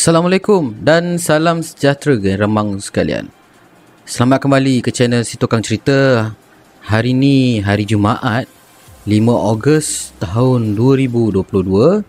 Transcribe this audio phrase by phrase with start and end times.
[0.00, 3.28] Assalamualaikum dan salam sejahtera ke remang sekalian.
[4.08, 6.32] Selamat kembali ke channel Si Tukang Cerita.
[6.88, 8.48] Hari ni hari Jumaat
[9.04, 12.00] 5 Ogos tahun 2022 uh,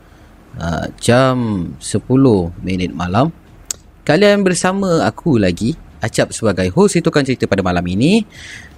[1.04, 1.36] jam
[1.84, 3.28] 10 minit malam.
[4.08, 8.24] Kalian bersama aku lagi Acap sebagai host Si Tukang Cerita pada malam ini.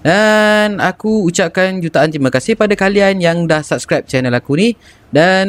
[0.02, 4.74] Dan aku ucapkan jutaan terima kasih pada kalian yang dah subscribe channel aku ni
[5.14, 5.46] dan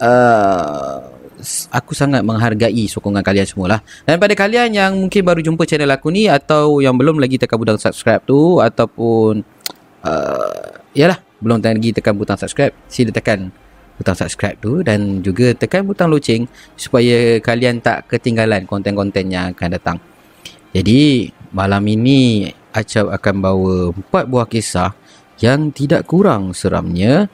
[0.00, 1.17] uh,
[1.70, 3.80] aku sangat menghargai sokongan kalian semualah.
[4.04, 7.56] Dan pada kalian yang mungkin baru jumpa channel aku ni atau yang belum lagi tekan
[7.58, 9.42] butang subscribe tu ataupun
[10.02, 13.50] uh, yalah, belum lagi tekan butang subscribe, sila tekan
[13.98, 16.46] butang subscribe tu dan juga tekan butang loceng
[16.78, 19.98] supaya kalian tak ketinggalan konten-konten yang akan datang.
[20.70, 24.92] Jadi, malam ini Acap akan bawa empat buah kisah
[25.40, 27.26] yang tidak kurang seramnya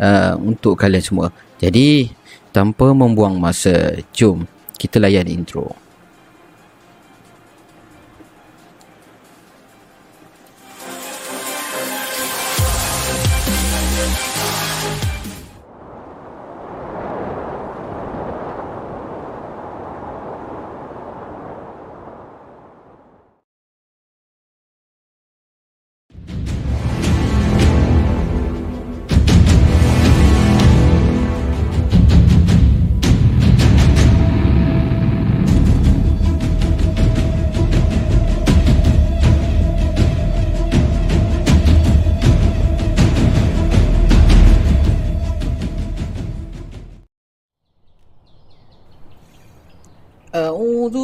[0.00, 1.28] uh, untuk kalian semua.
[1.60, 2.08] Jadi,
[2.56, 4.48] tanpa membuang masa, jom
[4.80, 5.76] kita layan intro.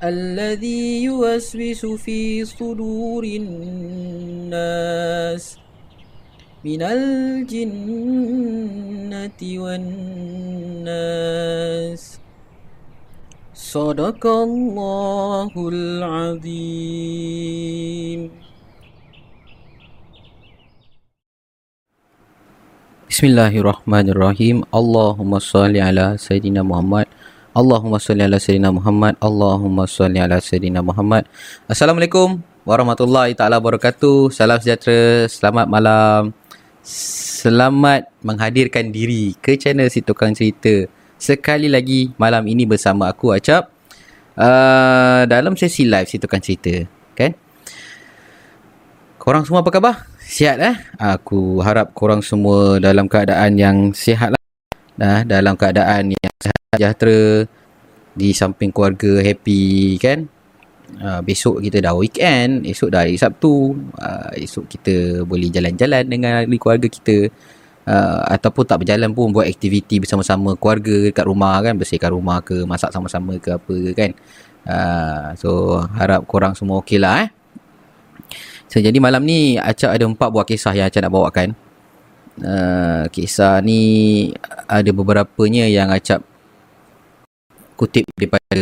[0.00, 4.64] الذي يوسوس في صدور الناس
[6.64, 8.00] من الجنة
[9.60, 11.00] والناس.
[13.52, 17.00] صدق الله العظيم.
[23.10, 24.64] بسم الله الرحمن الرحيم.
[24.72, 27.04] اللهم صل على سيدنا محمد
[27.50, 29.18] Allahumma salli ala Sayyidina Muhammad.
[29.18, 31.26] Allahumma salli ala Sayyidina Muhammad.
[31.66, 34.30] Assalamualaikum warahmatullahi taala wabarakatuh.
[34.30, 35.26] Salam sejahtera.
[35.26, 36.30] Selamat malam.
[36.86, 40.86] Selamat menghadirkan diri ke channel Si Tukang Cerita.
[41.18, 43.66] Sekali lagi malam ini bersama aku Acap.
[44.38, 46.86] Uh, dalam sesi live Si Tukang Cerita.
[47.18, 47.34] Kan?
[49.18, 50.06] Korang semua apa khabar?
[50.22, 50.78] Sihat eh?
[51.02, 54.42] Aku harap korang semua dalam keadaan yang sihat lah.
[54.94, 57.50] Nah, dalam keadaan yang sihat sejahtera.
[58.10, 60.26] Di samping keluarga happy kan?
[60.98, 62.66] Uh, besok kita dah weekend.
[62.66, 63.74] Esok dah hari Sabtu.
[63.94, 67.30] Uh, esok kita boleh jalan-jalan dengan keluarga kita.
[67.90, 71.74] Uh, ataupun tak berjalan pun buat aktiviti bersama-sama keluarga dekat rumah kan.
[71.74, 74.10] Bersihkan rumah ke, masak sama-sama ke apa kan.
[74.60, 75.50] Uh, so,
[75.98, 77.30] harap korang semua okey lah eh.
[78.70, 81.48] So, jadi malam ni Acap ada empat buah kisah yang Acap nak bawakan.
[82.40, 83.80] Uh, kisah ni
[84.70, 86.29] ada beberapanya yang Acap
[87.80, 88.60] kutip daripada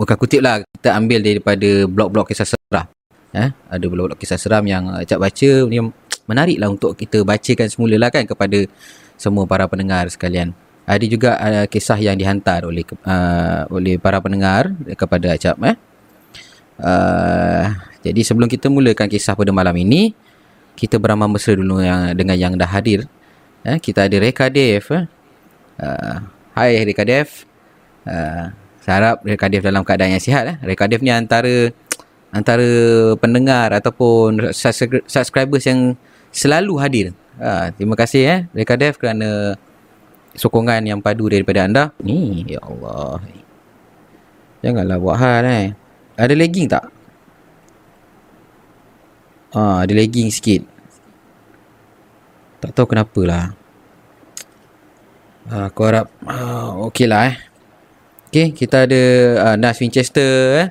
[0.00, 2.88] bukan kutip lah kita ambil daripada blog-blog kisah seram
[3.36, 5.76] eh ada blog-blog kisah seram yang Acap baca ni
[6.24, 8.64] menarik lah untuk kita bacakan semula lah kan kepada
[9.20, 10.56] semua para pendengar sekalian
[10.88, 15.76] ada juga uh, kisah yang dihantar oleh uh, oleh para pendengar kepada Acap eh
[16.80, 17.68] uh,
[18.04, 20.12] jadi sebelum kita mulakan kisah pada malam ini,
[20.76, 23.08] kita beramal mesra dulu yang dengan yang dah hadir.
[23.64, 24.84] Eh, kita ada Reka Dev.
[24.92, 25.04] Eh.
[25.80, 26.16] Uh,
[26.52, 27.48] hai Reka Dev.
[28.04, 28.52] Uh,
[28.84, 30.44] saya harap Reka Dev dalam keadaan yang sihat.
[30.44, 30.56] Eh.
[30.60, 31.72] Reka Dev ni antara
[32.28, 32.68] antara
[33.16, 34.52] pendengar ataupun
[35.08, 35.96] subscribers yang
[36.28, 37.06] selalu hadir.
[37.40, 39.58] Uh, terima kasih eh Reka Dev kerana
[40.36, 41.84] sokongan yang padu daripada anda.
[42.02, 43.22] Ni, ya Allah.
[44.60, 45.66] Janganlah buat hal eh.
[46.16, 46.84] Ada lagging tak?
[49.54, 50.66] Ah, ada lagging sikit.
[52.58, 53.44] Tak tahu kenapa lah.
[55.46, 57.36] Ah, aku harap ah, okey lah eh.
[58.34, 59.02] Okay, kita ada
[59.38, 60.68] ah, Nas Winchester eh.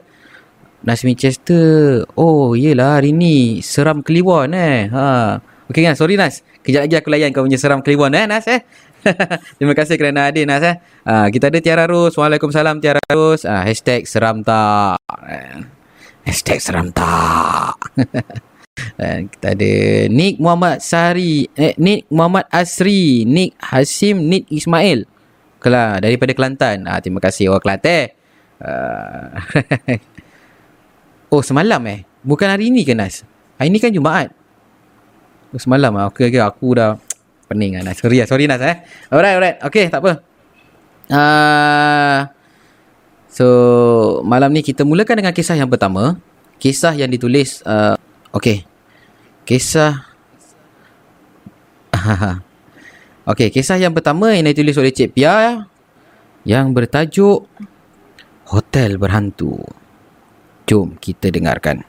[0.84, 2.04] Nas Winchester.
[2.12, 4.92] Oh, iyalah hari ni seram Kliwon eh.
[4.92, 5.40] Ha.
[5.72, 6.44] Okey kan, sorry Nas.
[6.60, 8.68] Kejap lagi aku layan kau punya seram Kliwon eh Nas eh.
[9.56, 10.76] Terima kasih kerana hadir Nas eh.
[11.08, 12.20] Uh, kita ada Tiara Ros.
[12.20, 13.48] Waalaikumsalam Tiara Ros.
[13.48, 15.00] Uh, hashtag seram tak.
[15.08, 15.64] Uh,
[16.28, 17.80] hashtag seram tak.
[19.00, 19.74] Dan kita ada
[20.12, 25.13] Nick Muhammad Sari, eh, Nick Muhammad Asri, Nick Hasim, Nick Ismail.
[25.64, 26.84] Kelah daripada Kelantan.
[26.84, 28.12] Ah terima kasih orang Kelantan.
[28.60, 29.32] Uh,
[31.34, 32.04] oh semalam eh.
[32.20, 33.24] Bukan hari ini ke Nas?
[33.56, 34.36] Hari ini kan Jumaat.
[35.56, 36.12] Oh, semalam ah.
[36.12, 37.00] Okey okey aku dah
[37.48, 37.96] pening ah Nas.
[37.96, 38.84] Sorry ah, sorry Nas eh.
[39.08, 39.58] Alright alright.
[39.64, 40.20] Okey tak apa.
[41.08, 42.20] Uh,
[43.32, 43.48] so
[44.28, 46.20] malam ni kita mulakan dengan kisah yang pertama.
[46.60, 47.96] Kisah yang ditulis uh,
[48.36, 48.68] Okey.
[49.48, 50.12] Kisah
[53.24, 55.64] Okey, kisah yang pertama yang ditulis oleh Cik Pia
[56.44, 57.48] yang bertajuk
[58.52, 59.64] Hotel Berhantu.
[60.68, 61.88] Jom kita dengarkan.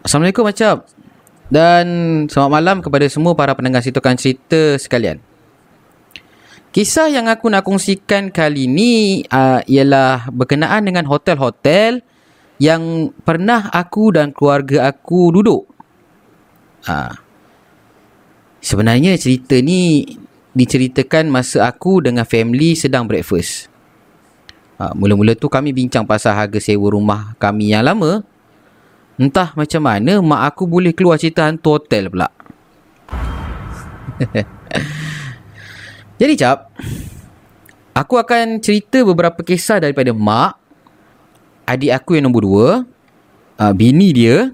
[0.00, 0.88] Assalamualaikum macam
[1.52, 1.84] dan
[2.32, 5.27] selamat malam kepada semua para pendengar situkan cerita sekalian.
[6.78, 12.06] Kisah yang aku nak kongsikan kali ni uh, ialah berkenaan dengan hotel-hotel
[12.62, 15.66] yang pernah aku dan keluarga aku duduk.
[16.86, 17.10] Uh,
[18.62, 20.06] sebenarnya cerita ni
[20.54, 23.66] diceritakan masa aku dengan family sedang breakfast.
[24.78, 28.22] Uh, mula-mula tu kami bincang pasal harga sewa rumah kami yang lama.
[29.18, 32.30] Entah macam mana mak aku boleh keluar cerita hantu hotel pula.
[36.18, 36.74] Jadi cap,
[37.94, 40.58] aku akan cerita beberapa kisah daripada mak,
[41.62, 42.68] adik aku yang nombor dua,
[43.62, 44.50] uh, bini dia,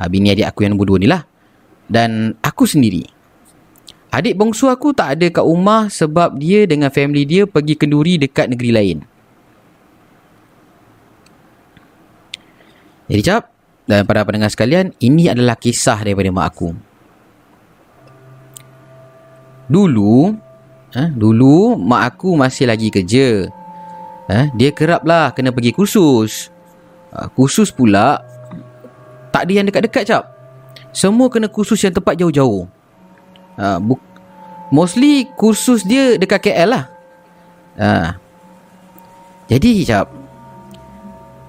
[0.00, 1.28] uh, bini adik aku yang nombor dua ni lah,
[1.84, 3.04] dan aku sendiri.
[4.08, 8.48] Adik bongsu aku tak ada kat rumah sebab dia dengan family dia pergi kenduri dekat
[8.48, 8.98] negeri lain.
[13.12, 13.52] Jadi cap,
[13.84, 16.72] dan para pendengar sekalian, ini adalah kisah daripada mak aku.
[19.68, 20.45] Dulu,
[20.94, 23.50] eh, dulu mak aku masih lagi kerja.
[24.26, 26.50] Eh, dia kerap lah kena pergi kursus.
[27.14, 28.20] Uh, kursus pula,
[29.30, 30.24] tak ada yang dekat-dekat cap.
[30.90, 32.66] Semua kena kursus yang tempat jauh-jauh.
[33.56, 33.78] Uh,
[34.68, 36.84] mostly kursus dia dekat KL lah.
[37.78, 38.10] Uh,
[39.46, 40.10] jadi cap,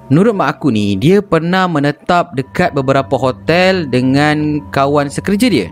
[0.07, 5.67] Menurut mak aku ni, dia pernah menetap dekat beberapa hotel dengan kawan sekerja dia.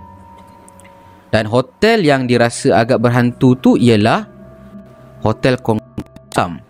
[1.35, 4.23] Dan hotel yang dirasa agak berhantu tu ialah
[5.19, 5.83] Hotel Kong
[6.31, 6.63] Sam.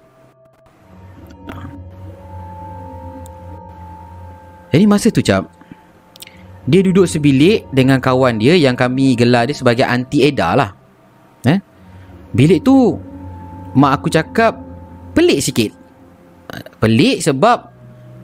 [4.74, 5.46] Jadi masa tu cap,
[6.66, 10.74] dia duduk sebilik dengan kawan dia yang kami gelar dia sebagai Aunty Eda lah.
[11.46, 11.62] Eh?
[12.34, 12.98] Bilik tu,
[13.78, 14.58] mak aku cakap
[15.14, 15.78] pelik sikit.
[16.82, 17.70] Pelik sebab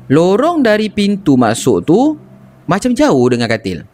[0.10, 2.18] lorong dari pintu masuk tu
[2.66, 3.86] macam jauh dengan katil.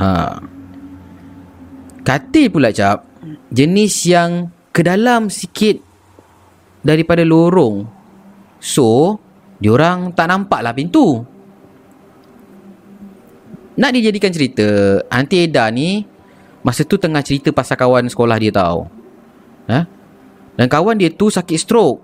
[0.00, 0.53] Ha.
[2.04, 3.08] Katil pula cap
[3.48, 5.80] jenis yang ke dalam sikit
[6.84, 7.88] daripada lorong.
[8.60, 9.16] So,
[9.56, 11.24] diorang tak nampak lah pintu.
[13.74, 16.04] Nak dijadikan cerita, Aunty Eda ni
[16.60, 18.86] masa tu tengah cerita pasal kawan sekolah dia tau.
[19.68, 19.80] Ha?
[20.54, 21.98] Dan kawan dia tu sakit stroke.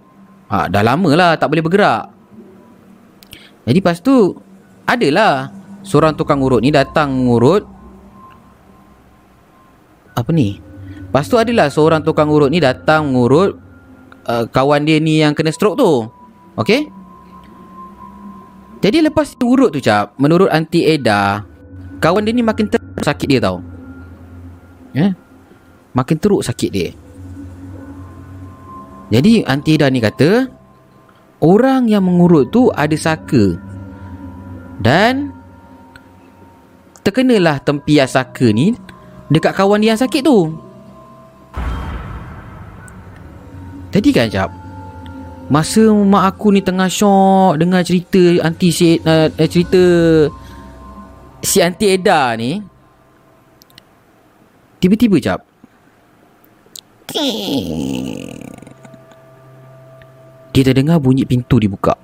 [0.51, 2.11] Ha, dah lama lah tak boleh bergerak.
[3.69, 4.35] Jadi lepas tu,
[4.83, 5.53] adalah
[5.87, 7.80] seorang tukang urut ni datang ngurut.
[10.21, 10.61] Apa ni?
[11.09, 13.57] Lepas tu adalah seorang tukang urut ni datang ngurut
[14.29, 16.07] uh, kawan dia ni yang kena stroke tu.
[16.61, 16.93] Okay?
[18.85, 21.45] Jadi lepas urut tu cap, menurut Aunty Eda,
[22.01, 23.65] kawan dia ni makin teruk sakit dia tau.
[24.93, 25.11] Ya?
[25.11, 25.13] Yeah?
[25.97, 26.91] Makin teruk sakit dia.
[29.11, 30.47] Jadi Aunty Ida ni kata
[31.43, 33.59] Orang yang mengurut tu ada saka
[34.79, 35.35] Dan
[37.03, 38.71] Terkenalah tempias saka ni
[39.31, 40.53] Dekat kawan dia yang sakit tu
[43.95, 44.51] Jadi kan jap
[45.51, 49.83] Masa mak aku ni tengah syok Dengar cerita Aunty si, uh, Cerita
[51.43, 52.59] Si Aunty Eda ni
[54.83, 55.47] Tiba-tiba jap
[60.51, 61.95] dia terdengar bunyi pintu dibuka.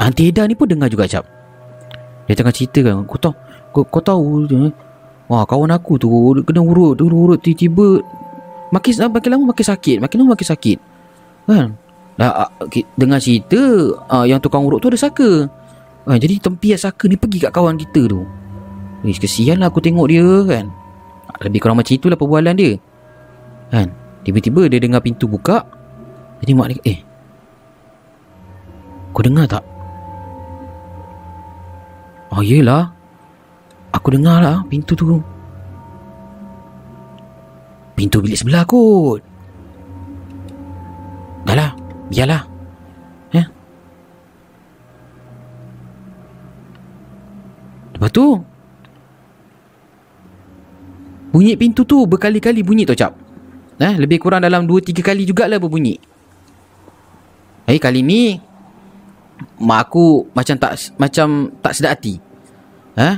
[0.00, 1.24] Aunty Eda ni pun dengar juga cap.
[2.32, 3.04] Dia tengah cerita kan.
[3.04, 3.34] Kau tahu,
[3.76, 4.72] kau, kau tahu eh?
[5.28, 6.08] Wah, kawan aku tu
[6.48, 8.00] kena urut, kena urut tiba-tiba
[8.72, 10.78] makin makin lama makin sakit, makin lama makin sakit.
[11.44, 11.76] Kan?
[12.16, 12.48] Dah
[12.96, 13.60] dengar cerita
[14.08, 15.44] uh, yang tukang urut tu ada saka.
[16.08, 18.24] Uh, jadi tempias saka ni pergi kat kawan kita tu.
[19.04, 20.72] Eh, kesian lah aku tengok dia kan.
[21.44, 22.72] Lebih kurang macam itulah perbualan dia.
[23.68, 23.92] Kan?
[24.24, 25.68] Tiba-tiba dia dengar pintu buka.
[26.40, 26.98] Jadi mak dia, eh.
[29.12, 29.64] Kau dengar tak?
[32.32, 32.88] Oh, yelah.
[33.92, 35.20] Aku dengar lah pintu tu.
[37.92, 39.20] Pintu bilik sebelah kot.
[41.44, 41.70] Dah lah.
[42.08, 42.42] Biarlah.
[43.36, 43.46] Eh?
[47.92, 48.40] Lepas tu,
[51.36, 53.12] bunyi pintu tu berkali-kali bunyi tau cap.
[53.76, 56.00] Eh, lebih kurang dalam 2-3 kali jugalah berbunyi.
[57.68, 58.40] Eh, kali ni,
[59.60, 62.18] mak aku macam tak macam tak sedar hati.
[62.98, 63.14] Eh?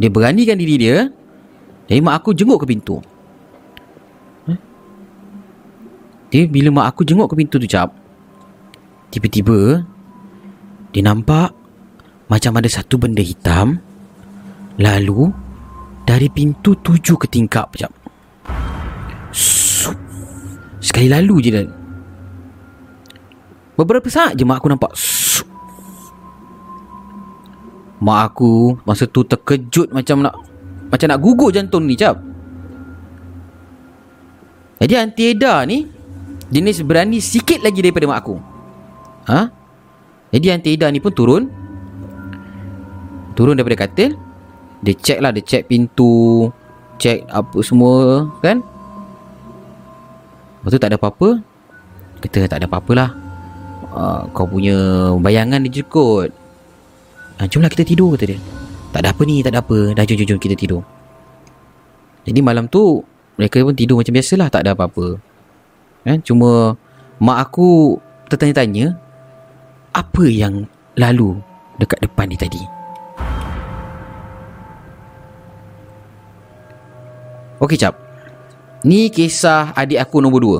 [0.00, 1.08] Dia beranikan diri dia.
[1.90, 3.02] Jadi mak aku jenguk ke pintu.
[6.30, 7.90] Dia bila mak aku jenguk ke pintu tu cap.
[9.10, 9.82] Tiba-tiba
[10.94, 11.50] dia nampak
[12.30, 13.82] macam ada satu benda hitam.
[14.78, 15.28] Lalu
[16.06, 17.74] dari pintu tuju ke tingkap.
[19.34, 19.98] Sup.
[20.78, 21.68] Sekali lalu je dan.
[23.74, 24.94] Beberapa saat je mak aku nampak.
[28.00, 30.34] Mak aku masa tu terkejut macam nak
[30.88, 32.16] macam nak gugur jantung ni cap.
[34.80, 35.84] Jadi Aunty Eda ni
[36.48, 38.36] jenis berani sikit lagi daripada mak aku.
[39.28, 39.40] Ha?
[40.32, 41.44] Jadi Aunty Eda ni pun turun.
[43.36, 44.16] Turun daripada katil.
[44.80, 46.48] Dia check lah, dia check pintu,
[46.96, 48.64] check apa semua kan.
[50.60, 51.28] Lepas tu tak ada apa-apa.
[52.24, 53.10] Kita tak ada apa-apa lah.
[53.92, 56.39] Uh, kau punya bayangan dia je kot.
[57.40, 58.38] Uh, jomlah kita tidur kata dia.
[58.92, 59.96] Tak ada apa ni, tak ada apa.
[59.96, 60.84] Dah jom, jom, jom kita tidur.
[62.28, 63.00] Jadi malam tu,
[63.40, 64.52] mereka pun tidur macam biasalah.
[64.52, 65.16] Tak ada apa-apa.
[66.04, 66.20] Kan?
[66.20, 66.76] Cuma,
[67.16, 67.96] mak aku
[68.28, 68.92] tertanya-tanya,
[69.96, 70.68] apa yang
[71.00, 71.40] lalu
[71.80, 72.62] dekat depan ni tadi?
[77.60, 77.96] Okey cap.
[78.84, 80.58] Ni kisah adik aku nombor dua.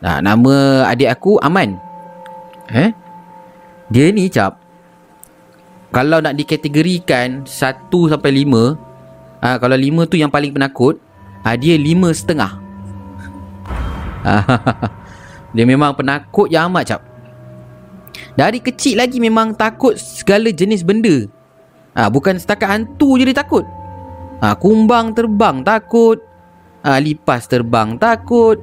[0.00, 1.76] Nah, nama adik aku Aman.
[2.72, 2.92] Eh?
[3.92, 4.65] Dia ni cap.
[5.94, 10.98] Kalau nak dikategorikan 1 sampai 5, ah kalau 5 tu yang paling penakut,
[11.46, 12.52] ah dia 5 setengah.
[15.54, 17.02] dia memang penakut yang amat cap.
[18.36, 21.30] Dari kecil lagi memang takut segala jenis benda.
[21.96, 23.64] Ah bukan setakat hantu je dia takut.
[24.44, 26.20] Ha, kumbang terbang takut.
[26.84, 28.60] Ha, lipas terbang takut.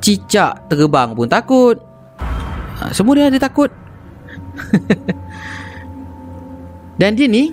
[0.00, 1.76] Cicak terbang pun takut.
[2.80, 3.68] Ha, semua dia ada takut.
[7.02, 7.50] Dan dia ni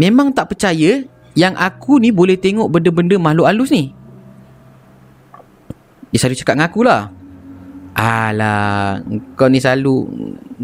[0.00, 1.04] memang tak percaya
[1.36, 3.92] yang aku ni boleh tengok benda-benda makhluk halus ni.
[6.08, 7.02] Dia selalu cakap dengan aku lah.
[7.92, 9.04] Alah,
[9.36, 10.08] kau ni selalu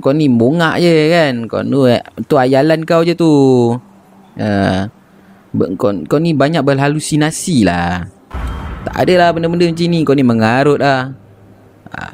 [0.00, 1.35] kau ni bongak je kan.
[1.44, 1.80] Kau tu,
[2.25, 3.28] tu ayalan kau je tu.
[4.40, 4.80] Uh,
[5.76, 8.04] kau, kau ni banyak berhalusinasi lah
[8.85, 11.16] Tak ada lah benda-benda macam ni Kau ni mengarut lah
[11.88, 12.12] ha.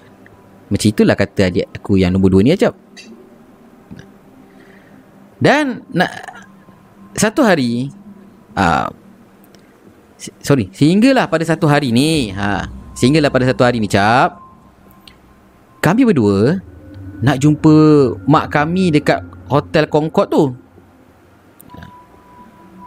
[0.71, 2.79] Macam itulah kata adik aku yang nombor dua ni Acap
[5.43, 6.11] Dan nak
[7.19, 7.91] Satu hari
[8.55, 8.87] ha,
[10.39, 14.39] Sorry Sehinggalah pada satu hari ni ha, Sehinggalah pada satu hari ni Cap
[15.83, 16.63] Kami berdua
[17.19, 17.75] Nak jumpa
[18.23, 19.19] Mak kami dekat
[19.51, 20.55] Hotel Concord tu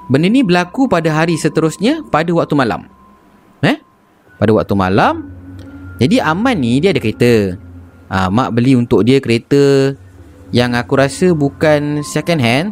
[0.06, 2.86] Benda ni berlaku pada hari seterusnya pada waktu malam.
[3.66, 3.78] Eh?
[4.38, 5.34] Pada waktu malam.
[5.98, 7.58] Jadi Aman ni dia ada kereta.
[8.06, 9.98] Ha, mak beli untuk dia kereta
[10.56, 12.72] yang aku rasa bukan second hand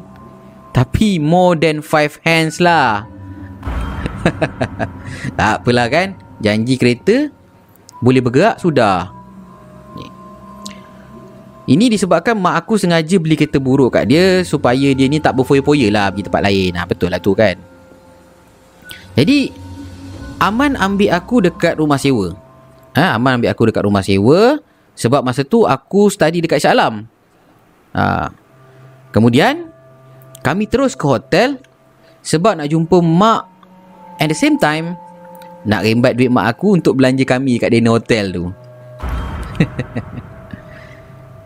[0.71, 3.03] tapi more than five hands lah.
[5.37, 6.15] tak apalah kan.
[6.39, 7.27] Janji kereta
[7.99, 9.11] boleh bergerak sudah.
[11.63, 15.87] Ini disebabkan mak aku sengaja beli kereta buruk kat dia supaya dia ni tak berfoya-foya
[15.91, 16.71] lah pergi tempat lain.
[16.75, 17.55] Ha, betul lah tu kan.
[19.15, 19.51] Jadi,
[20.43, 22.35] Aman ambil aku dekat rumah sewa.
[22.99, 24.59] Ha, Aman ambil aku dekat rumah sewa
[24.91, 27.07] sebab masa tu aku study dekat Shah Alam.
[27.93, 28.29] Ha.
[29.13, 29.69] Kemudian,
[30.41, 31.61] kami terus ke hotel
[32.25, 33.41] sebab nak jumpa mak
[34.17, 34.97] at the same time
[35.63, 38.45] nak rembat duit mak aku untuk belanja kami kat dinner hotel tu.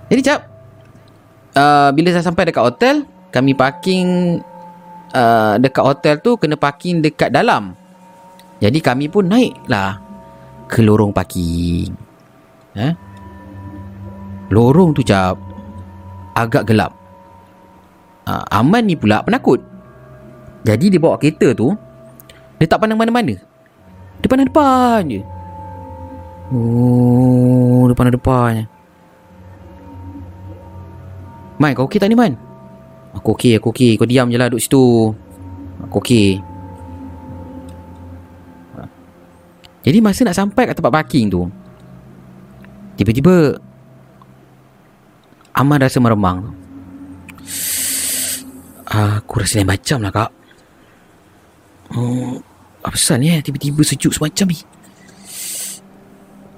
[0.09, 0.39] Jadi cap
[1.55, 4.39] uh, Bila saya sampai dekat hotel Kami parking
[5.11, 7.75] uh, Dekat hotel tu Kena parking dekat dalam
[8.63, 9.99] Jadi kami pun naik lah
[10.71, 11.91] Ke lorong parking
[12.79, 12.93] eh?
[14.47, 15.46] Lorong tu cap
[16.37, 16.93] Agak gelap
[18.29, 19.57] uh, Aman ni pula penakut
[20.61, 21.73] Jadi dia bawa kereta tu
[22.61, 23.33] Dia tak pandang mana-mana
[24.21, 25.21] Dia pandang depan je
[26.53, 28.65] Oh Depan-depan je
[31.57, 32.37] Man, kau okey tak ni Man?
[33.17, 33.97] Aku okey, aku okey.
[33.97, 35.09] Kau diam je lah duduk situ.
[35.89, 36.37] Aku okey.
[39.81, 41.47] Jadi masa nak sampai kat tempat parking tu
[42.99, 43.55] Tiba-tiba
[45.57, 46.53] Aman rasa meremang.
[48.85, 50.31] Ah, Aku rasa lain macam lah kak.
[51.91, 52.37] Hmm,
[52.85, 53.41] Apa pasal ni eh?
[53.41, 54.57] Tiba-tiba sejuk semacam ni.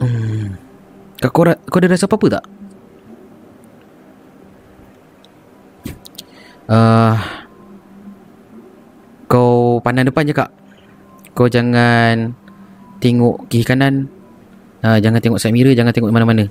[0.03, 0.59] Hmm.
[1.23, 2.45] Kak kau, kau ada rasa apa-apa tak?
[6.69, 7.17] Uh,
[9.25, 10.51] kau pandang depan je kak.
[11.33, 12.35] Kau jangan
[12.99, 14.11] Tengok kiri kanan.
[14.83, 16.47] Uh, Jangan tengok side mirror Jangan tengok mana-mana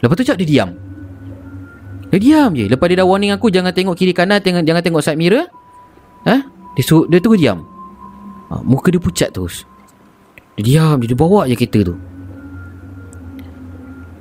[0.00, 0.70] Lepas tu cak dia diam.
[2.12, 2.68] Dia diam je.
[2.68, 5.48] Lepas dia dah warning aku Jangan tengok kiri kanan tengok, Jangan tengok side mirror.
[6.28, 6.40] Eh
[6.76, 7.64] Dia, su- dia terus diam.
[8.52, 9.66] Uh, Muka dia pucat terus.
[10.60, 11.94] Dia diam je Dia bawa je kereta tu.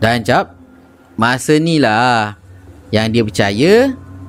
[0.01, 0.55] Dan cap
[1.15, 2.35] Masa ni lah
[2.91, 3.73] Yang dia percaya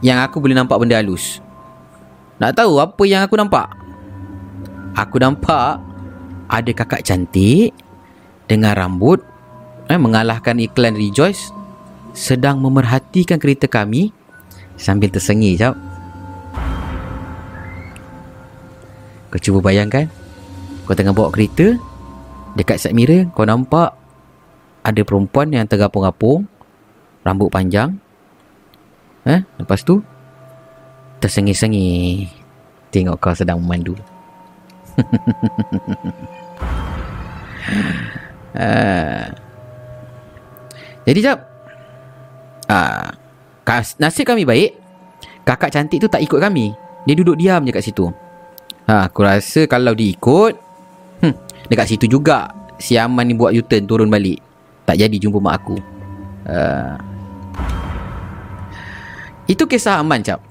[0.04, 1.42] Yang aku boleh nampak benda halus.
[2.36, 3.66] Nak tahu apa yang aku nampak?
[4.94, 5.80] Aku nampak
[6.46, 7.72] Ada kakak cantik
[8.46, 9.24] Dengan rambut
[9.90, 11.50] eh, Mengalahkan iklan Rejoice
[12.16, 14.10] Sedang memerhatikan kereta kami
[14.76, 15.74] Sambil tersengih jap.
[19.32, 20.08] Kau cuba bayangkan
[20.84, 21.76] Kau tengah bawa kereta
[22.56, 23.92] Dekat side mirror Kau nampak
[24.84, 26.46] Ada perempuan yang tergapung-gapung
[27.26, 27.98] Rambut panjang.
[29.26, 30.00] Eh Lepas tu
[31.18, 32.28] Tersengih-sengih
[32.96, 33.92] Tengok kau sedang memandu.
[38.56, 39.45] Ah.
[41.06, 41.38] Jadi jap.
[42.66, 43.14] Ah,
[44.02, 44.74] Nasib kami baik
[45.46, 46.74] Kakak cantik tu tak ikut kami.
[47.06, 48.10] Dia duduk diam je kat situ.
[48.90, 50.54] Ha, Aku rasa kalau dia ikut
[51.22, 51.34] hmm,
[51.70, 52.50] Dekat situ juga
[52.82, 54.42] Si Aman ni buat U-turn turun balik.
[54.82, 55.78] Tak jadi jumpa mak aku.
[56.46, 56.98] Ah.
[59.46, 60.42] Itu kisah Aman cap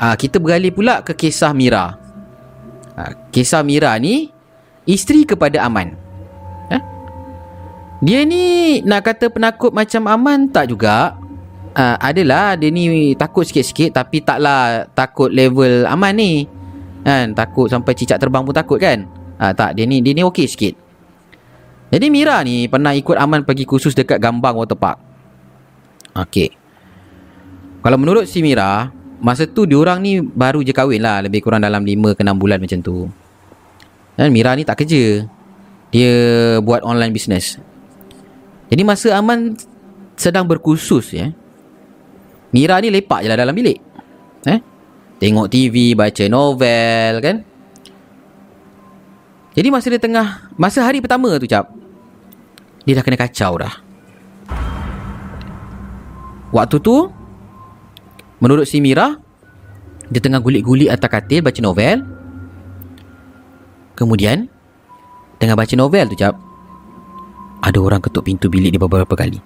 [0.00, 2.00] ah, Kita beralih pula ke kisah Mira.
[2.96, 4.32] Ah, Kisah Mira ni
[4.88, 6.05] Isteri kepada Aman?
[8.06, 11.18] Dia ni Nak kata penakut macam Aman Tak juga
[11.74, 16.46] uh, Adalah Dia ni takut sikit-sikit Tapi taklah Takut level Aman ni
[17.02, 17.34] kan?
[17.34, 19.10] Takut sampai cicak terbang pun takut kan
[19.42, 20.74] uh, Tak dia ni Dia ni okey sikit
[21.90, 25.02] Jadi Mira ni Pernah ikut Aman pergi kursus Dekat Gambang Waterpark
[26.14, 26.54] Okey
[27.82, 31.82] Kalau menurut si Mira Masa tu diorang ni Baru je kahwin lah Lebih kurang dalam
[31.82, 33.10] 5 ke 6 bulan macam tu
[34.16, 35.28] dan Mira ni tak kerja.
[35.92, 36.12] Dia
[36.64, 37.60] buat online business.
[38.66, 39.54] Jadi masa Aman
[40.18, 41.30] sedang berkursus ya.
[42.50, 43.78] Mira ni lepak je lah dalam bilik.
[44.46, 44.58] Eh?
[45.20, 47.36] Tengok TV, baca novel kan.
[49.56, 51.72] Jadi masa dia tengah masa hari pertama tu cap.
[52.84, 53.74] Dia dah kena kacau dah.
[56.52, 57.10] Waktu tu
[58.38, 59.16] menurut si Mira
[60.06, 61.98] dia tengah gulik-gulik atas katil baca novel.
[63.96, 64.52] Kemudian
[65.36, 66.34] Tengah baca novel tu cap
[67.64, 69.40] Ada orang ketuk pintu bilik dia beberapa kali.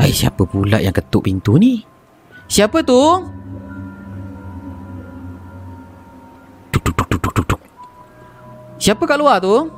[0.00, 1.84] Hai siapa pula yang ketuk pintu ni?
[2.50, 2.98] Siapa tu?
[8.82, 9.70] Siapa kat luar tu?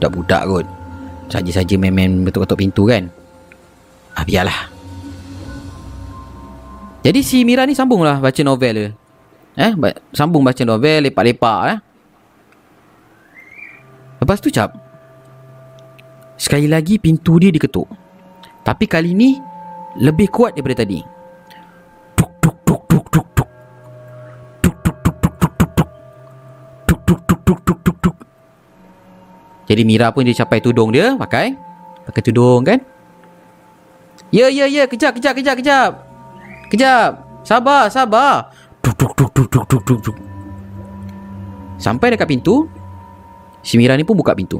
[0.00, 0.66] Budak-budak kot.
[1.28, 3.10] Saja-saja main-main betul-betul pintu kan
[4.14, 4.70] Ah biarlah
[7.04, 8.90] Jadi si Mira ni sambung lah baca novel dia
[9.58, 9.72] Eh
[10.14, 11.78] Sambung baca novel lepak-lepak eh
[14.22, 14.72] Lepas tu cap
[16.38, 17.90] Sekali lagi pintu dia diketuk
[18.62, 19.36] Tapi kali ni
[19.98, 21.14] Lebih kuat daripada tadi
[29.64, 31.56] jadi Mira pun dia capai tudung dia pakai
[32.06, 32.78] pakai tudung kan?
[34.34, 35.90] Ya ya ya kejap kejap kejap kejap.
[36.66, 37.22] Kejap.
[37.46, 38.50] Sabar sabar.
[38.82, 40.16] Tuk tuk tuk tuk tuk tuk tuk.
[41.78, 42.66] Sampai dekat pintu
[43.62, 44.58] si Mira ni pun buka pintu.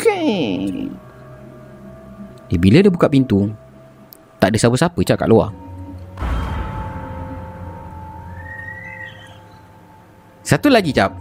[0.00, 0.88] Eh,
[2.56, 3.52] bila dia buka pintu
[4.40, 5.52] tak ada siapa-siapa cak kat luar.
[10.40, 11.12] Satu lagi cap.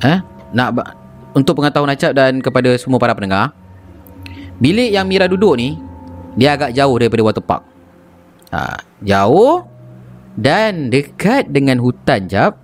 [0.00, 0.24] Eh?
[0.56, 0.72] Nak
[1.36, 3.54] untuk pengetahuan Acap dan kepada semua para pendengar
[4.58, 5.78] Bilik yang Mira duduk ni
[6.38, 7.62] Dia agak jauh daripada waterpark
[8.54, 9.66] ha, Jauh
[10.38, 12.54] Dan dekat dengan hutan Cap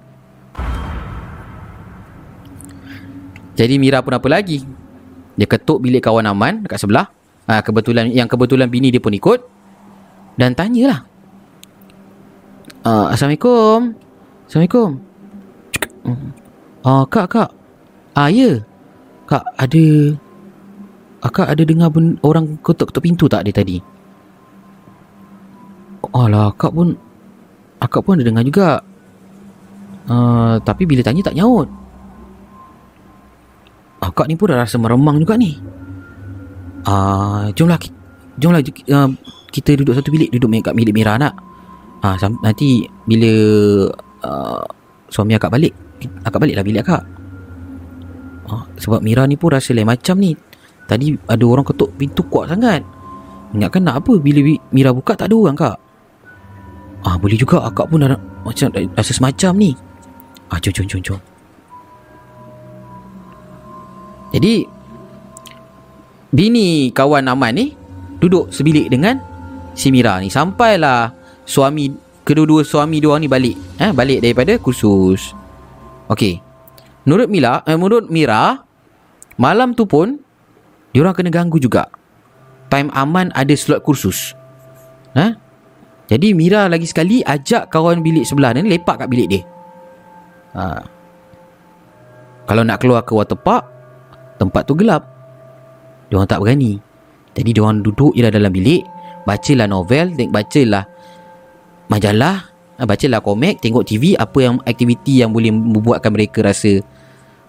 [3.57, 4.62] Jadi Mira pun apa lagi?
[5.35, 7.09] Dia ketuk bilik kawan Aman Dekat sebelah.
[7.48, 9.40] Ha, kebetulan Yang kebetulan bini dia pun ikut.
[10.37, 11.00] Dan tanyalah.
[12.85, 13.96] Uh, Assalamualaikum.
[14.44, 14.90] Assalamualaikum.
[16.85, 17.50] Uh, Kak kak.
[18.12, 18.61] Ah ya.
[19.26, 20.14] Kak ada
[21.26, 23.82] Akak ada dengar ben, orang ketuk-ketuk pintu tak dia tadi?
[26.14, 26.94] Alah akak pun
[27.82, 28.78] Akak pun ada dengar juga.
[30.06, 31.66] Uh, Tapi bila tanya tak nyaut.
[33.98, 35.58] Akak ni pun dah rasa meremang juga ni.
[36.86, 37.82] Uh, Jomlah
[38.38, 39.10] Jomlah uh,
[39.50, 41.34] Kita duduk satu bilik Duduk kat bilik Mira nak.
[42.06, 42.14] Uh,
[42.46, 43.32] Nanti Bila
[44.22, 44.62] uh,
[45.10, 45.74] Suami akak balik
[46.22, 47.02] Akak baliklah bilik akak.
[48.46, 50.38] Uh, Sebab Mira ni pun rasa lain macam ni
[50.87, 52.83] Tadi ada orang ketuk pintu kuat sangat
[53.55, 55.77] Ingatkan nak apa Bila bi- Mira buka tak ada orang kak
[57.07, 59.70] Ah boleh juga akak pun dah macam rasa semacam ni.
[60.51, 61.20] Ah jom jom jom jom.
[64.35, 64.66] Jadi
[66.35, 67.79] bini kawan Aman ni
[68.18, 69.22] duduk sebilik dengan
[69.79, 71.14] si Mira ni sampailah
[71.46, 71.94] suami
[72.27, 75.31] kedua-dua suami orang ni balik eh balik daripada kursus.
[76.11, 76.42] Okey.
[77.07, 78.66] Menurut Mila, eh, menurut Mira
[79.38, 80.18] malam tu pun
[80.96, 81.92] dia orang kena ganggu juga.
[82.72, 84.32] Time Aman ada slot kursus.
[85.12, 85.37] Ha?
[86.09, 89.44] Jadi Mira lagi sekali ajak kawan bilik sebelah ni lepak kat bilik dia.
[90.56, 90.80] Ha.
[92.48, 93.68] Kalau nak keluar ke water park,
[94.40, 95.04] tempat tu gelap.
[96.09, 96.80] Dia orang tak berani.
[97.37, 98.80] Jadi dia orang duduk je lah dalam bilik,
[99.28, 100.88] bacalah novel, bacalah
[101.92, 102.48] majalah,
[102.80, 106.80] ha, bacalah komik, tengok TV, apa yang aktiviti yang boleh membuatkan mereka rasa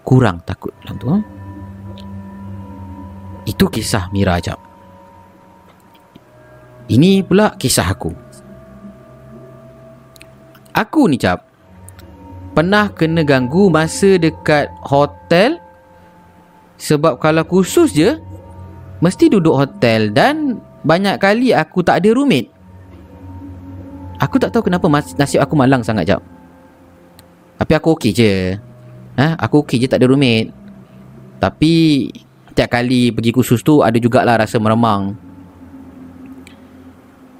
[0.04, 1.08] kurang takut dalam tu.
[1.08, 1.37] Ha?
[3.48, 4.60] Itu kisah Mira jap.
[6.92, 8.12] Ini pula kisah aku.
[10.78, 11.42] Aku ni cap
[12.54, 15.58] Pernah kena ganggu masa dekat hotel
[16.78, 18.14] Sebab kalau khusus je
[19.02, 22.50] Mesti duduk hotel Dan banyak kali aku tak ada roommate
[24.22, 24.86] Aku tak tahu kenapa
[25.18, 26.22] nasib aku malang sangat cap
[27.58, 28.54] Tapi aku okey je
[29.18, 29.34] ha?
[29.34, 30.54] Aku okey je tak ada roommate
[31.42, 31.74] Tapi
[32.58, 35.14] Tiap kali pergi khusus tu Ada jugalah rasa meremang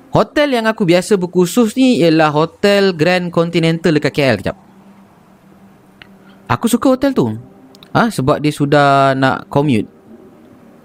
[0.08, 4.56] Hotel yang aku biasa berkhusus ni ialah Hotel Grand Continental dekat KL kejap.
[6.48, 7.36] Aku suka hotel tu.
[7.92, 9.84] Ha, sebab dia sudah nak commute.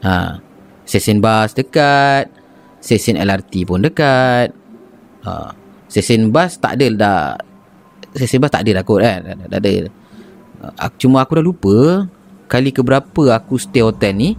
[0.03, 0.43] Ha,
[0.83, 2.27] stesen bas dekat,
[2.83, 4.51] stesen LRT pun dekat.
[5.23, 5.55] Ha,
[5.87, 7.23] stesen bas tak ada dah.
[8.11, 9.23] Stesen bas tak ada dah kot kan.
[9.23, 9.71] Tak, tak ada.
[10.67, 12.05] Ha, cuma aku dah lupa
[12.47, 14.29] kali keberapa aku stay hotel ni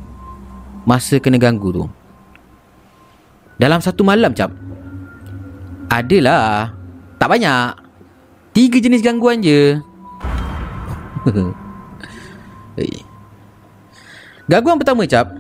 [0.85, 1.85] masa kena ganggu tu.
[3.59, 4.51] Dalam satu malam cap.
[5.88, 6.75] Adalah
[7.23, 7.79] Tak banyak.
[8.53, 9.79] Tiga jenis gangguan je.
[14.51, 15.33] Gangguan pertama cap.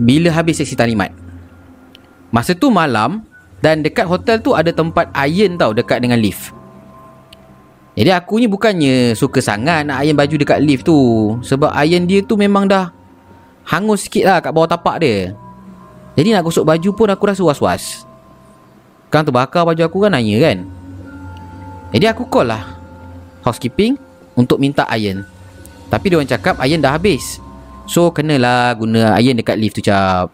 [0.00, 1.12] Bila habis seksi talimat.
[2.32, 3.28] Masa tu malam
[3.60, 6.61] Dan dekat hotel tu ada tempat iron tau Dekat dengan lift
[7.92, 10.98] Jadi aku ni bukannya Suka sangat nak iron baju dekat lift tu.
[11.44, 12.88] Sebab iron dia tu memang dah
[13.62, 15.38] Hangus sikit lah kat bawah tapak dia.
[16.18, 18.02] Jadi nak gosok baju pun aku rasa was-was.
[19.06, 20.58] Kan terbakar baju aku kan nanya kan.
[21.94, 22.64] Jadi aku call lah
[23.44, 24.00] Housekeeping
[24.34, 25.22] Untuk minta iron.
[25.92, 27.38] Tapi dia orang cakap iron dah habis.
[27.86, 30.32] So kenalah guna iron dekat lift tu cap.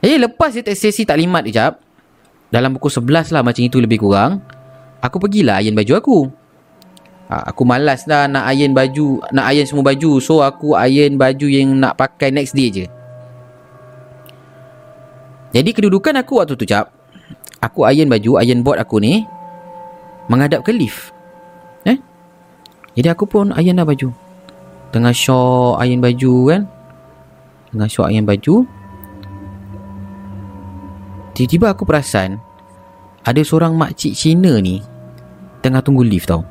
[0.00, 1.80] Jadi lepas dia sesi taklimat tu cap
[2.48, 4.42] Dalam pukul 11 lah macam itu lebih kurang
[5.04, 6.18] Aku pergilah iron baju aku.
[7.28, 10.16] Ha, Aku malas lah nak iron baju Nak iron semua baju.
[10.24, 12.86] So aku iron baju yang nak pakai next day je.
[15.52, 16.88] Jadi kedudukan aku waktu tu cap.
[17.60, 19.28] Aku iron baju Iron board aku ni
[20.32, 21.12] Menghadap ke lift.
[21.84, 22.00] Eh?
[22.96, 24.08] Jadi aku pun iron dah baju.
[24.88, 26.62] Tengah shock iron baju kan?
[27.76, 28.64] Tengah shock iron baju.
[31.36, 32.40] Tiba-tiba aku perasan
[33.20, 34.93] Ada seorang makcik Cina ni
[35.64, 36.44] Tengah tunggu lift tau.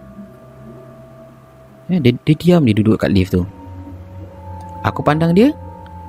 [1.85, 3.45] Eh, dia, dia diam dia duduk kat lift tu.
[4.81, 5.53] Aku pandang dia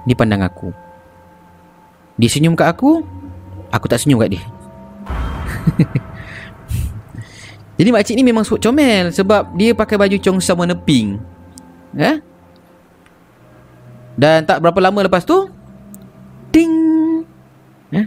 [0.08, 0.72] Dia pandang aku.
[2.16, 3.04] Dia senyum kat aku
[3.68, 4.42] Aku tak senyum kat dia.
[7.78, 11.18] Jadi makcik ni memang sebut comel Sebab dia pakai baju chongsam warna pink.
[11.98, 12.16] Eh?
[14.14, 15.50] Dan tak berapa lama lepas tu
[16.54, 16.74] Ding!
[17.92, 18.06] Eh?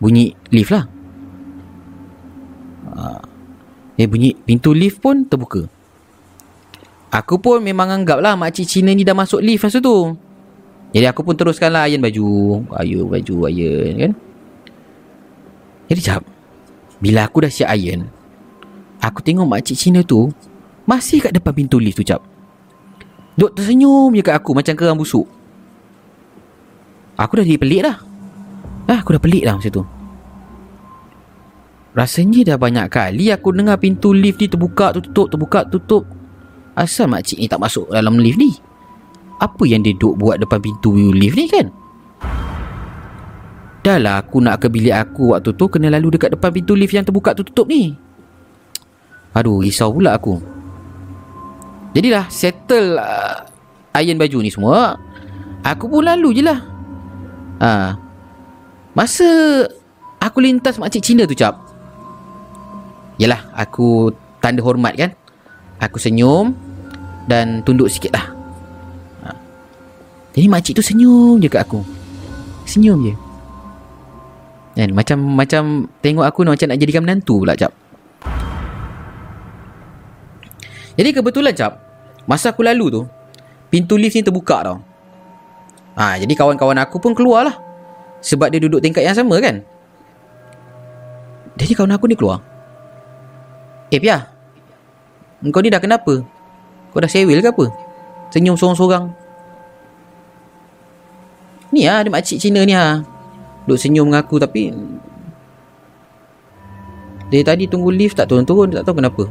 [0.00, 0.88] Bunyi lift lah.
[2.92, 3.31] Ah.
[4.02, 5.70] Eh bunyi pintu lift pun terbuka.
[7.14, 10.18] Aku pun memang anggap lah Makcik Cina ni dah masuk lift masa tu.
[10.90, 12.26] Jadi aku pun teruskan lah Iron baju
[12.82, 14.12] Iron baju Iron kan?
[15.86, 16.20] Jadi jap
[16.98, 18.10] Bila aku dah siap iron
[19.00, 20.28] Aku tengok makcik Cina tu
[20.84, 22.20] Masih kat depan pintu lift tu cap
[23.38, 25.24] Duk tersenyum je kat aku Macam kerang busuk.
[27.16, 27.96] Aku dah jadi pelik dah.
[28.90, 29.84] Ah, aku dah pelik dah masa tu
[31.92, 36.08] Rasanya dah banyak kali aku dengar pintu lift ni terbuka tutup terbuka tutup.
[36.72, 38.56] Asal makcik ni tak masuk dalam lift ni?
[39.36, 41.68] Apa yang dia duk buat depan pintu lift ni kan?
[43.82, 46.96] Dah lah aku nak ke bilik aku waktu tu kena lalu dekat depan pintu lift
[46.96, 47.92] yang terbuka tu tutup ni.
[49.36, 50.40] Aduh, risau pula aku.
[51.92, 53.44] Jadilah settle uh,
[54.00, 54.96] iron baju ni semua.
[55.60, 56.58] Aku pun lalu je lah.
[57.60, 57.94] Ha.
[58.96, 59.28] Masa
[60.18, 61.61] aku lintas makcik Cina tu cap.
[63.22, 64.10] Yalah, aku
[64.42, 65.14] tanda hormat kan.
[65.78, 66.58] Aku senyum
[67.30, 68.26] dan tunduk sikit lah.
[69.22, 69.30] Ha.
[70.34, 71.86] Jadi makcik tu senyum je kat aku.
[72.66, 73.14] Senyum je.
[74.74, 75.62] Kan macam macam
[76.02, 77.70] tengok aku macam nak jadikan menantu pula cap.
[80.98, 81.78] Jadi kebetulan cap,
[82.26, 83.02] masa aku lalu tu,
[83.70, 84.76] pintu lift ni terbuka tau.
[85.94, 87.56] Ha, jadi kawan-kawan aku pun keluar lah.
[88.18, 89.62] Sebab dia duduk tingkat yang sama kan.
[91.54, 92.42] Jadi kawan aku ni keluar.
[93.92, 94.24] Eh Pia,
[95.44, 96.24] engkau ni dah kenapa?
[96.96, 97.68] Kau dah sewil ke apa?
[98.32, 99.12] Senyum sorang-sorang.
[101.76, 103.04] Ni lah, ada makcik Cina ni ha.
[103.64, 104.74] Duk senyum dengan aku tapi
[107.30, 109.24] Dia tadi tunggu lift tak turun-turun Tak tahu kenapa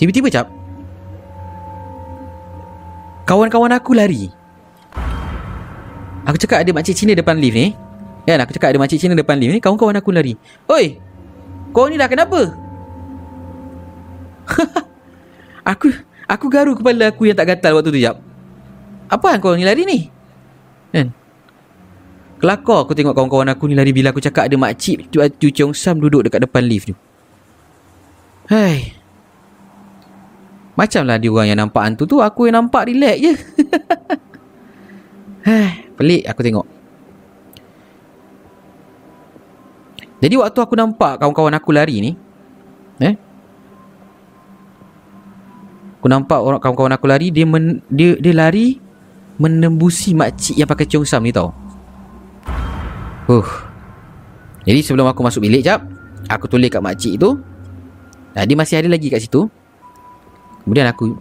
[0.00, 0.48] Tiba-tiba cap
[3.28, 4.37] Kawan-kawan aku lari
[6.28, 7.72] Aku cakap ada makcik Cina depan lift ni
[8.28, 10.36] Kan aku cakap ada makcik Cina depan lift ni Kawan-kawan aku lari
[10.68, 11.00] Oi
[11.72, 12.52] Kau ni dah kenapa
[15.72, 15.88] Aku
[16.28, 18.20] Aku garu kepala aku yang tak gatal waktu tu jap.
[19.08, 20.12] Apa yang kau ni lari ni?
[20.92, 21.08] Kan?
[22.36, 25.72] Kelakar aku tengok kawan-kawan aku ni lari bila aku cakap ada makcik tu Chu Chong
[25.72, 26.94] Sam duduk dekat depan lift tu.
[28.52, 28.92] Hai.
[30.76, 33.32] Macamlah dia orang yang nampak hantu tu, aku yang nampak relax je.
[35.46, 36.66] Hai, pelik aku tengok.
[40.18, 42.12] Jadi waktu aku nampak kawan-kawan aku lari ni,
[42.98, 43.14] eh?
[45.98, 48.82] Aku nampak orang kawan-kawan aku lari dia men, dia dia lari
[49.38, 51.54] menembusi makcik yang pakai ciong sam ni tau.
[53.30, 53.46] Huh.
[54.66, 55.86] Jadi sebelum aku masuk bilik jap,
[56.26, 57.38] aku tulis kat makcik tu.
[58.34, 59.46] Nah, dia masih ada lagi kat situ.
[60.66, 61.14] Kemudian aku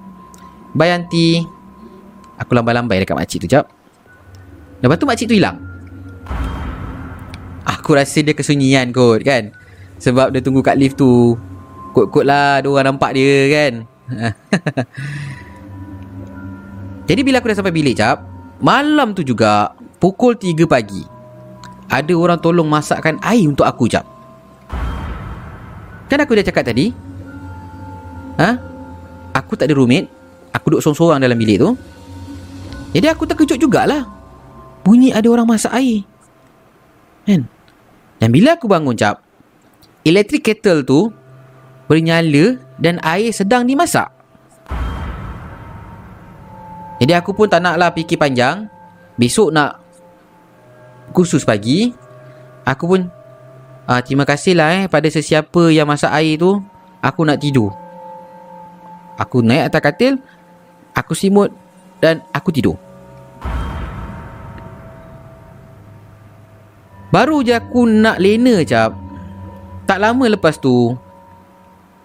[0.77, 1.41] Bayanti
[2.37, 3.65] Aku lambai-lambai dekat makcik tu jap.
[4.81, 5.57] Lepas tu makcik tu hilang.
[7.67, 9.51] Aku rasa dia kesunyian kot kan.
[9.97, 11.35] Sebab dia tunggu kat lift tu.
[11.91, 13.73] Kot-kot lah dia orang nampak dia kan.
[17.07, 18.19] Jadi bila aku dah sampai bilik cap
[18.59, 21.03] Malam tu juga Pukul 3 pagi
[21.87, 24.03] Ada orang tolong masakkan air untuk aku cap
[26.07, 26.91] Kan aku dah cakap tadi
[28.37, 28.53] Ha?
[29.33, 30.07] Aku tak ada roommate
[30.53, 31.73] Aku duduk sorang-sorang dalam bilik tu
[32.91, 34.16] Jadi aku terkejut jugalah
[34.87, 36.07] Bunyi ada orang masak air
[37.27, 37.43] Kan?
[38.23, 39.19] Dan bila aku bangun cap
[40.07, 41.11] Electric kettle tu
[41.87, 44.11] Bernyala dan air sedang dimasak.
[46.99, 48.67] Jadi aku pun tak naklah fikir panjang.
[49.15, 49.79] Besok nak
[51.15, 51.95] khusus pagi.
[52.67, 53.07] Aku pun
[53.87, 56.59] ah, terima kasihlah eh pada sesiapa yang masak air tu.
[56.99, 57.71] Aku nak tidur.
[59.15, 60.13] Aku naik atas katil.
[60.91, 61.55] Aku simut
[62.03, 62.75] dan aku tidur.
[67.09, 68.91] Baru je aku nak lena cap.
[69.87, 70.95] Tak lama lepas tu,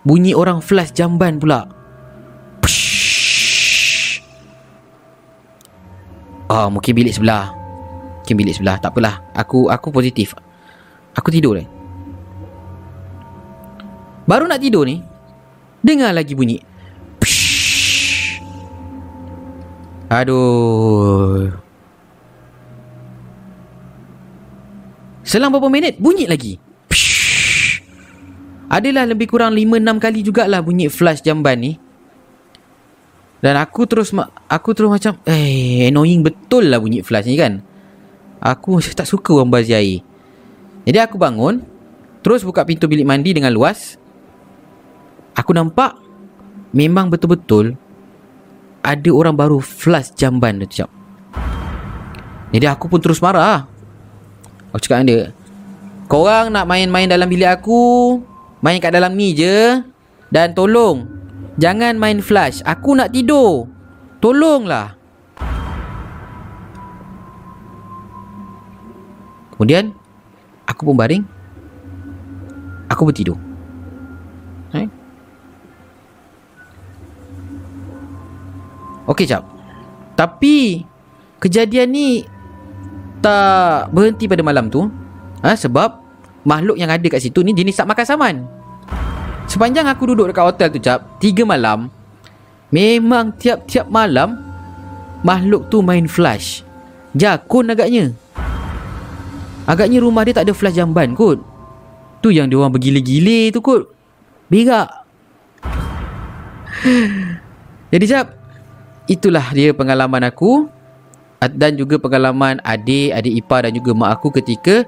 [0.03, 1.71] Bunyi orang flash jamban pula
[6.53, 7.49] Ah, oh, mungkin bilik sebelah.
[8.21, 8.77] Mungkin bilik sebelah.
[8.77, 9.25] Tak apalah.
[9.33, 10.37] Aku aku positif.
[11.17, 11.65] Aku tidur ni.
[14.29, 15.01] Baru nak tidur ni,
[15.81, 16.61] dengar lagi bunyi.
[17.25, 18.45] Psh.
[20.13, 21.57] Aduh.
[25.33, 26.61] Selang beberapa minit, bunyi lagi.
[28.69, 31.73] Adalah lebih kurang 5-6 kali jugalah bunyi flash jamban ni.
[33.41, 34.13] Dan aku terus
[34.45, 37.65] aku terus macam eh annoying betul lah bunyi flash ni kan.
[38.45, 40.05] Aku tak suka orang bazir air.
[40.85, 41.65] Jadi aku bangun,
[42.21, 43.97] terus buka pintu bilik mandi dengan luas.
[45.33, 45.97] Aku nampak
[46.77, 47.73] memang betul-betul
[48.85, 50.85] ada orang baru flash jamban tu.
[52.53, 53.72] Jadi aku pun terus marah.
[54.73, 55.23] Aku cakap dengan dia,
[56.09, 58.21] Korang nak main-main dalam bilik aku
[58.65, 59.85] Main kat dalam ni je
[60.33, 61.05] Dan tolong.
[61.61, 62.65] Jangan main flash.
[62.65, 63.69] Aku nak tidur.
[64.25, 64.97] Tolonglah.
[69.53, 69.93] Kemudian
[70.65, 71.25] Aku pun baring.
[72.89, 73.37] Aku pun tidur
[74.73, 74.89] eh?
[79.05, 79.45] Okey cap.
[80.17, 80.89] Tapi
[81.43, 82.23] Kejadian ni
[83.23, 84.91] Tak berhenti pada malam tu
[85.43, 85.99] Ha, sebab
[86.47, 88.35] makhluk yang ada kat situ ni jenis tak makan saman.
[89.51, 91.91] Sepanjang aku duduk dekat hotel tu cap, tiga malam,
[92.71, 94.39] memang tiap-tiap malam
[95.27, 96.63] makhluk tu main flash.
[97.19, 98.15] Jakun agaknya.
[99.67, 101.43] Agaknya rumah dia tak ada flash jamban kot.
[102.23, 103.91] Tu yang dia orang bergila-gila tu kot.
[104.47, 104.89] Berak.
[107.93, 108.27] Jadi jap
[109.11, 110.71] Itulah dia pengalaman aku
[111.51, 114.87] Dan juga pengalaman adik, adik ipar dan juga mak aku ketika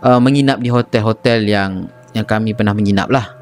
[0.00, 3.36] uh, Menginap di hotel-hotel yang yang kami pernah menginap lah.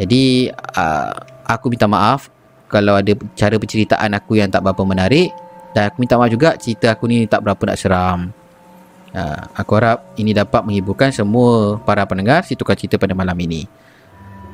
[0.00, 1.12] Jadi uh,
[1.44, 2.32] aku minta maaf
[2.72, 5.28] Kalau ada cara penceritaan aku yang tak berapa menarik.
[5.76, 8.32] Dan aku minta maaf juga cerita aku ni tak berapa nak seram.
[9.12, 13.68] Uh, Aku harap ini dapat menghiburkan semua para pendengar si tukar cerita pada malam ini.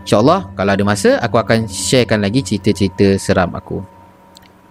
[0.03, 3.98] InsyaAllah kalau ada masa aku akan sharekan lagi cerita-cerita seram aku.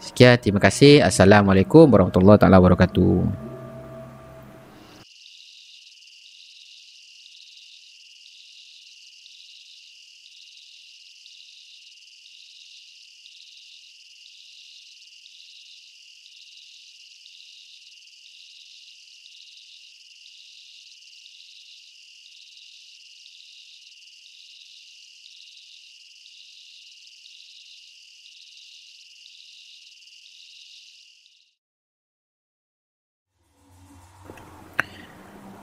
[0.08, 1.04] Sekian, terima kasih.
[1.04, 3.47] Assalamualaikum warahmatullahi taala wabarakatuh.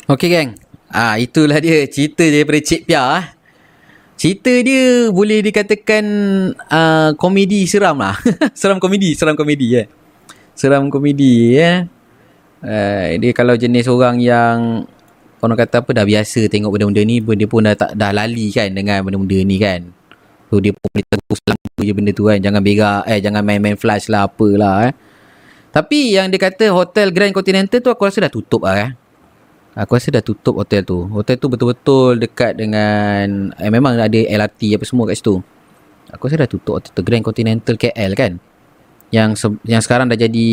[0.04, 0.52] Okey geng.
[0.92, 3.24] Ah itulah dia cerita daripada Cik Pia ah.
[4.20, 6.04] Cerita dia boleh dikatakan
[6.68, 8.12] uh, komedi seram lah.
[8.58, 9.80] seram komedi, seram komedi.
[9.80, 9.88] Yeah.
[10.52, 11.56] Seram komedi.
[11.56, 11.88] Yeah.
[12.60, 14.84] Uh, dia kalau jenis orang yang
[15.40, 18.68] orang kata apa dah biasa tengok benda-benda ni, dia pun dah tak dah lali kan
[18.76, 19.88] dengan benda-benda ni kan.
[20.52, 22.38] So dia pun boleh terus lampu je benda tu kan.
[22.44, 24.94] Jangan berak eh jangan main-main flash lah apalah eh.
[25.72, 28.92] Tapi yang dia kata hotel Grand Continental tu aku rasa dah tutup lah eh.
[29.74, 31.02] Aku rasa dah tutup hotel tu.
[31.10, 35.42] Hotel tu betul-betul dekat dengan eh, memang ada LRT apa semua kat situ.
[36.14, 38.38] Aku rasa dah tutup hotel tu Grand Continental KL kan.
[39.10, 40.48] Yang yang sekarang dah jadi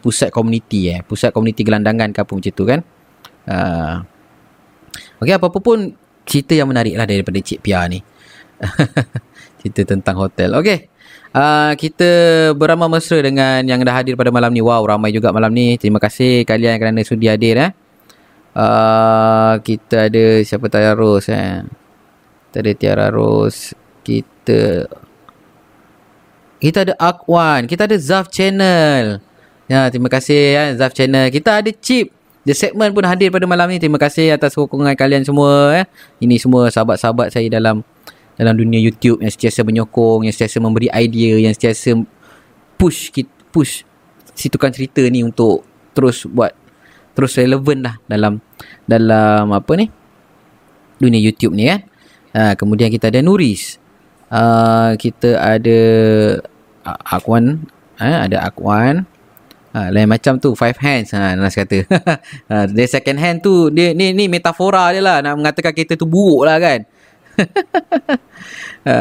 [0.00, 2.80] pusat komuniti eh, pusat komuniti gelandangan ke apa macam tu kan.
[3.42, 3.94] Uh,
[5.20, 5.92] Okey apa-apa pun
[6.24, 8.00] cerita yang menarik lah daripada Cik Pia ni.
[9.60, 10.56] cerita tentang hotel.
[10.56, 10.88] Okey.
[11.32, 12.08] Uh, kita
[12.56, 14.64] beramah mesra dengan yang dah hadir pada malam ni.
[14.64, 15.76] Wow, ramai juga malam ni.
[15.76, 17.81] Terima kasih kalian kerana sudi hadir eh.
[18.52, 21.64] Uh, kita ada siapa Tiara Rose eh.
[22.48, 23.72] Kita ada Tiara Rose.
[24.04, 24.86] Kita
[26.62, 29.18] kita ada Akwan, kita ada Zaf Channel.
[29.66, 31.26] Ya, terima kasih ya Zaf Channel.
[31.34, 32.14] Kita ada Chip.
[32.46, 33.82] The segment pun hadir pada malam ni.
[33.82, 35.86] Terima kasih atas sokongan kalian semua eh.
[36.22, 37.82] Ini semua sahabat-sahabat saya dalam
[38.38, 41.98] dalam dunia YouTube yang sentiasa menyokong, yang sentiasa memberi idea, yang sentiasa
[42.78, 43.10] push
[43.50, 43.82] push
[44.34, 46.54] si tukang cerita ni untuk terus buat
[47.12, 48.40] terus relevan lah dalam
[48.88, 49.86] dalam apa ni
[51.02, 51.80] dunia YouTube ni kan.
[52.32, 53.76] Ha, kemudian kita ada Nuris.
[54.32, 55.80] Uh, kita ada
[57.04, 57.68] Akwan,
[58.00, 59.04] ha, ada Akwan.
[59.72, 61.84] Ha, lain macam tu five hands ha Nas kata.
[62.52, 66.04] ha, dia second hand tu dia ni ni metafora dia lah nak mengatakan kita tu
[66.04, 66.80] buruk lah kan.
[68.88, 68.96] ha,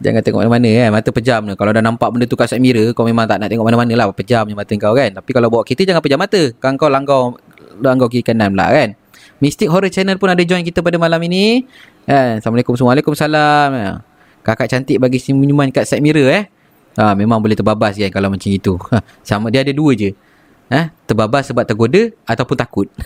[0.00, 1.52] Jangan tengok mana-mana kan Mata pejam ni.
[1.56, 4.06] Kalau dah nampak benda tu kat side mirror Kau memang tak nak tengok mana-mana lah.
[4.12, 5.10] Pejam je mata kau kan.
[5.16, 6.42] Tapi kalau bawa kereta Jangan pejam mata.
[6.60, 7.36] Kan kau langkau
[7.80, 8.96] Langkau kiri kanan pula kan.
[9.36, 11.68] Mystic Horror Channel pun ada join kita pada malam ini.
[12.08, 12.96] Eh, Assalamualaikum semua.
[12.96, 13.68] Waalaikumsalam.
[13.76, 13.94] Eh.
[14.40, 16.48] Kakak cantik bagi senyuman kat side mirror eh.
[16.96, 18.80] Ha, Memang boleh terbabas kan Kalau macam itu.
[19.28, 20.16] Sama dia ada dua je.
[20.72, 22.88] Eh, Terbabas sebab tergoda Ataupun takut.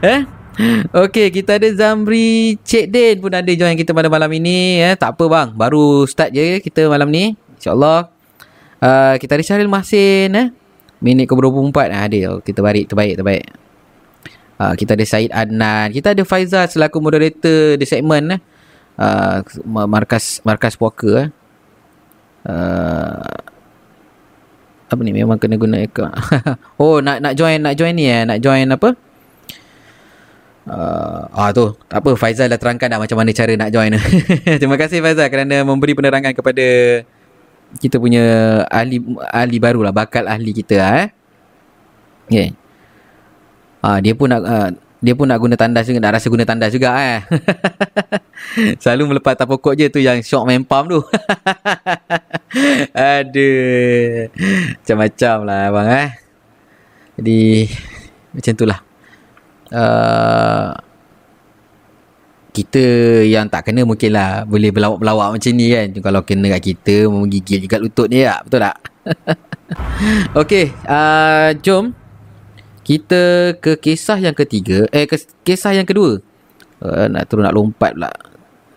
[0.00, 0.24] Eh
[1.04, 4.80] Okey, kita ada Zamri Cik Din pun ada join kita pada malam ini.
[4.80, 4.96] Eh.
[4.96, 7.36] Tak apa bang, baru start je kita malam ni.
[7.60, 8.08] InsyaAllah.
[8.80, 10.32] Uh, kita ada Syahril Mahsin.
[10.32, 10.48] Eh.
[11.04, 12.18] Minit ke 24 nah, ada.
[12.32, 13.44] Oh, kita baik, terbaik, terbaik.
[14.56, 15.92] Uh, kita ada Syed Adnan.
[15.92, 18.40] Kita ada Faizal selaku moderator di segmen.
[18.40, 18.40] Eh.
[18.96, 19.44] Uh,
[19.84, 21.28] markas markas poker.
[21.28, 21.28] Eh.
[22.48, 23.28] Uh,
[24.86, 26.14] apa ni memang kena guna akaun.
[26.80, 28.94] oh nak nak join nak join ni eh nak join apa
[30.66, 31.78] Uh, ah tu.
[31.86, 33.94] Tak apa Faizal dah terangkan dah macam mana cara nak join.
[34.60, 36.66] Terima kasih Faizal kerana memberi penerangan kepada
[37.78, 38.24] kita punya
[38.70, 41.08] ahli ahli baru lah bakal ahli kita eh.
[42.26, 42.48] Okay.
[43.86, 46.74] ah, dia pun nak uh, dia pun nak guna tandas juga nak rasa guna tandas
[46.74, 47.20] juga eh.
[48.82, 51.00] Selalu melepas tak pokok je tu yang shock main pump tu.
[53.14, 54.26] Aduh.
[54.82, 56.10] Macam-macam lah abang eh.
[57.22, 57.70] Jadi
[58.34, 58.85] macam tu lah
[59.72, 60.74] uh,
[62.56, 62.84] kita
[63.28, 67.68] yang tak kena mungkin lah boleh berlawak-berlawak macam ni kan kalau kena kat kita menggigil
[67.68, 68.76] juga lutut ni tak betul tak
[70.40, 71.90] Okey, uh, jom
[72.86, 74.86] Kita ke kisah yang ketiga.
[74.94, 76.22] Eh, ke, kisah yang kedua.
[76.78, 78.14] Uh, nak turun nak lompat pula.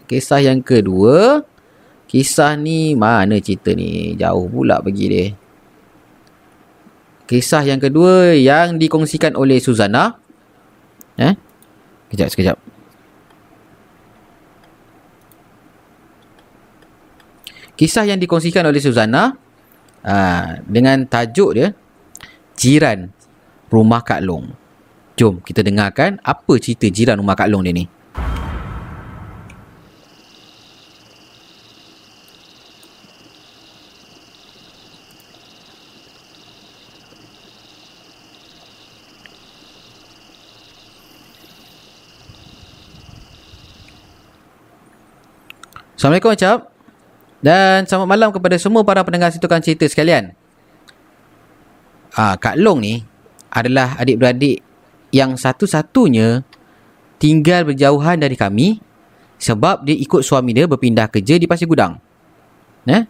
[0.10, 1.46] Kisah yang kedua.
[2.10, 4.18] Kisah ni mana cerita ni?
[4.18, 5.26] Jauh pula pergi dia.
[7.30, 10.18] Kisah yang kedua yang dikongsikan oleh Suzana.
[11.20, 11.36] Eh?
[12.09, 12.57] Kejap, sekejap.
[17.76, 19.36] Kisah yang dikongsikan oleh Suzana
[20.03, 21.72] uh, dengan tajuk dia
[22.59, 23.07] Jiran
[23.72, 24.51] Rumah Kak Long.
[25.15, 27.99] Jom kita dengarkan apa cerita jiran rumah Kak Long dia ni.
[46.00, 46.60] Assalamualaikum Acap.
[47.43, 50.32] Dan selamat malam kepada semua para pendengar situkan cerita sekalian.
[52.16, 53.04] Ah, Kak Long ni
[53.52, 54.64] adalah adik-beradik
[55.12, 56.47] yang satu-satunya
[57.20, 58.80] tinggal berjauhan dari kami
[59.43, 62.00] sebab dia ikut suami dia berpindah kerja di Pasir Gudang.
[62.88, 63.04] Eh?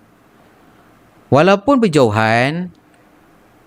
[1.29, 2.73] Walaupun berjauhan,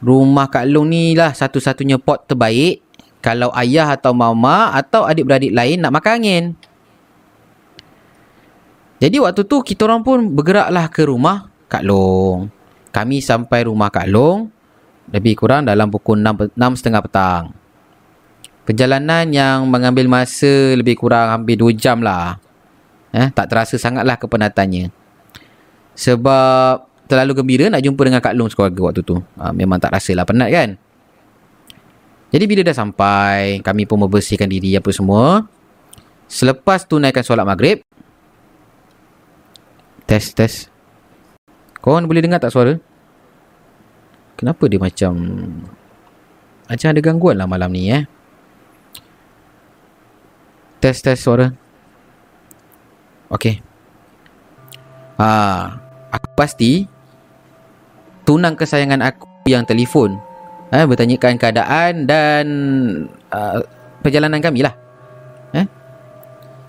[0.03, 2.83] rumah Kak Long ni lah satu-satunya pot terbaik
[3.23, 6.45] kalau ayah atau mama atau adik-beradik lain nak makan angin.
[9.03, 12.47] Jadi waktu tu kita orang pun bergeraklah ke rumah Kak Long.
[12.95, 14.47] Kami sampai rumah Kak Long
[15.11, 17.51] lebih kurang dalam pukul 6, 6.30 petang.
[18.63, 22.39] Perjalanan yang mengambil masa lebih kurang hampir 2 jam lah.
[23.11, 24.95] Eh, tak terasa sangatlah kepenatannya.
[25.99, 29.19] Sebab terlalu gembira nak jumpa dengan Kak Long sekeluarga waktu tu.
[29.19, 30.79] Ha, memang tak rasalah penat kan.
[32.31, 35.45] Jadi bila dah sampai, kami pun membersihkan diri apa semua.
[36.31, 37.85] Selepas tunaikan solat maghrib,
[40.07, 40.69] Test, test.
[41.83, 42.79] Korang boleh dengar tak suara?
[44.39, 45.15] Kenapa dia macam...
[46.67, 48.05] Macam ada gangguan lah malam ni eh.
[50.83, 51.51] Test, test suara.
[53.31, 53.63] Okay.
[55.19, 55.29] Ha,
[56.11, 56.85] aku pasti
[58.27, 60.19] tunang kesayangan aku yang telefon
[60.73, 62.47] eh, bertanyakan keadaan dan
[63.31, 63.63] uh,
[64.01, 64.82] perjalanan kami lah.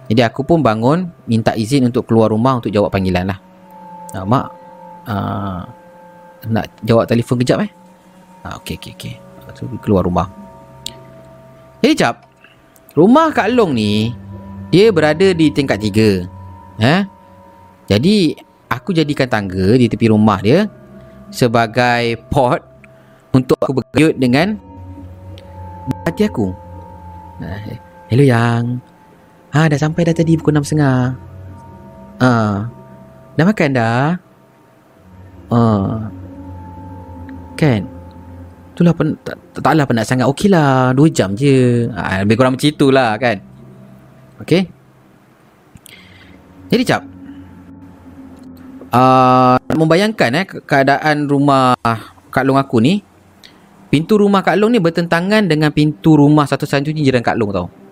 [0.03, 0.11] Eh?
[0.11, 3.39] Jadi aku pun bangun minta izin untuk keluar rumah untuk jawab panggilan lah.
[4.13, 4.45] Uh, mak,
[5.07, 5.63] uh,
[6.51, 7.71] nak jawab telefon kejap eh?
[8.43, 9.15] Uh, okey, okey, okey.
[9.55, 10.27] So, keluar rumah.
[11.79, 12.25] Jadi cap,
[12.97, 14.11] rumah Kak Long ni,
[14.73, 16.25] dia berada di tingkat tiga.
[16.81, 17.01] Eh?
[17.87, 18.33] Jadi,
[18.71, 20.65] aku jadikan tangga di tepi rumah dia
[21.29, 22.61] sebagai pot
[23.33, 24.57] untuk aku berkejut dengan
[26.05, 26.53] hati aku.
[27.41, 27.57] Uh,
[28.09, 28.77] hello yang
[29.53, 30.81] Ha dah sampai dah tadi pukul 6.30
[32.23, 32.29] Ha.
[33.37, 34.17] Dah makan dah?
[35.53, 35.59] Ha.
[37.53, 37.81] Kan?
[38.73, 40.25] Itulah pen, tak, taklah penat sangat.
[40.25, 41.85] Okey lah 2 jam je.
[41.93, 43.37] Ha, Lebih kurang macam itulah kan?
[44.41, 44.65] Okey?
[46.73, 47.05] Jadi cap.
[48.93, 51.73] Uh, membayangkan eh Keadaan rumah
[52.29, 53.01] Kak Long aku ni
[53.89, 57.82] Pintu rumah Kak Long ni bertentangan dengan pintu rumah satu-satunya jiran Kak Long tau.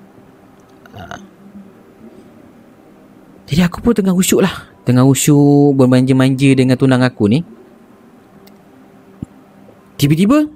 [3.51, 4.71] Jadi aku pun tengah usyuk lah.
[4.87, 7.43] Tengah usyuk Bermanja-manja dengan tunang aku ni.
[9.99, 10.47] Tiba-tiba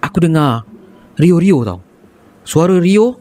[0.00, 0.64] Aku dengar
[1.20, 1.84] Rio-Rio tau.
[2.48, 3.20] Suara Rio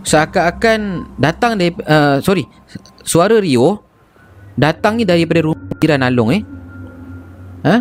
[0.00, 2.48] Seakan-akan Datang dari uh, Sorry.
[3.04, 3.84] Suara Rio
[4.56, 6.42] Datang ni daripada rumah jiran Along eh.
[7.68, 7.76] Ha?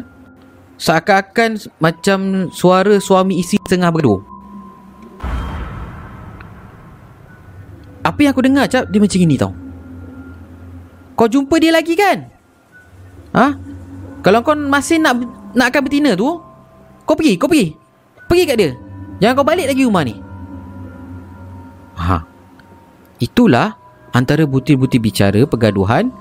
[0.75, 2.19] Seakan-akan Macam
[2.51, 4.32] suara suami isi tengah bergaduh
[8.03, 9.55] Apa yang aku dengar cap Dia macam ini tau.
[11.15, 12.27] Kau jumpa dia lagi kan?
[13.33, 13.47] Ha?
[14.21, 15.23] Kalau kau masih nak
[15.55, 16.37] Nak akan betina tu
[17.07, 17.71] Kau pergi Kau pergi.
[18.27, 18.71] Pergi kat dia.
[19.23, 20.15] Jangan kau balik lagi rumah ni.
[21.95, 22.17] Ha.
[23.23, 23.79] Itulah
[24.11, 26.11] Antara butir-butir bicara Pergaduhan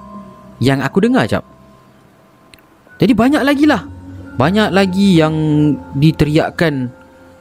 [0.62, 1.44] Yang aku dengar cap.
[3.02, 3.82] Jadi banyak lagi lah.
[4.38, 5.34] Banyak lagi yang
[5.98, 6.74] Diteriakkan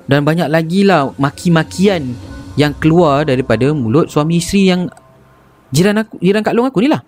[0.09, 4.81] Dan banyak lagi lah Maki-makian yang keluar daripada mulut suami isteri yang
[5.71, 6.99] jiran aku jiran Kak Long aku ni lah.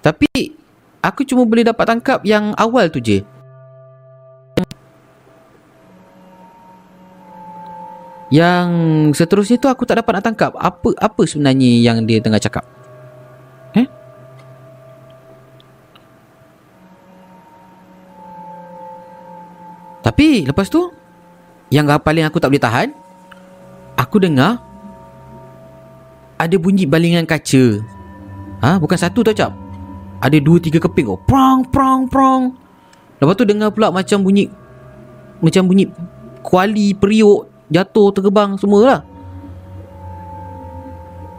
[0.00, 0.56] Tapi
[1.04, 3.22] aku cuma boleh dapat tangkap yang awal tu je.
[8.30, 8.68] Yang
[9.18, 12.62] seterusnya tu aku tak dapat nak tangkap apa apa sebenarnya yang dia tengah cakap.
[13.74, 13.86] Eh?
[20.00, 20.94] Tapi lepas tu
[21.74, 23.09] yang paling aku tak boleh tahan
[24.10, 24.58] aku dengar
[26.34, 27.78] ada bunyi balingan kaca.
[28.58, 29.54] Ha, bukan satu tau cap.
[30.18, 31.20] Ada dua tiga keping oh.
[31.22, 32.58] Prong prong prong.
[33.22, 34.50] Lepas tu dengar pula macam bunyi
[35.38, 35.88] macam bunyi
[36.42, 39.00] kuali, periuk, jatuh, terbang semua lah.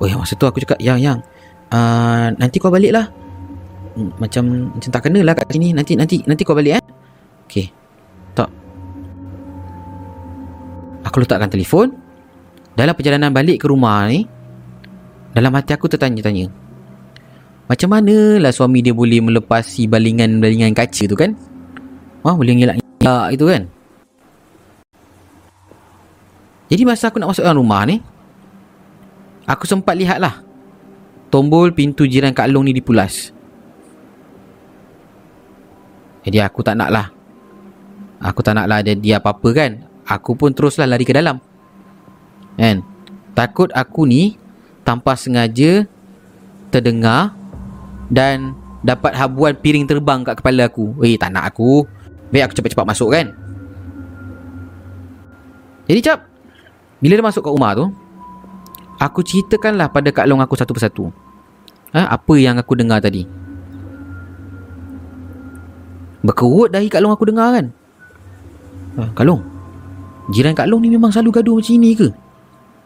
[0.01, 1.19] Oh yang masa tu aku cakap, yang, yang.
[1.69, 3.05] Uh, nanti kau balik lah.
[3.93, 5.77] Hmm, Macam, macam tak kena lah kat sini.
[5.77, 6.83] Nanti, nanti, nanti kau balik eh.
[7.45, 7.69] Okay.
[8.33, 8.49] Tak.
[11.05, 12.00] Aku letakkan telefon.
[12.75, 14.25] Dalam perjalanan balik ke rumah ni,
[15.35, 16.51] dalam hati aku tertanya-tanya.
[17.67, 21.31] Macam mana lah suami dia boleh melepasi balingan-balingan kaca tu kan?
[22.23, 23.61] Ha, boleh ngelak-ngelak itu kan?
[26.71, 27.99] Jadi masa aku nak masuk dalam rumah ni,
[29.43, 30.39] aku sempat lihat lah
[31.31, 33.31] tombol pintu jiran Kak Long ni dipulas.
[36.21, 37.07] Jadi aku tak nak lah.
[38.21, 39.71] Aku tak nak lah dia apa-apa kan.
[40.05, 41.39] Aku pun teruslah lari ke dalam.
[42.59, 42.83] Kan?
[43.31, 44.35] Takut aku ni
[44.83, 45.87] tanpa sengaja
[46.71, 47.35] terdengar
[48.11, 50.97] dan dapat habuan piring terbang kat kepala aku.
[51.05, 51.85] Eh, tak nak aku.
[52.33, 53.31] Baik aku cepat-cepat masuk kan.
[55.85, 56.23] Jadi cap,
[57.03, 57.85] bila dia masuk kat rumah tu,
[59.01, 61.11] aku ceritakanlah pada Kak Long aku satu persatu.
[61.91, 63.27] Ha, apa yang aku dengar tadi.
[66.23, 67.65] Berkerut dahi Kak Long aku dengar kan.
[68.95, 69.43] Ha, Kak Long,
[70.31, 72.07] jiran Kak Long ni memang selalu gaduh macam ni ke?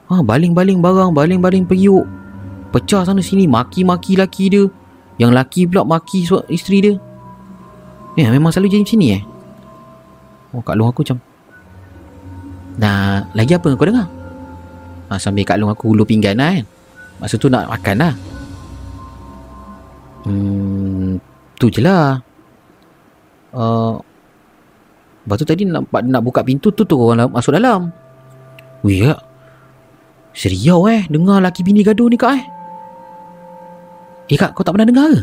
[0.05, 2.05] Ha, baling-baling barang, baling-baling periuk.
[2.69, 4.63] Pecah sana sini, maki-maki laki dia.
[5.17, 6.93] Yang laki pula maki isteri dia.
[8.15, 9.23] Ya, memang selalu jadi macam ni eh.
[10.55, 11.19] Oh, Kak Long aku macam
[12.75, 14.07] Nah, lagi apa kau dengar?
[15.07, 16.65] Ha, sambil Kak Long aku hulur pinggan lah kan.
[17.19, 18.13] Masa tu nak makan lah.
[20.27, 21.15] Hmm,
[21.55, 22.19] tu je lah.
[23.55, 23.95] Uh,
[25.23, 27.87] lepas tu tadi nak, nak buka pintu tu tu orang masuk dalam.
[28.83, 29.15] Wih ya.
[30.35, 32.43] Seriau eh dengar laki bini gaduh ni kak eh.
[34.27, 35.21] Eh kak kau tak pernah dengar ke?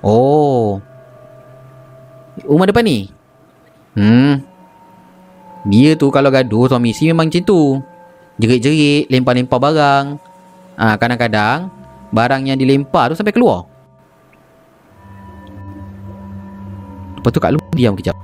[0.00, 0.80] Oh.
[2.42, 3.12] Rumah depan ni?
[3.92, 4.40] Hmm.
[5.68, 7.78] Dia tu kalau gaduh suami isteri memang macam tu.
[8.40, 10.06] Jerit-jerit, lempar-lempar barang.
[10.74, 11.68] Ah ha, kadang-kadang
[12.10, 13.68] barang yang dilempar tu sampai keluar.
[17.20, 18.16] Lepas tu Kak Long diam kejap.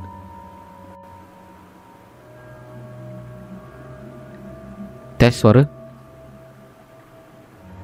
[5.18, 5.66] Test suara.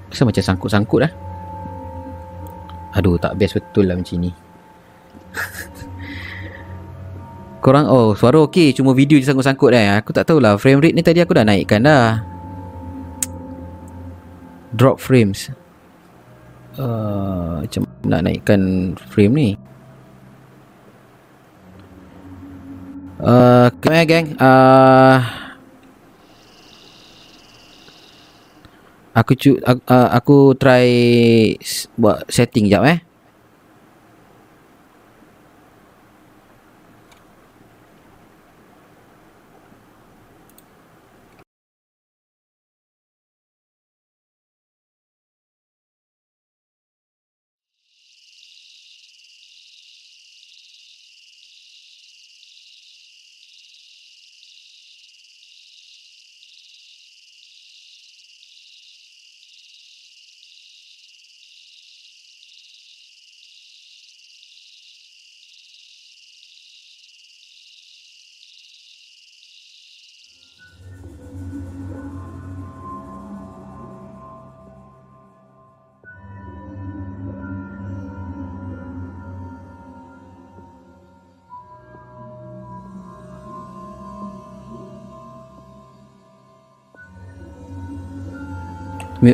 [0.09, 1.11] Rasa macam sangkut-sangkut lah.
[2.95, 4.30] Aduh, tak best betul lah macam ni.
[7.64, 8.70] Korang, oh suara okey.
[8.70, 9.99] Cuma video je sangkut-sangkut eh.
[9.99, 10.55] Aku tak tahulah.
[10.55, 12.22] Frame rate ni tadi aku dah naikkan dah.
[14.70, 15.51] Drop frames.
[16.78, 19.51] Uh, macam nak naikkan frame ni?
[23.18, 24.26] Uh, kemana geng?
[24.39, 25.18] Uh,
[29.14, 30.86] aku cu aku, uh, aku try
[31.94, 32.98] buat setting jap eh.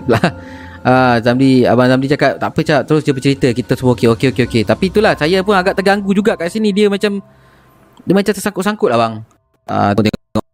[0.06, 0.26] Lah.
[0.80, 4.28] Ah, Zamdi, Abang Zamdi cakap tak apa cak, terus dia bercerita kita semua okey okey
[4.32, 4.62] okey okey.
[4.64, 7.20] Tapi itulah saya pun agak terganggu juga kat sini dia macam
[8.00, 9.14] dia macam tersangkut-sangkut lah bang.
[9.68, 10.46] Ah, tengok tengok.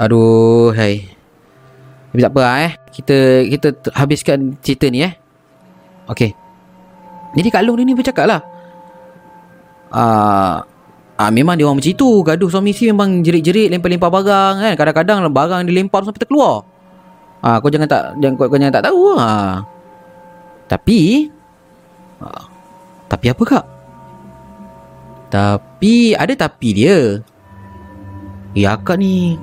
[0.00, 1.12] Aduh, hai.
[2.08, 2.72] Tapi tak apa lah, eh.
[2.88, 3.16] Kita
[3.52, 5.12] kita habiskan cerita ni eh.
[6.08, 6.32] Okey.
[7.36, 8.40] Jadi Kak Long ni ni bercakap lah.
[9.92, 10.64] Ah,
[11.20, 12.08] ah, memang dia orang macam itu.
[12.24, 14.74] Gaduh suami isteri memang jerit-jerit, lempar-lempar barang kan.
[14.74, 16.64] Kadang-kadang barang dilempar sampai terkeluar.
[17.40, 19.64] Ah, kau jangan tak jangan kau, kau jangan tak tahu ah.
[20.68, 21.28] Tapi
[22.20, 22.44] ah,
[23.08, 23.66] tapi apa kak?
[25.30, 27.18] Tapi ada tapi dia.
[28.52, 29.38] Ya akak ni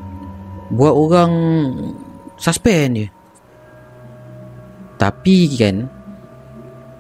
[0.70, 1.32] buat orang
[2.36, 3.08] suspend je.
[5.00, 5.88] Tapi kan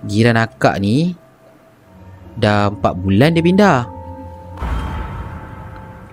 [0.07, 1.13] jiran akak ni
[2.39, 3.79] dah 4 bulan dia pindah.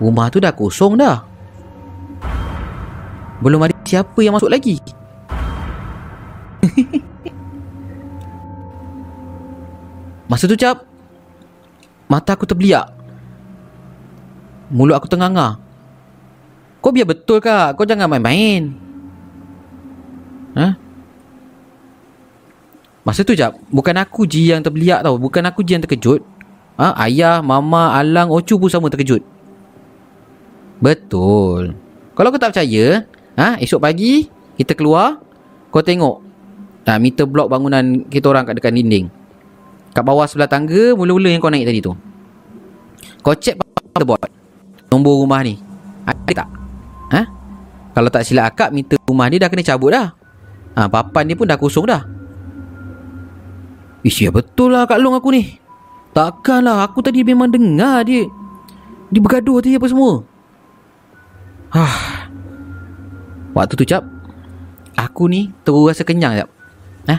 [0.01, 1.23] Rumah tu dah kosong dah.
[3.43, 4.79] Belum ada siapa yang masuk lagi.
[10.25, 10.81] Masa tu cap
[12.09, 12.95] Mata aku terbeliak
[14.73, 15.61] Mulut aku tengah-ngah.
[16.81, 17.77] Kau biar betul kak.
[17.77, 18.73] Kau jangan main-main.
[20.57, 20.67] Ha?
[23.05, 25.21] Masa tu jap, bukan aku je yang terbeliak tau.
[25.21, 26.25] Bukan aku je yang terkejut.
[26.81, 26.97] Ha?
[27.05, 29.21] Ayah, mama, Alang, Ocu pun sama terkejut.
[30.81, 31.77] Betul.
[32.17, 33.05] Kalau kau tak percaya,
[33.39, 33.59] ha?
[33.59, 35.19] esok pagi kita keluar,
[35.71, 36.23] kau tengok.
[36.85, 39.09] Ha, meter blok bangunan kita orang kat dekat dinding.
[39.91, 41.93] Kat bawah sebelah tangga, mula-mula yang kau naik tadi tu.
[43.25, 44.29] Kau check motherboard.
[44.93, 45.57] Nombor rumah ni.
[46.05, 46.49] Ada tak?
[47.09, 47.21] Ha?
[47.95, 50.13] Kalau tak silap akak, meter rumah ni dah kena cabut dah.
[50.75, 52.03] Ha, papan dia pun dah kosong dah.
[54.05, 55.57] Ish, ya betul lah Kak Long aku ni.
[56.13, 58.29] Takkanlah aku tadi memang dengar dia.
[59.09, 60.21] Dia bergaduh tadi apa semua.
[61.73, 62.24] Hah.
[63.55, 64.03] Waktu tu cap.
[64.99, 66.49] Aku ni terus rasa kenyang cap.
[67.07, 67.15] Ha?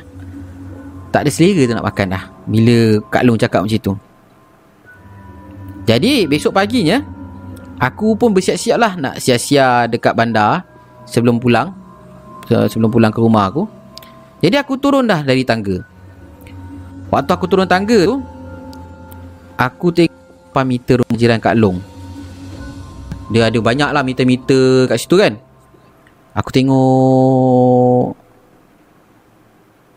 [1.10, 2.24] Tak ada selera tu nak makan dah.
[2.44, 3.92] Bila Kak Long cakap macam tu.
[5.88, 7.00] Jadi besok paginya.
[7.76, 10.68] Aku pun bersiap-siap lah nak siap-siap dekat bandar.
[11.08, 11.72] Sebelum pulang.
[12.46, 13.64] Sebelum pulang ke rumah aku.
[14.44, 15.80] Jadi aku turun dah dari tangga.
[17.10, 18.18] Waktu aku turun tangga tu
[19.56, 21.78] Aku tengok meter rumah jiran Kak Long
[23.30, 25.38] Dia ada banyak lah meter-meter kat situ kan
[26.36, 28.12] Aku tengok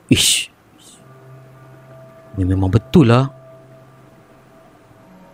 [0.07, 0.47] Ish
[2.39, 3.27] Ni memang betul lah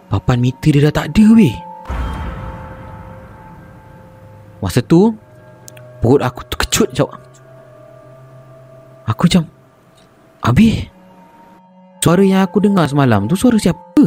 [0.10, 1.56] Papan meter dia dah tak ada weh
[4.60, 5.14] Masa tu
[6.02, 7.14] Perut aku terkejut jauh
[9.06, 9.46] Aku macam
[10.42, 10.96] Habis
[12.06, 14.06] Suara yang aku dengar semalam tu suara siapa?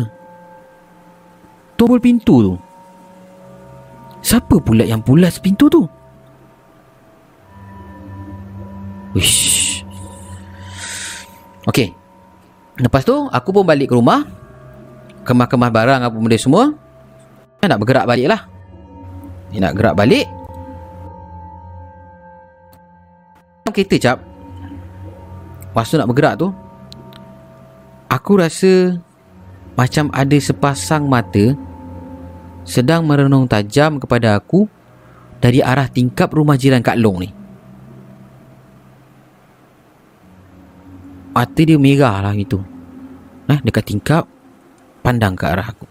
[1.74, 2.55] Tombol pintu tu.
[4.22, 5.82] Siapa pula yang pulas pintu tu?
[9.19, 9.83] Wish.
[11.66, 11.91] Okey.
[12.79, 14.23] Lepas tu aku pun balik ke rumah.
[15.27, 16.71] Kemah-kemah barang apa benda semua.
[17.59, 18.47] Nak bergerak balik lah.
[19.51, 20.31] Nak gerak balik.
[23.69, 24.19] Kereta cap.
[25.77, 26.49] Masa nak bergerak tu
[28.09, 28.97] Aku rasa
[29.77, 31.53] macam ada sepasang mata
[32.64, 34.64] sedang merenung tajam kepada aku
[35.39, 37.38] dari arah tingkap rumah jiran Kak Long ni.
[41.39, 42.59] Mata dia merah lah gitu.
[43.47, 44.26] Eh, dekat tingkap
[45.07, 45.86] pandang ke arah aku.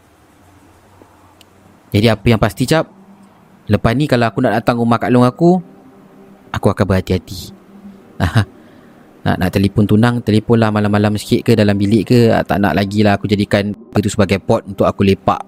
[1.96, 2.84] Jadi apa yang pasti cap?
[3.72, 5.60] Lepas ni kalau aku nak datang rumah Kak Long aku
[6.52, 7.52] Aku akan berhati-hati.
[9.28, 12.80] Nak, nak telefon tunang Telefon lah malam-malam sikit ke Dalam bilik ke ah, Tak nak
[12.80, 15.44] lagi lah Aku jadikan Itu sebagai pot Untuk aku lepak.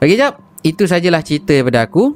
[0.00, 2.12] Okey jap Itu sajalah cerita daripada aku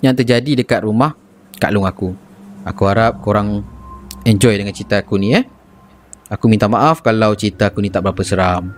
[0.00, 1.12] Yang terjadi dekat rumah
[1.60, 2.16] Kak Long aku.
[2.64, 3.60] Aku harap korang
[4.24, 5.53] Enjoy dengan cerita aku ni eh
[6.32, 8.72] Aku minta maaf Kalau cerita aku ni tak berapa seram.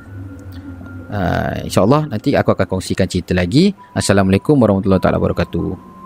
[1.07, 3.71] Uh, InsyaAllah Nanti aku akan kongsikan cerita lagi.
[3.95, 5.97] Assalamualaikum Warahmatullahi Wabarakatuh.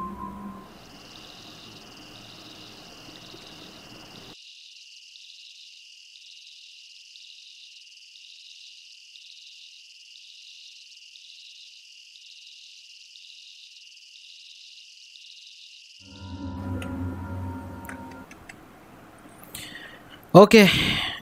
[20.30, 20.70] Okey,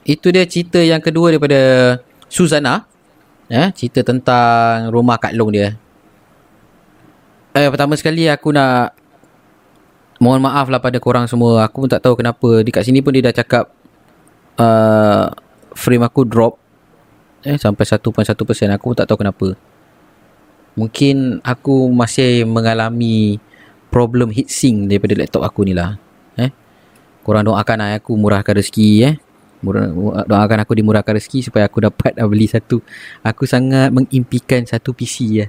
[0.09, 1.61] itu dia cerita yang kedua daripada
[2.25, 2.89] Suzana.
[3.49, 5.77] Ya, cerita tentang rumah Kak Long dia.
[7.53, 8.93] Eh, pertama sekali aku nak
[10.21, 11.65] mohon maaf lah pada korang semua.
[11.65, 12.65] Aku pun tak tahu kenapa.
[12.65, 13.73] Di kat sini pun dia dah cakap
[14.57, 15.33] uh,
[15.73, 16.57] frame aku drop
[17.45, 18.33] eh sampai 1.1%.
[18.77, 19.57] Aku pun tak tahu kenapa.
[20.77, 23.41] Mungkin aku masih mengalami
[23.89, 25.97] problem heatsink daripada laptop aku ni lah.
[27.29, 29.15] Korang doakan aku murahkan rezeki eh.
[29.61, 32.79] Doakan aku dimurahkan rezeki supaya aku dapat beli satu.
[33.23, 35.47] Aku sangat mengimpikan satu PC ya.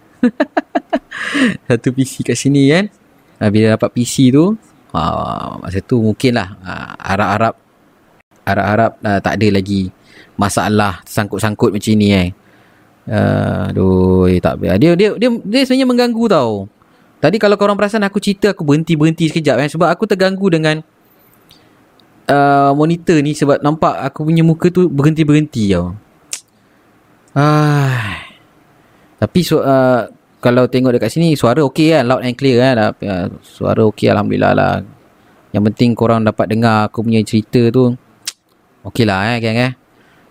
[1.71, 2.85] satu PC kat sini kan.
[3.41, 4.59] Ha, bila dapat PC tu,
[4.93, 7.55] ha, masa tu mungkin lah ha, harap-harap
[8.45, 9.95] harap-harap uh, tak ada lagi
[10.35, 12.29] masalah sangkut-sangkut macam ni eh.
[13.11, 16.67] Uh, aduh, tak dia, dia dia dia sebenarnya mengganggu tau.
[17.21, 20.81] Tadi kalau korang perasan aku cerita aku berhenti-berhenti sekejap eh sebab aku terganggu dengan
[22.31, 25.99] uh, monitor ni sebab nampak aku punya muka tu berhenti-berhenti tau.
[27.35, 28.23] Ah.
[29.21, 30.09] Tapi so, uh,
[30.41, 32.95] kalau tengok dekat sini suara okey kan, loud and clear kan.
[33.03, 34.75] Uh, suara okey alhamdulillah lah.
[35.51, 37.93] Yang penting korang dapat dengar aku punya cerita tu.
[38.87, 39.73] Okey lah eh geng eh.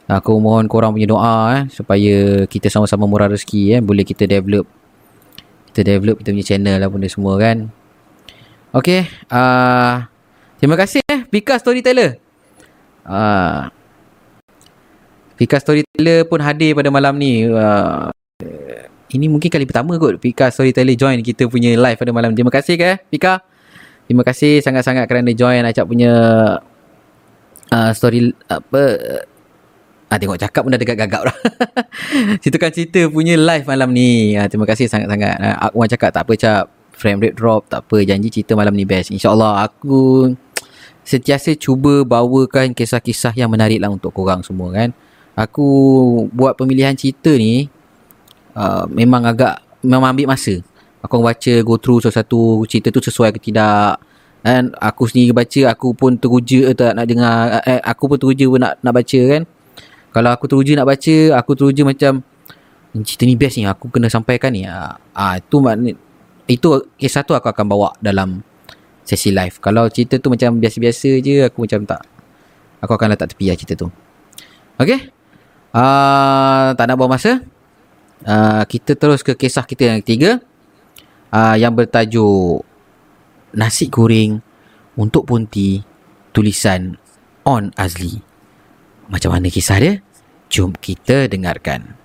[0.10, 4.66] Aku mohon korang punya doa eh supaya kita sama-sama murah rezeki eh boleh kita develop
[5.70, 7.70] kita develop kita punya channel lah benda semua kan.
[8.74, 10.10] Okey, uh,
[10.60, 12.20] Terima kasih eh Pika Storyteller.
[13.08, 13.72] Ah.
[15.40, 17.48] Pika Storyteller pun hadir pada malam ni.
[17.48, 18.12] Uh,
[19.10, 22.36] Ini mungkin kali pertama kot Pika Storyteller join kita punya live pada malam.
[22.36, 23.42] Terima kasih ke Pika.
[24.06, 26.12] Terima kasih sangat-sangat kerana join Acap punya
[27.74, 28.84] uh, story apa
[30.10, 31.38] Ah tengok cakap pun dah dekat gagap dah.
[32.42, 34.34] Ceritakan cerita punya live malam ni.
[34.34, 35.38] Ah, terima kasih sangat-sangat.
[35.38, 36.66] Ah, aku cakap tak apa cap.
[37.00, 38.02] Frame rate drop tak apa.
[38.02, 39.14] Janji cerita malam ni best.
[39.14, 40.34] InsyaAllah aku
[41.10, 44.94] sentiasa cuba bawakan kisah-kisah yang menarik lah untuk korang semua kan.
[45.34, 45.66] Aku
[46.30, 47.66] buat pemilihan cerita ni
[48.54, 50.62] uh, memang agak memang ambil masa.
[51.02, 53.98] Aku baca go through satu-satu cerita tu sesuai ke tidak.
[54.40, 58.62] Dan aku sendiri baca aku pun teruja tak nak dengar eh, aku pun teruja pun
[58.62, 59.44] nak nak baca kan.
[60.10, 62.22] Kalau aku teruja nak baca, aku teruja macam
[63.06, 64.66] cerita ni best ni, aku kena sampaikan ni.
[64.66, 65.94] Ah, ah itu makna
[66.50, 68.42] itu kisah tu aku akan bawa dalam
[69.10, 69.58] sesi live.
[69.58, 72.02] Kalau cerita tu macam biasa-biasa je, aku macam tak.
[72.86, 73.90] Aku akan letak tepi lah cerita tu.
[74.78, 75.10] Okay?
[75.74, 77.42] Uh, tak nak buang masa.
[78.24, 80.40] Uh, kita terus ke kisah kita yang ketiga.
[81.34, 82.64] Uh, yang bertajuk
[83.54, 84.42] Nasi Goreng
[84.96, 85.82] untuk Punti
[86.32, 86.96] tulisan
[87.44, 88.22] On Azli.
[89.10, 89.94] Macam mana kisah dia?
[90.50, 91.99] Jom kita dengarkan.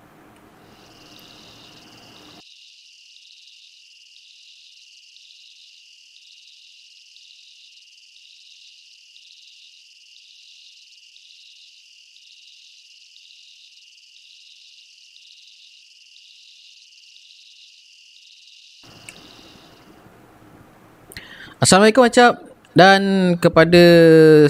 [21.65, 22.45] Assalamualaikum Acap
[22.77, 23.01] dan
[23.41, 23.81] kepada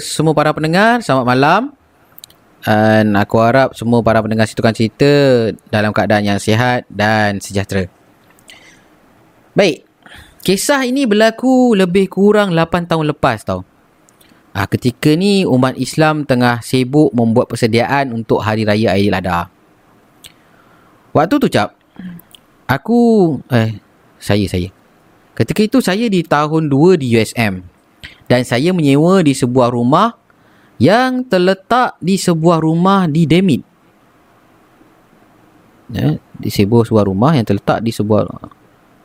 [0.03, 1.61] semua para pendengar, selamat malam.
[2.59, 5.07] Dan aku harap semua para pendengar situkan cerita
[5.71, 7.87] dalam keadaan yang sihat dan sejahtera.
[9.55, 9.87] Baik,
[10.43, 13.63] kisah ini berlaku lebih kurang 8 tahun lepas tau.
[14.51, 19.47] Ha, ketika ni umat Islam tengah sibuk membuat persediaan untuk Hari Raya Aidiladha.
[21.15, 21.79] Waktu tu cap,
[22.67, 23.79] aku, eh,
[24.19, 24.67] saya, saya.
[25.35, 27.67] Ketika itu saya di tahun 2 di USM.
[28.25, 30.17] Dan saya menyewa di sebuah rumah
[30.81, 33.61] yang terletak di sebuah rumah di Demit.
[35.93, 38.25] Ya, di sebuah sebuah rumah yang terletak di sebuah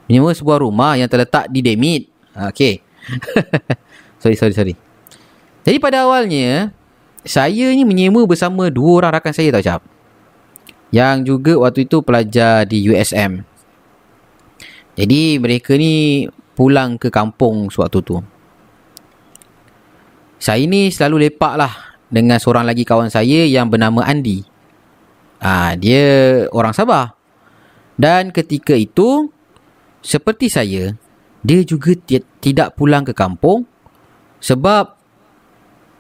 [0.09, 2.09] menyewa sebuah rumah yang terletak di Demit.
[2.33, 2.81] Ha, okey.
[4.23, 4.75] sorry sorry sorry.
[5.67, 6.73] Jadi pada awalnya
[7.21, 9.83] saya ni menyewa bersama dua orang rakan saya tau cap.
[10.91, 13.50] Yang juga waktu itu pelajar di USM.
[14.99, 18.17] Jadi mereka ni pulang ke kampung sewaktu tu.
[20.41, 21.73] Saya ni selalu lepak lah
[22.09, 24.41] dengan seorang lagi kawan saya yang bernama Andi.
[25.41, 27.13] Ah, dia orang Sabah.
[28.01, 29.29] Dan ketika itu,
[30.01, 30.97] seperti saya,
[31.45, 33.65] dia juga t- tidak pulang ke kampung
[34.41, 34.97] sebab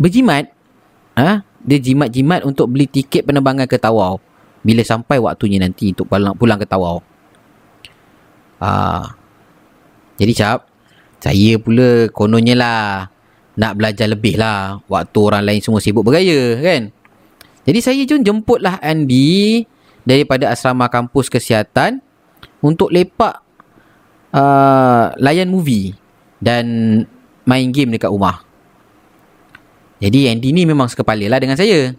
[0.00, 0.48] berjimat.
[1.16, 4.16] Ah, dia jimat-jimat untuk beli tiket penerbangan ke Tawau
[4.64, 7.04] bila sampai waktunya nanti untuk pulang, pulang ke Tawau.
[8.60, 9.16] Ah,
[10.20, 10.68] jadi cap,
[11.16, 13.08] saya pula kononnya lah
[13.56, 16.92] nak belajar lebih lah waktu orang lain semua sibuk bergaya kan?
[17.64, 19.64] Jadi saya pun jemputlah Andy
[20.04, 22.00] daripada asrama kampus kesihatan
[22.60, 23.40] untuk lepak
[24.32, 25.96] uh, layan movie
[26.40, 26.64] dan
[27.44, 28.44] main game dekat rumah.
[30.00, 31.92] Jadi Andy ni memang sekepala lah dengan saya.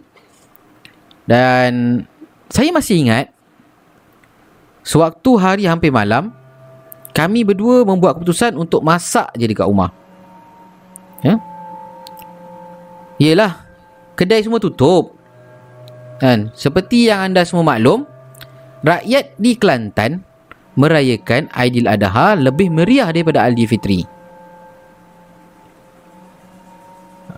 [1.22, 2.02] Dan
[2.50, 3.30] saya masih ingat
[4.82, 6.34] sewaktu hari hampir malam
[7.12, 9.92] kami berdua membuat keputusan untuk masak je dekat rumah.
[11.22, 11.38] Ya?
[13.20, 13.62] Yelah
[14.18, 15.14] Kedai semua tutup.
[16.18, 16.50] Kan?
[16.52, 18.04] Seperti yang anda semua maklum
[18.82, 20.26] Rakyat di Kelantan
[20.74, 24.02] Merayakan Aidiladaha Lebih meriah daripada Fitri.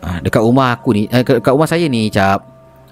[0.01, 2.41] ha, Dekat rumah aku ni eh, Dekat rumah saya ni Cap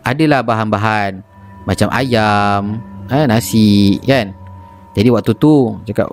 [0.05, 1.25] Adalah bahan-bahan
[1.65, 4.37] Macam ayam eh, Nasi Kan?
[4.93, 6.09] Jadi waktu tu Cakap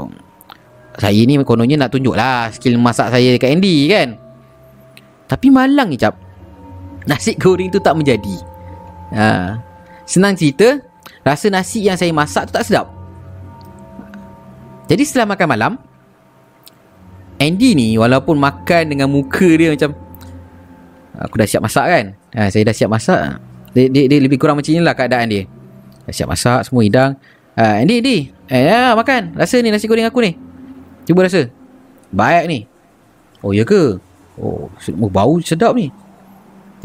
[1.00, 4.20] Saya ni kononnya nak tunjuk lah Skill masak saya dekat Andy kan
[5.32, 6.30] Tapi malang ni Cap
[7.10, 8.38] nasi goreng tu tak menjadi.
[9.18, 9.58] Ha.
[10.06, 10.78] Senang cerita,
[11.26, 12.86] rasa nasi yang saya masak tu tak sedap.
[14.90, 15.74] Jadi setelah makan malam,
[17.42, 19.94] Andy ni walaupun makan dengan muka dia macam
[21.18, 22.06] aku dah siap masak kan.
[22.38, 23.42] Ha, saya dah siap masak.
[23.74, 25.44] Dia, dia, dia lebih kurang macam inilah keadaan dia.
[26.10, 27.12] Dah siap masak, semua hidang.
[27.54, 28.18] Ha, Andy, Andy.
[28.50, 29.38] Eh, ya, makan.
[29.38, 30.49] Rasa ni nasi goreng aku ni.
[31.10, 31.50] Cuba rasa.
[32.14, 32.60] Baik ni.
[33.42, 33.98] Oh, ya ke?
[34.38, 34.70] Oh,
[35.10, 35.90] bau sedap ni.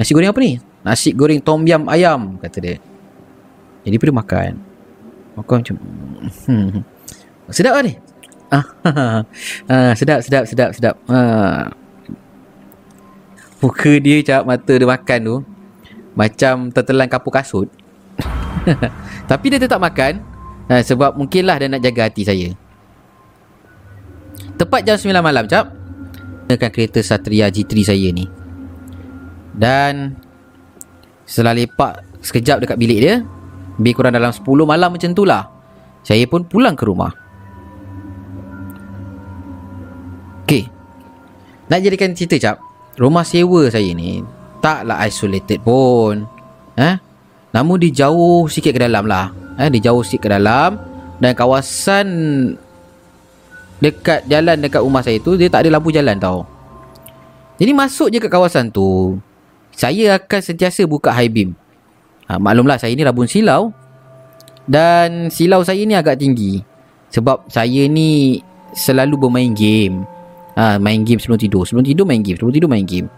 [0.01, 0.57] Nasi goreng apa ni?
[0.81, 2.75] Nasi goreng tom yam ayam kata dia.
[3.85, 4.53] Jadi pergi makan.
[5.37, 5.77] Makan macam
[6.49, 6.81] hmm.
[7.53, 7.95] Sedap lah ni.
[9.68, 10.95] Ah, sedap sedap sedap sedap.
[11.05, 11.68] Ah.
[13.61, 15.37] Muka dia cap mata dia makan tu
[16.16, 17.68] macam tertelan kapur kasut.
[19.31, 20.22] Tapi dia tetap makan
[20.70, 22.55] ha, Sebab mungkinlah dia nak jaga hati saya
[24.55, 25.66] Tepat jam 9 malam cap
[26.46, 28.26] Dengan kereta Satria G3 saya ni
[29.50, 30.14] Dan
[31.26, 33.16] Setelah lepak sekejap dekat bilik dia
[33.82, 35.50] Lebih kurang dalam 10 malam macam tu lah
[36.07, 37.11] Saya pun pulang ke rumah
[40.46, 40.70] Okay
[41.66, 42.57] Nak jadikan cerita cap
[42.94, 44.22] Rumah sewa saya ni
[44.62, 46.30] Taklah isolated pun
[46.78, 46.94] eh?
[47.50, 49.66] Namun dia jauh sikit ke dalam lah eh?
[49.66, 50.78] Dia jauh sikit ke dalam
[51.18, 52.07] Dan kawasan
[53.83, 56.47] Dekat jalan dekat rumah saya tu Dia tak ada lampu jalan tau.
[57.59, 59.18] Jadi masuk je ke kawasan tu
[59.75, 61.55] Saya akan sentiasa buka high beam.
[62.31, 63.75] Ha, Maklumlah saya ni rabun silau.
[64.64, 66.62] Dan silau saya ni agak tinggi.
[67.11, 68.41] Sebab saya ni
[68.75, 70.03] Selalu bermain game.
[70.59, 71.62] Ha, Main game sebelum tidur.
[71.66, 73.11] Sebelum tidur main game Sebelum tidur main game.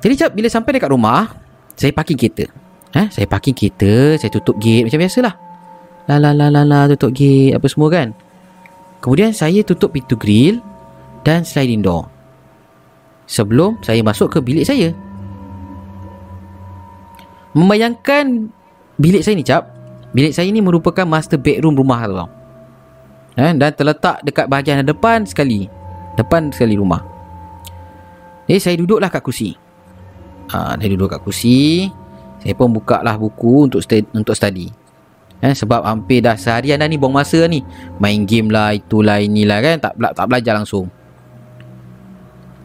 [0.00, 1.32] Jadi cap bila sampai dekat rumah
[1.76, 2.48] Saya parking kereta.
[2.92, 5.45] Ha, Saya parking kereta Saya tutup gate Macam biasalah
[6.06, 8.14] La la la la la Tutup gate Apa semua kan?
[9.02, 10.62] Kemudian saya tutup pintu grill
[11.26, 12.06] Dan sliding door.
[13.26, 14.94] Sebelum saya masuk ke bilik saya.
[17.58, 18.46] Membayangkan
[18.96, 19.66] Bilik saya ni cap.
[20.14, 22.14] Bilik saya ni merupakan master bedroom rumah tu
[23.42, 25.66] eh, Dan terletak dekat bahagian depan sekali.
[26.14, 27.02] Depan sekali rumah.
[28.46, 29.52] Jadi saya duduklah kat kursi.
[30.54, 31.90] Ha, Saya duduk kat kursi.
[32.40, 33.82] Saya pun buka lah buku untuk,
[34.14, 34.85] untuk study
[35.46, 37.62] eh, Sebab hampir dah seharian dah ni buang masa ni.
[38.02, 39.76] Main game lah itulah inilah kan.
[39.78, 40.90] Tak, bela- tak belajar langsung.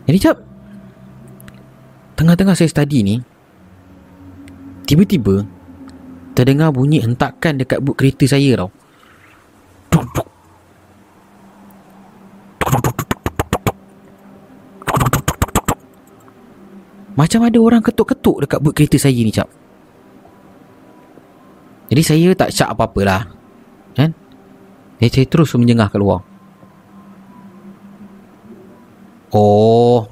[0.10, 0.38] Jadi cap
[2.18, 3.16] Tengah-tengah saya study ni
[4.90, 5.46] Tiba-tiba
[6.32, 8.72] Terdengar bunyi hentakan dekat but kereta saya tau.
[9.92, 10.28] Tuk, tuk.
[17.20, 19.52] Macam ada orang ketuk-ketuk dekat but kereta saya ni cap
[21.92, 23.22] Jadi saya tak syak apa-apa lah.
[24.00, 24.16] Kan?
[25.04, 26.24] Jadi saya terus menjengah keluar
[29.34, 30.08] Oh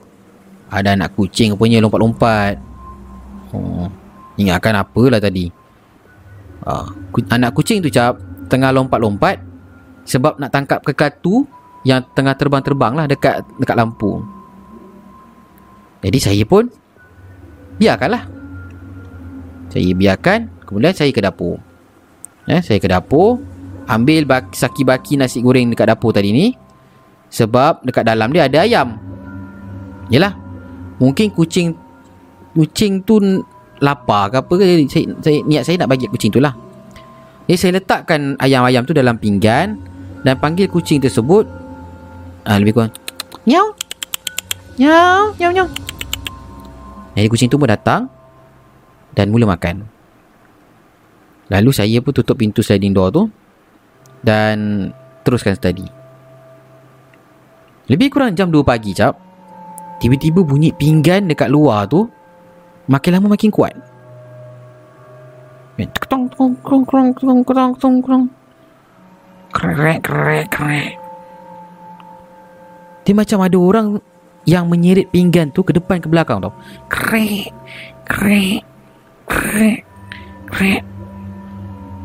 [0.68, 2.58] Ada anak kucing punya lompat-lompat.
[3.56, 3.88] Oh
[4.40, 5.52] Ingatkan apalah tadi.
[6.66, 8.20] Uh, ku, Anak kucing tu cap
[8.52, 9.40] Tengah lompat-lompat
[10.04, 11.48] Sebab nak tangkap kekatu
[11.88, 14.20] Yang tengah terbang-terbang lah Dekat dekat lampu.
[16.04, 16.68] Jadi saya pun
[17.80, 18.28] Biarkanlah.
[19.72, 21.69] Saya biarkan Kemudian saya ke dapur
[22.50, 23.38] eh, Saya ke dapur
[23.86, 26.48] Ambil bak- saki-baki nasi goreng dekat dapur tadi ni
[27.30, 28.98] Sebab dekat dalam dia ada ayam.
[30.10, 30.34] Yelah
[30.98, 31.78] Mungkin kucing
[32.58, 33.22] Kucing tu
[33.80, 36.52] lapar ke apa ke saya, saya, Niat saya nak bagi kucing tu lah.
[37.48, 39.78] Jadi saya letakkan ayam-ayam tu dalam pinggan
[40.22, 41.46] Dan panggil kucing tersebut
[42.46, 42.92] ah, Lebih kurang
[43.46, 43.74] Nyau
[44.78, 45.68] Nyau Nyau nyau.
[47.14, 48.06] Jadi kucing tu pun datang
[49.14, 49.99] Dan mula makan
[51.50, 53.26] Lalu saya pun tutup pintu sliding door tu
[54.22, 54.90] Dan
[55.26, 55.86] Teruskan study.
[57.90, 59.18] Lebih kurang jam 2 pagi cap.
[60.00, 62.08] Tiba-tiba bunyi pinggan dekat luar tu
[62.90, 63.78] Makin lama makin kuat.
[66.10, 68.24] Tong tong tong tong tong tong tong tong
[69.50, 70.94] Krek krek krek.
[73.06, 73.88] Dia macam ada orang
[74.50, 76.54] Yang menyeret pinggan tu ke depan ke belakang tau.
[76.90, 77.54] Krek
[78.10, 78.66] Krek
[79.30, 79.86] Krek
[80.50, 80.82] Krek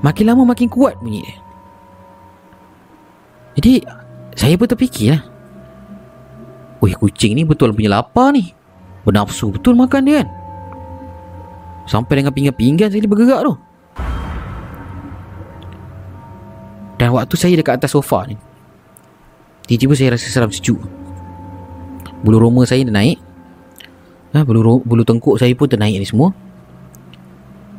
[0.05, 1.37] Makin lama makin kuat bunyi dia.
[3.57, 3.73] Jadi
[4.35, 5.23] Saya pun terfikir lah
[6.83, 8.53] Wih kucing ni betul punya lapar ni.
[9.09, 10.29] Bernafsu betul makan dia kan?
[11.89, 13.55] Sampai dengan pinggan-pinggan saya bergerak tu.
[17.01, 18.37] Dan waktu saya dekat atas sofa ni
[19.65, 20.77] Tiba-tiba saya rasa seram sejuk.
[22.21, 23.17] Bulu roma saya dah naik.
[24.37, 26.37] Ha, bulu, bulu tengkuk saya pun ternaik ni semua.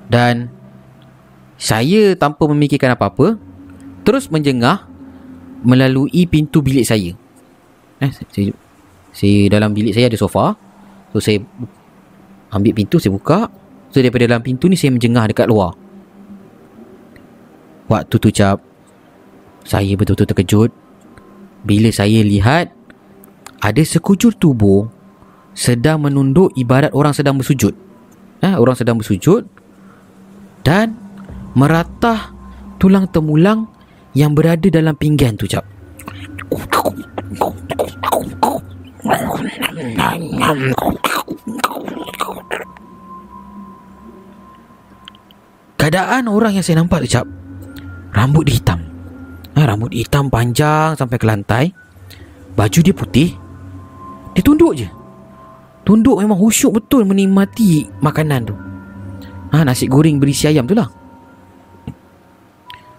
[0.09, 0.49] Dan
[1.65, 3.41] Saya tanpa memikirkan apa-apa
[4.05, 4.85] Terus menjengah
[5.65, 7.17] Melalui pintu bilik saya.
[7.97, 8.53] Eh, saya,
[9.09, 10.53] saya dalam bilik saya ada sofa.
[11.09, 11.41] So saya
[12.53, 13.49] Ambil pintu saya buka.
[13.89, 15.73] So daripada dalam pintu ni saya menjengah dekat luar.
[17.89, 18.61] Waktu tu cap
[19.65, 20.69] Saya betul-betul terkejut.
[21.65, 22.69] Bila saya lihat
[23.57, 24.85] Ada sekujur tubuh
[25.57, 27.73] Sedang menunduk ibarat orang sedang bersujud.
[28.45, 29.49] Eh, Orang sedang bersujud
[30.61, 31.04] Dan
[31.55, 32.35] Meratah
[32.75, 33.71] Tulang temulang
[34.11, 35.63] Yang berada dalam pinggan tu cap.
[45.79, 47.27] Keadaan orang yang saya nampak tu cap
[48.15, 48.79] Rambut dia hitam.
[49.59, 51.65] Ha, Rambut hitam panjang sampai ke lantai.
[52.55, 53.35] Baju dia putih.
[54.31, 54.87] Dia tunduk je.
[55.83, 58.55] Tunduk memang husyuk betul menikmati makanan tu.
[59.51, 61.04] Ha, Nasi goreng berisi ayam tu lah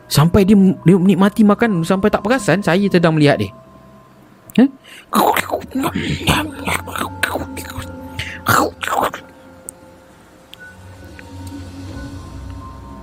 [0.06, 3.50] Sampai dia, dia menikmati makan Sampai tak perasan Saya sedang melihat dia
[4.62, 4.68] eh?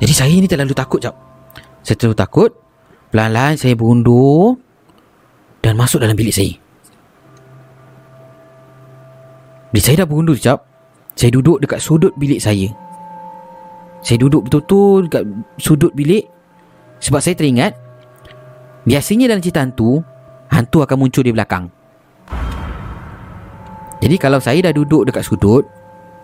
[0.03, 1.15] Jadi saya ni terlalu takut jap.
[1.83, 2.51] Saya terlalu takut
[3.13, 4.57] Pelan-pelan saya berundur
[5.61, 6.55] Dan masuk dalam bilik saya
[9.69, 10.65] Bila saya dah berundur jap
[11.13, 12.73] Saya duduk dekat sudut bilik saya
[14.01, 15.23] Saya duduk betul-betul dekat
[15.61, 16.32] sudut bilik
[17.03, 17.75] Sebab saya teringat
[18.87, 19.99] Biasanya dalam cerita hantu
[20.47, 21.65] Hantu akan muncul di belakang.
[23.99, 25.67] Jadi kalau saya dah duduk dekat sudut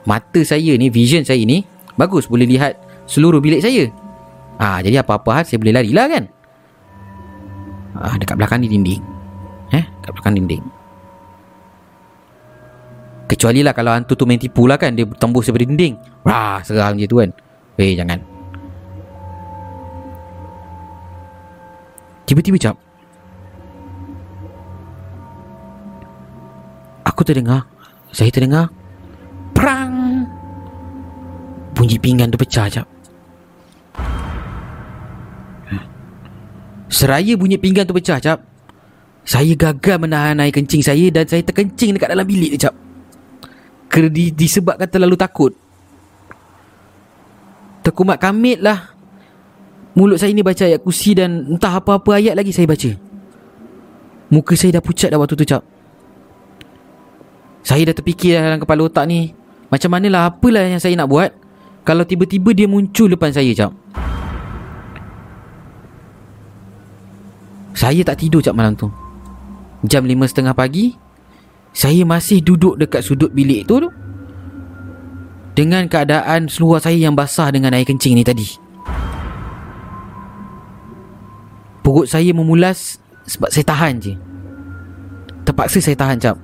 [0.07, 1.67] Mata saya ni, vision saya ni
[1.99, 3.91] Bagus boleh lihat seluruh bilik saya.
[4.55, 6.23] Ah, Jadi apa-apa hal saya boleh lari lah kan?
[7.99, 9.03] Ah, Dekat belakang ni dinding.
[9.75, 10.63] Eh, dekat belakang dinding.
[13.27, 15.93] Kecuali lah kalau hantu tu main tipu lah kan Dia tembus daripada dinding.
[16.23, 17.35] Wah, serang je tu kan.
[17.75, 18.38] Eh, jangan
[22.29, 22.77] Tiba-tiba cap
[27.09, 27.65] Aku terdengar.
[28.13, 28.69] Saya terdengar.
[29.57, 30.29] Perang
[31.73, 32.85] Bunyi pinggan tu pecah cap
[36.89, 38.45] Seraya bunyi pinggan tu pecah cap
[39.25, 42.77] Saya gagal menahan air kencing saya Dan saya terkencing dekat dalam bilik cap
[43.89, 45.53] Kerana di, disebabkan terlalu takut.
[47.81, 48.98] Terkumat kamit lah
[49.97, 52.93] Mulut saya ni baca ayat kursi Dan entah apa-apa ayat lagi saya baca.
[54.29, 55.65] Muka saya dah pucat dah waktu tu cap
[57.65, 59.33] Saya dah terfikir dah dalam kepala otak ni
[59.73, 61.33] Macam manalah apalah yang saya nak buat
[61.81, 63.73] Kalau tiba-tiba dia muncul depan saya cap
[67.73, 68.91] Saya tak tidur cap malam tu.
[69.87, 70.93] Jam lima setengah pagi
[71.73, 73.89] Saya masih duduk dekat sudut bilik tu tu.
[75.57, 78.68] Dengan keadaan seluar saya yang basah dengan air kencing ni tadi
[81.83, 82.99] Perut saya memulas
[83.29, 84.13] Sebab saya tahan je.
[85.45, 86.37] Terpaksa saya tahan cap.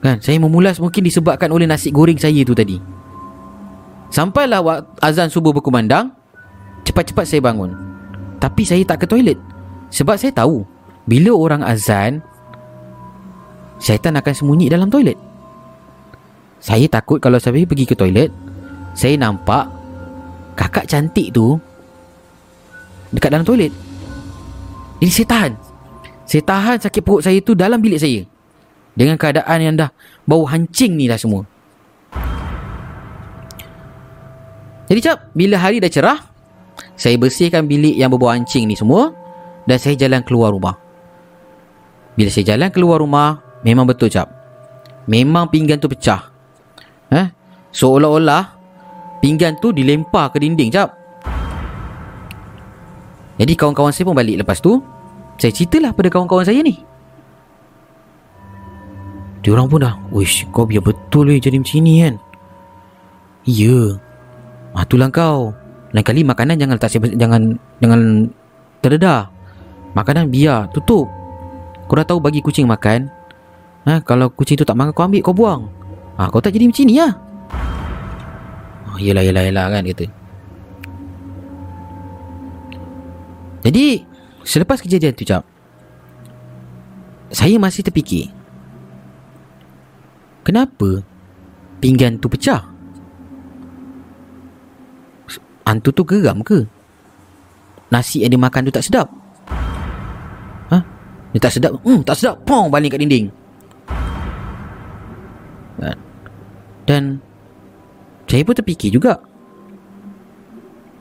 [0.00, 0.16] Kan?
[0.24, 2.80] Saya memulas mungkin disebabkan oleh nasi goreng saya tu tadi.
[4.08, 6.10] Sampailah waktu azan subuh berkumandang
[6.88, 7.76] Cepat-cepat saya bangun.
[8.40, 9.36] Tapi saya tak ke toilet.
[9.92, 10.64] Sebab saya tahu
[11.04, 12.24] Bila orang azan
[13.80, 15.16] Syaitan akan sembunyi dalam toilet.
[16.60, 18.32] Saya takut kalau saya pergi ke toilet
[18.92, 19.68] Saya nampak
[20.56, 21.56] Kakak cantik tu
[23.12, 23.89] Dekat dalam toilet
[25.00, 25.52] Jadi saya tahan
[26.28, 28.22] Saya tahan sakit perut saya tu dalam bilik saya
[28.94, 29.90] Dengan keadaan yang dah
[30.28, 31.48] Bau hancing ni dah semua
[34.86, 36.20] Jadi cap Bila hari dah cerah
[36.94, 39.16] Saya bersihkan bilik yang berbau hancing ni semua
[39.70, 40.76] dan saya jalan keluar rumah.
[42.18, 44.28] Bila saya jalan keluar rumah, memang betul cap.
[45.06, 46.26] Memang pinggan tu pecah.
[47.10, 47.26] Eh?
[47.70, 48.58] Seolah-olah
[49.22, 50.99] pinggan tu dilempar ke dinding cap.
[53.40, 54.84] Jadi kawan-kawan saya pun balik lepas tu.
[55.40, 56.76] Saya ceritalah pada kawan-kawan saya ni.
[59.40, 62.14] Dia orang pun dah, "Wish, kau biar betul weh jadi macam ni kan."
[63.48, 63.96] Ya.
[64.76, 65.56] Ah itulah kau.
[65.96, 68.28] Lain kali makanan jangan letak jangan jangan
[68.84, 69.32] terdedah.
[69.94, 71.10] Makanan biar Tutup
[71.90, 73.10] Kau dah tahu bagi kucing makan
[73.86, 75.66] ha, Kalau kucing tu tak makan Kau ambil kau buang
[76.14, 77.12] ha, Kau tak jadi macam ni lah
[78.86, 80.19] ha, Yelah yelah yelah kan kata
[83.60, 84.02] Jadi
[84.40, 85.44] Selepas kejadian tu cap
[87.32, 88.32] Saya masih terfikir
[90.42, 91.04] Kenapa
[91.80, 92.60] Pinggan tu pecah?
[95.64, 96.66] Hantu tu geram ke?
[97.94, 99.06] Nasi yang dia makan tu tak sedap.
[101.30, 101.72] Dia tak sedap.
[101.86, 102.42] Hmm tak sedap.
[102.42, 103.30] Pong balik kat dinding.
[105.78, 105.98] Kan?
[106.86, 107.02] Dan
[108.26, 109.18] Saya pun terfikir juga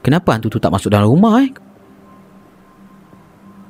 [0.02, 1.52] Kenapa hantu tu tak masuk dalam rumah eh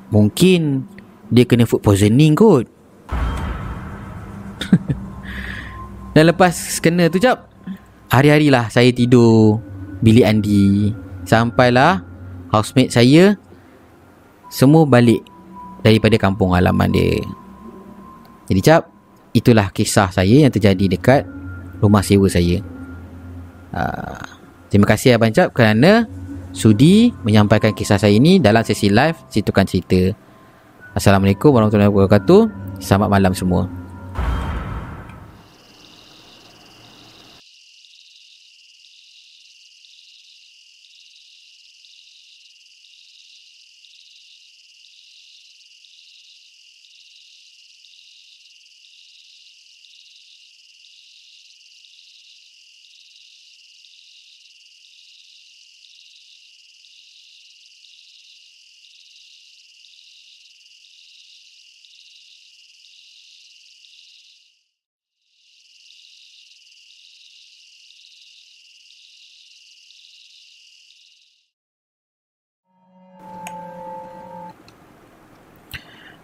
[0.09, 0.85] Mungkin
[1.29, 2.65] Dia kena food poisoning kot
[6.17, 7.49] Dan lepas kena tu jap
[8.09, 9.61] Hari-harilah saya tidur
[10.01, 10.93] Bilik Andi
[11.25, 12.01] Sampailah
[12.49, 13.37] Housemate saya
[14.49, 15.21] Semua balik
[15.81, 17.23] daripada kampung halaman dia.
[18.51, 18.89] Jadi cap,
[19.31, 21.23] itulah kisah saya yang terjadi dekat
[21.79, 22.59] rumah sewa saya.
[23.69, 24.25] Uh,
[24.73, 26.09] terima kasih Abang Cap kerana
[26.59, 30.11] sudi menyampaikan kisah saya ini dalam sesi live Situkan Cerita.
[30.91, 32.51] Assalamualaikum warahmatullahi wabarakatuh.
[32.83, 33.78] Selamat malam semua.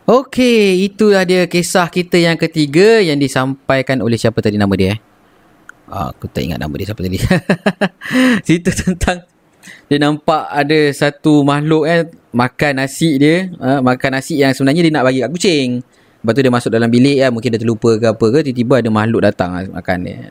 [0.05, 4.99] Okey, itulah dia kisah kita yang ketiga yang disampaikan oleh siapa tadi nama dia eh?
[5.89, 7.17] Ah, aku tak ingat nama dia siapa tadi.
[8.45, 9.25] Cerita tentang
[9.89, 12.05] dia nampak ada satu makhluk eh
[12.37, 15.69] makan nasi dia, uh, makan nasi yang sebenarnya dia nak bagi kat kucing.
[16.21, 18.89] Lepas tu dia masuk dalam bilik ya, mungkin dia terlupa ke apa ke, tiba-tiba ada
[18.93, 20.29] makhluk datang uh, makan dia.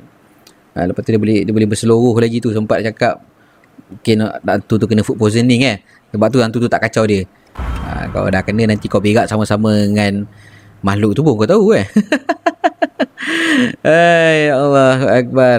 [0.78, 3.18] Uh, lepas tu dia boleh dia boleh berseluruh lagi tu sempat cakap
[3.90, 5.82] mungkin hantu tu kena food poisoning eh.
[6.14, 7.26] Sebab tu hantu tu tak kacau dia.
[7.54, 10.26] Uh, kalau dah kena nanti kau berak sama-sama dengan
[10.82, 11.86] makhluk tu pun kau tahu eh.
[13.86, 15.58] Hai Allah Akbar.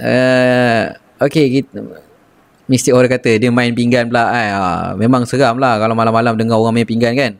[0.00, 0.84] Uh,
[1.20, 1.80] okay, kita
[2.70, 4.54] Mistik orang kata dia main pinggan pula eh.
[4.54, 7.32] Ha, memang seram lah kalau malam-malam dengar orang main pinggan kan.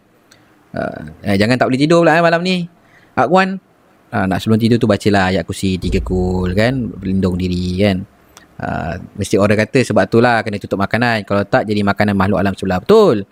[0.75, 0.83] Ha,
[1.23, 2.67] eh, jangan tak boleh tidur pula eh, malam ni.
[3.15, 3.63] Akwan,
[4.11, 6.75] ha, nak sebelum tidur tu bacalah ayat kursi tiga kul kan.
[6.99, 8.03] Berlindung diri kan.
[8.59, 11.23] Ha, mesti orang kata sebab tu lah kena tutup makanan.
[11.23, 12.83] Kalau tak jadi makanan makhluk alam sebelah.
[12.83, 13.23] Betul.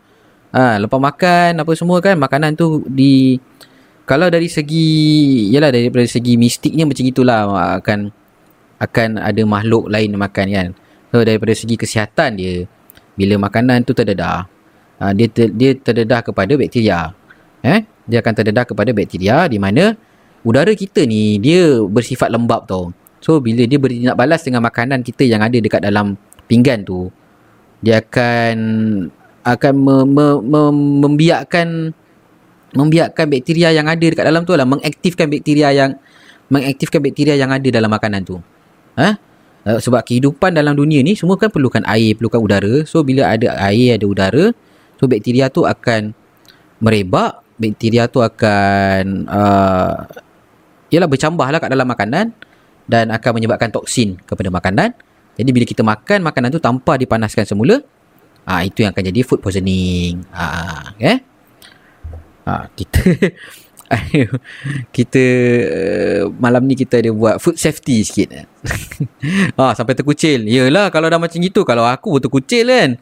[0.48, 3.36] Ha, lepas makan apa semua kan makanan tu di
[4.08, 4.88] kalau dari segi
[5.52, 7.40] yalah dari segi mistiknya macam itulah
[7.76, 8.08] akan
[8.80, 10.68] akan ada makhluk lain makan kan.
[11.12, 12.64] So daripada segi kesihatan dia
[13.12, 14.48] bila makanan tu terdedah
[15.04, 17.12] uh, dia ter, dia terdedah kepada bakteria.
[17.60, 19.92] Eh dia akan terdedah kepada bakteria di mana
[20.40, 22.88] udara kita ni dia bersifat lembap tau.
[23.20, 26.16] So bila dia bertindak balas dengan makanan kita yang ada dekat dalam
[26.48, 27.12] pinggan tu
[27.84, 28.56] dia akan
[29.56, 30.62] akan me, me, me,
[31.08, 31.96] membiarkan
[32.76, 35.96] membiarkan bakteria yang ada dekat dalam tu lah mengaktifkan bakteria yang
[36.52, 38.36] mengaktifkan bakteria yang ada dalam makanan tu.
[39.00, 39.14] Eh?
[39.64, 42.84] Uh, sebab kehidupan dalam dunia ni semua kan perlukan air, perlukan udara.
[42.84, 44.52] So bila ada air, ada udara,
[45.00, 46.12] so bakteria tu akan
[46.80, 50.08] merebak, bakteria tu akan uh,
[50.88, 52.26] ialah bercambah lah kat dalam makanan
[52.88, 54.96] dan akan menyebabkan toksin kepada makanan.
[55.36, 57.84] Jadi bila kita makan makanan tu tanpa dipanaskan semula,
[58.48, 60.24] ah itu yang akan jadi food poisoning.
[60.32, 61.20] Ah, okay?
[62.48, 63.04] Ah, kita
[64.96, 65.24] kita
[65.68, 68.48] uh, malam ni kita ada buat food safety sikit.
[69.60, 70.48] ah sampai terkucil.
[70.48, 72.96] Yalah kalau dah macam gitu kalau aku pun terkucil kan.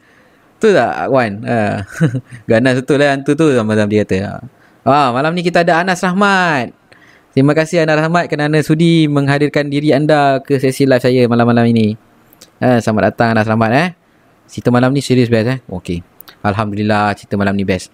[0.59, 1.47] Tu tak Wan?
[1.47, 1.87] Ah.
[2.49, 4.43] Ganas betul lah hantu tu macam dia kata.
[4.83, 6.75] Ah malam ni kita ada Anas Rahmat.
[7.31, 11.95] Terima kasih Anas Rahmat kerana sudi menghadirkan diri anda ke sesi live saya malam-malam ini.
[12.59, 14.06] Ah, selamat datang Anas Rahmat eh.
[14.47, 15.59] Cerita malam ni serius best eh.
[15.69, 15.99] Okey.
[16.41, 17.91] Alhamdulillah cerita malam ni best.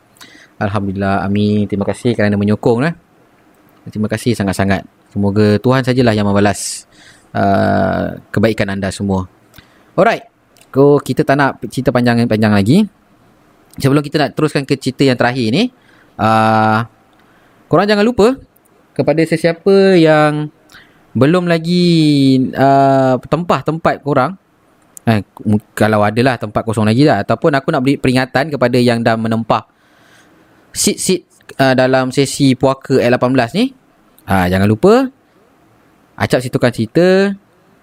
[0.62, 2.94] Alhamdulillah Amin Terima kasih kerana menyokong eh.
[3.90, 6.86] Terima kasih sangat-sangat Semoga Tuhan sajalah yang membalas
[7.34, 9.28] uh, Kebaikan anda semua
[9.98, 10.30] Alright
[10.72, 12.86] so, Kita tak nak cerita panjang-panjang lagi
[13.78, 15.64] Sebelum kita nak teruskan ke cerita yang terakhir ni
[16.22, 16.80] uh,
[17.68, 18.38] Korang jangan lupa
[18.94, 20.48] Kepada sesiapa yang
[21.18, 24.38] Belum lagi uh, Tempat-tempat korang
[25.04, 25.20] Eh,
[25.76, 29.68] kalau adalah tempat kosong lagi lah ataupun aku nak beri peringatan kepada yang dah menempah
[30.72, 31.28] seat-seat
[31.60, 33.76] uh, dalam sesi puaka L18 ni
[34.32, 35.12] uh, jangan lupa
[36.16, 37.36] acap situkan cerita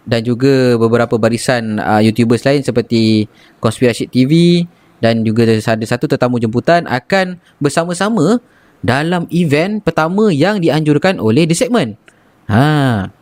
[0.09, 3.29] dan juga beberapa barisan uh, YouTubers lain seperti
[3.61, 4.65] Conspiracy TV
[5.05, 8.41] dan juga ada satu tetamu jemputan akan bersama-sama
[8.81, 12.01] dalam event pertama yang dianjurkan oleh The Segment.
[12.49, 13.20] Ha.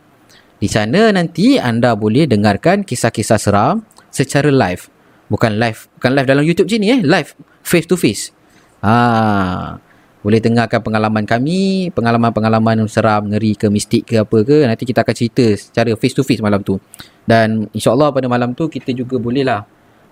[0.59, 4.91] Di sana nanti anda boleh dengarkan kisah-kisah seram secara live.
[5.31, 7.31] Bukan live, bukan live dalam YouTube sini eh, live
[7.63, 8.35] face to face.
[8.83, 9.79] Ha,
[10.19, 14.67] boleh dengarkan pengalaman kami, pengalaman-pengalaman seram, ngeri ke mistik ke apa ke.
[14.67, 16.75] Nanti kita akan cerita secara face to face malam tu.
[17.23, 19.63] Dan insyaAllah pada malam tu kita juga boleh lah.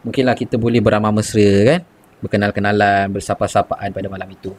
[0.07, 1.79] Mungkinlah kita boleh beramah mesra kan.
[2.23, 4.55] Berkenal-kenalan, bersapa-sapaan pada malam itu.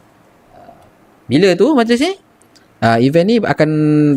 [1.25, 2.28] Bila tu macam ni?
[2.79, 3.69] Uh, event ni akan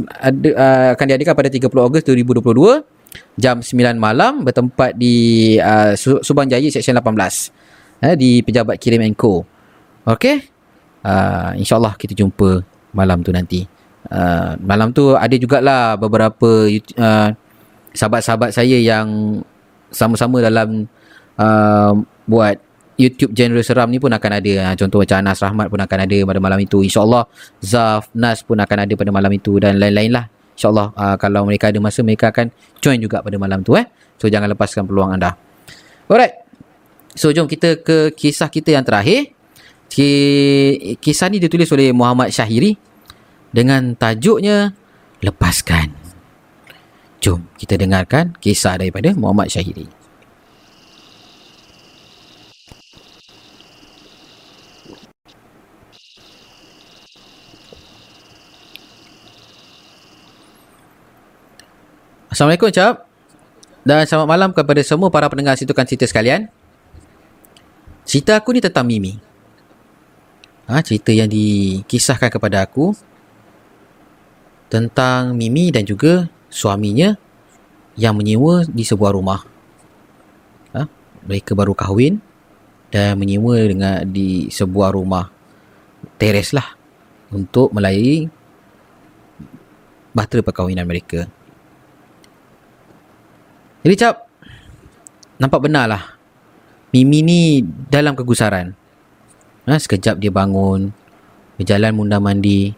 [0.06, 2.86] ada uh, akan diadakan pada 30 Ogos 2022
[3.34, 9.42] jam 9 malam bertempat di uh, Subang Jaya Seksyen 18 uh, di Pejabat Kirim Co.
[10.06, 10.46] Okay.
[11.02, 12.62] Uh, InsyaAllah kita jumpa
[12.94, 13.66] malam tu nanti.
[14.06, 17.28] Uh, malam tu ada jugalah beberapa uh,
[17.90, 19.40] sahabat-sahabat saya yang
[19.90, 20.86] sama-sama dalam
[21.38, 21.92] uh,
[22.26, 22.56] buat
[23.02, 24.52] YouTube genre seram ni pun akan ada.
[24.70, 26.86] Uh, contoh macam Anas Rahmat pun akan ada pada malam itu.
[26.86, 27.26] InsyaAllah
[27.58, 30.30] Zaf, Nas pun akan ada pada malam itu dan lain-lain lah.
[30.54, 33.90] InsyaAllah uh, kalau mereka ada masa mereka akan join juga pada malam tu eh.
[34.22, 35.34] So jangan lepaskan peluang anda.
[36.06, 36.46] Alright.
[37.18, 39.34] So jom kita ke kisah kita yang terakhir.
[39.92, 42.80] Kisah ni ditulis oleh Muhammad Syahiri
[43.52, 44.72] dengan tajuknya
[45.22, 45.94] Lepaskan.
[47.22, 50.01] Jom kita dengarkan kisah daripada Muhammad Syahiri.
[62.32, 63.04] Assalamualaikum Cap
[63.84, 66.48] Dan selamat malam kepada semua para pendengar situkan cerita sekalian
[68.08, 69.20] Cerita aku ni tentang Mimi
[70.64, 72.96] Ha, cerita yang dikisahkan kepada aku
[74.72, 77.12] tentang Mimi dan juga suaminya
[77.98, 79.42] yang menyewa di sebuah rumah.
[80.72, 80.86] Ha,
[81.28, 82.22] mereka baru kahwin
[82.88, 85.28] dan menyewa dengan di sebuah rumah
[86.16, 86.72] teres lah
[87.34, 88.30] untuk melayari
[90.14, 91.28] bahtera perkahwinan mereka.
[93.82, 94.30] Jadi cap,
[95.42, 96.02] nampak benar lah.
[96.94, 97.40] Mimi ni
[97.90, 98.78] dalam kegusaran.
[99.66, 100.94] Ha, sekejap dia bangun,
[101.58, 102.74] berjalan munda mandi,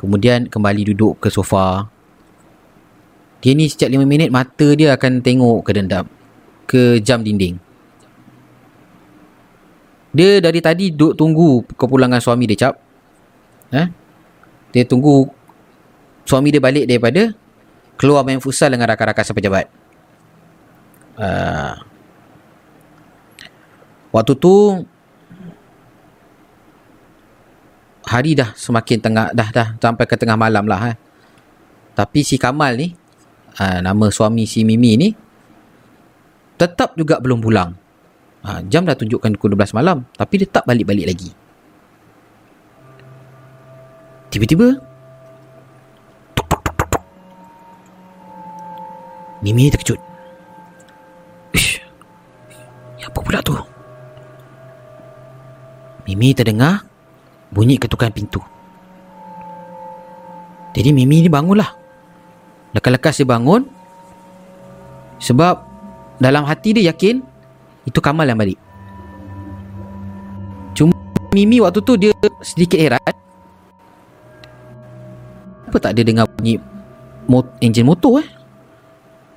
[0.00, 1.88] kemudian kembali duduk ke sofa.
[3.44, 6.04] Dia ni setiap 5 minit mata dia akan tengok ke dendam,
[6.64, 7.60] ke jam dinding.
[10.16, 12.74] Dia dari tadi duduk tunggu kepulangan suami dia cap.
[13.76, 13.84] Ha?
[14.72, 15.28] Dia tunggu
[16.24, 17.36] suami dia balik daripada
[18.00, 19.77] keluar main futsal dengan rakan-rakan sepejabat.
[21.18, 21.74] Uh,
[24.14, 24.86] waktu tu
[28.06, 30.96] hari dah semakin tengah dah dah sampai ke tengah malam lah eh.
[31.98, 32.94] Tapi si Kamal ni
[33.58, 35.10] uh, nama suami si Mimi ni
[36.54, 37.74] tetap juga belum pulang.
[38.46, 41.30] Uh, jam dah tunjukkan pukul 12 malam tapi dia tak balik-balik lagi.
[44.30, 44.78] Tiba-tiba
[49.42, 50.07] Mimi terkejut.
[51.58, 51.82] Ish.
[53.02, 53.58] Apa pula tu?
[56.06, 56.86] Mimi terdengar
[57.50, 58.40] bunyi ketukan pintu.
[60.72, 61.74] Jadi Mimi ni bangunlah.
[62.70, 63.66] Lekas-lekas dia bangun
[65.18, 65.66] sebab
[66.22, 67.18] dalam hati dia yakin
[67.88, 68.60] itu Kamal yang balik.
[70.78, 70.94] Cuma
[71.34, 73.02] Mimi waktu tu dia sedikit heran.
[75.68, 76.56] Apa tak dia dengar bunyi
[77.28, 78.28] mot- enjin motor eh?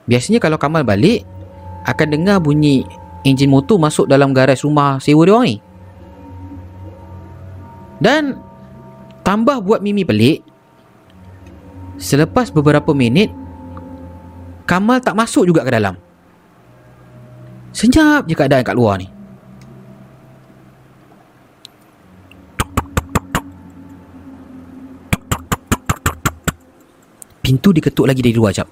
[0.07, 1.27] Biasanya kalau Kamal balik
[1.85, 2.85] akan dengar bunyi
[3.25, 5.57] enjin motor masuk dalam garaj rumah sewa dia orang ni.
[8.01, 8.23] Dan
[9.21, 10.41] tambah buat Mimi pelik
[12.01, 13.29] Selepas beberapa minit
[14.65, 15.99] Kamal tak masuk juga ke dalam.
[17.75, 19.07] Senyap je keadaan kat luar ni.
[27.43, 28.69] Pintu diketuk lagi dari luar jap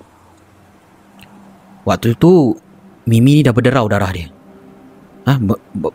[1.84, 2.56] Waktu tu
[3.08, 4.28] Mimi ni dah berderau darah dia
[5.30, 5.40] ha,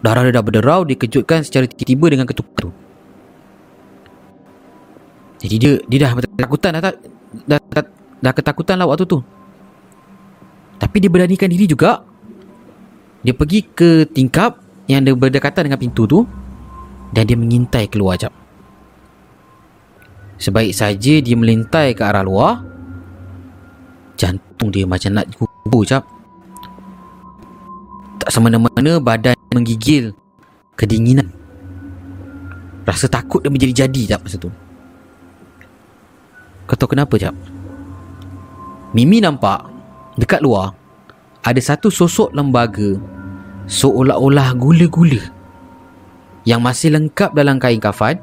[0.01, 2.73] Darah dia dah berderau Dikejutkan secara tiba-tiba dengan ketuk tu
[5.45, 6.95] jadi dia dia dah ketakutan dah, dah,
[7.45, 7.85] dah, dah,
[8.25, 9.21] dah ketakutan lah waktu tu.
[10.81, 12.01] Tapi dia beranikan diri juga.
[13.21, 16.25] Dia pergi ke tingkap yang ada berdekatan dengan pintu tu
[17.13, 18.33] dan dia mengintai keluar jap.
[20.41, 22.65] Sebaik saja dia melintai ke arah luar,
[24.17, 26.09] jantung dia macam nak kubur jap.
[28.25, 30.17] Tak semena-mena badan menggigil
[30.81, 31.29] kedinginan.
[32.89, 34.49] Rasa takut dia menjadi-jadi jap masa tu.
[36.65, 37.37] Kau tahu kenapa jap?
[38.97, 39.69] Mimi nampak
[40.17, 40.73] dekat luar
[41.45, 42.97] ada satu sosok lembaga
[43.69, 45.21] seolah-olah gula-gula
[46.49, 48.17] yang masih lengkap dalam kain kafan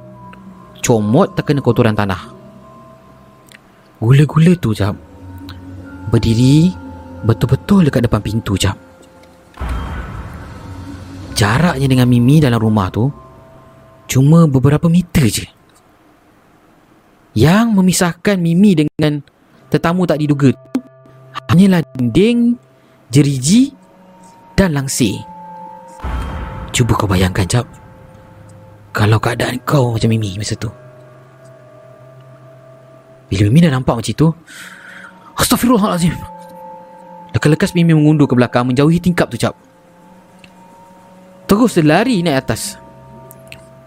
[0.81, 2.33] comot terkena kotoran tanah.
[4.01, 4.97] Gula-gula tu jap
[6.09, 6.73] berdiri
[7.21, 8.90] betul-betul dekat depan pintu jap.
[11.41, 13.09] Jaraknya dengan Mimi dalam rumah tu
[14.05, 15.45] cuma beberapa meter je.
[17.33, 19.25] Yang memisahkan Mimi dengan
[19.73, 20.71] tetamu tak diduga tu
[21.49, 22.61] hanyalah dinding,
[23.09, 23.73] jeriji
[24.53, 25.17] dan langsir.
[26.69, 27.65] Cuba kau bayangkan, Cap.
[28.93, 30.69] Kalau keadaan kau macam Mimi masa tu.
[33.33, 34.27] Bila Mimi dah nampak macam tu,
[35.41, 36.13] Astaghfirullahalazim.
[37.33, 39.70] Lekas-lekas Mimi mengundur ke belakang menjauhi tingkap tu, Cap.
[41.51, 42.79] Terus dia lari naik atas.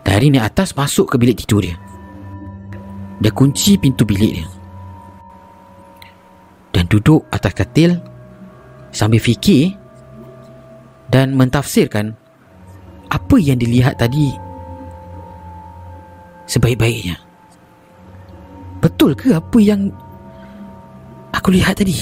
[0.05, 1.81] Dari naik atas masuk ke bilik tidur dia.
[3.25, 4.47] Dia kunci pintu bilik dia
[6.75, 7.95] Dan duduk atas katil
[8.91, 9.75] Sambil fikir
[11.11, 12.15] Dan mentafsirkan
[13.11, 14.35] Apa yang dilihat tadi
[16.51, 17.17] Sebaik-baiknya
[18.83, 19.89] Betul ke apa yang
[21.33, 21.97] Aku lihat tadi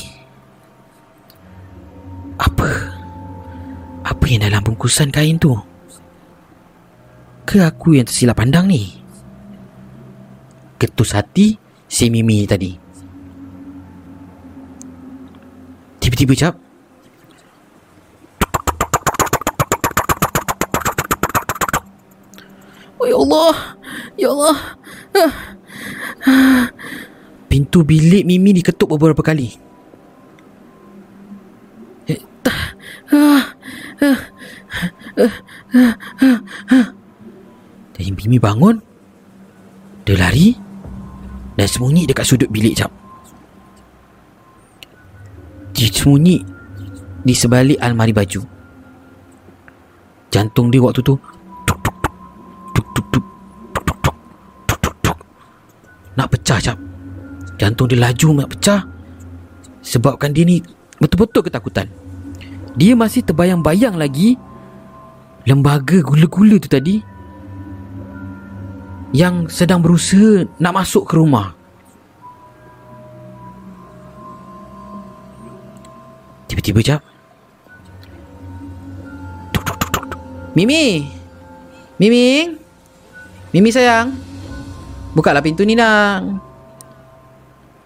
[2.41, 2.92] Apa
[4.03, 5.55] Apa yang dalam bungkusan kain tu
[7.47, 9.03] Ke aku yang tersilap pandang ni
[10.83, 11.55] ketus hati
[11.87, 12.75] si Mimi tadi.
[16.03, 16.55] Tiba-tiba cap.
[22.99, 23.55] Oh ya Allah.
[24.19, 24.59] Ya Allah.
[27.47, 29.55] Pintu bilik Mimi diketuk beberapa kali.
[37.95, 38.75] Jadi Mimi bangun
[40.03, 40.59] Dia lari
[41.55, 42.91] Dan sembunyi dekat sudut bilik jap
[45.71, 46.43] Dia sembunyi
[47.23, 48.43] Di sebalik almari baju
[50.33, 51.13] Jantung dia waktu tu.
[56.17, 56.79] Nak pecah jap
[57.61, 58.83] Jantung dia laju nak pecah
[59.87, 60.59] Sebabkan dia ni
[60.99, 62.02] Betul-betul ketakutan
[62.73, 64.41] Dia masih terbayang-bayang lagi.
[65.45, 67.03] Lembaga gula-gula tu tadi.
[69.13, 71.53] Yang sedang berusaha Nak masuk ke rumah.
[76.49, 77.01] Tiba-tiba jap.
[79.53, 80.07] Tuk, tuk, tuk, tuk.
[80.57, 81.09] Mimi!
[82.01, 82.57] Mimi!
[83.53, 84.33] Mimi sayang.
[85.13, 86.41] Bukalah pintu ni nang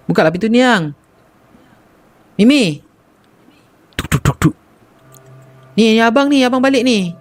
[0.06, 0.94] Bukalah pintu ni nang
[2.38, 2.78] Mimi!
[3.98, 4.56] Tuk tuk tuk tuk
[5.77, 7.12] Ni, abang ni Abang balik ni.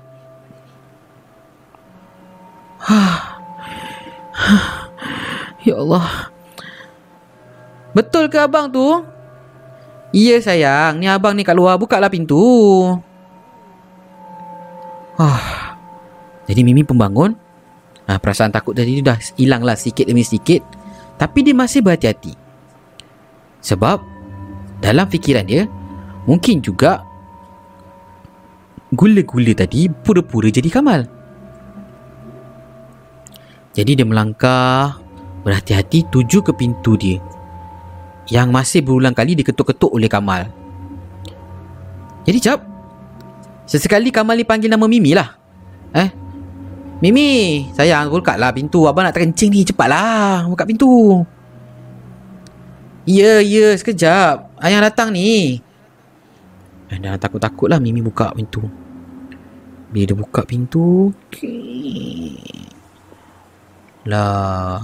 [5.65, 6.29] Ya Allah.
[7.97, 9.01] Betul ke abang tu?
[10.13, 11.01] Ya sayang.
[11.01, 12.37] Ni abang ni kat luar Bukalah pintu.
[15.17, 15.79] Ah,
[16.45, 17.33] Jadi Mimi pembangun
[18.05, 20.61] ah, Perasaan takut tadi tu dah hilang lah Sikit demi sikit.
[21.17, 22.37] Tapi dia masih berhati-hati.
[23.65, 23.97] Sebab
[24.83, 25.65] Dalam fikiran dia
[26.29, 27.01] Mungkin juga
[28.95, 31.03] Gula-gula tadi Pura-pura jadi Kamal.
[33.75, 34.95] Jadi dia melangkah
[35.43, 37.19] Berhati-hati tuju ke pintu dia.
[38.31, 40.49] Yang masih berulang kali diketuk-ketuk oleh Kamal.
[42.25, 42.63] Jadi cap
[43.69, 45.37] Sesekali Kamal ni panggil nama Mimi lah.
[45.93, 46.09] Eh?
[47.03, 48.87] Mimi Sayang buka lah pintu.
[48.87, 51.21] Abang nak terkencing ni Cepatlah Buka pintu.
[53.05, 54.57] Ya ya sekejap.
[54.57, 55.61] Ayah datang ni.
[56.89, 58.84] Eh, Dah takut-takut lah Mimi buka pintu
[59.89, 61.13] Bila dia buka pintu
[64.09, 64.81] Lah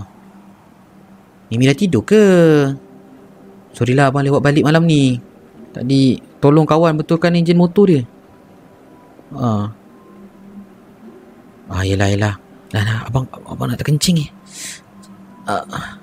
[1.52, 2.24] Mimi dah tidur ke?
[3.76, 5.20] Sorry lah abang lewat balik malam ni
[5.72, 8.04] Tadi Tolong kawan betulkan enjin motor dia
[9.32, 9.72] Ah.
[11.72, 12.36] Ah, yelah, yelah.
[12.72, 13.00] Dah, dah.
[13.08, 14.28] Abang, abang nak terkencing ni.
[15.48, 15.96] Ah.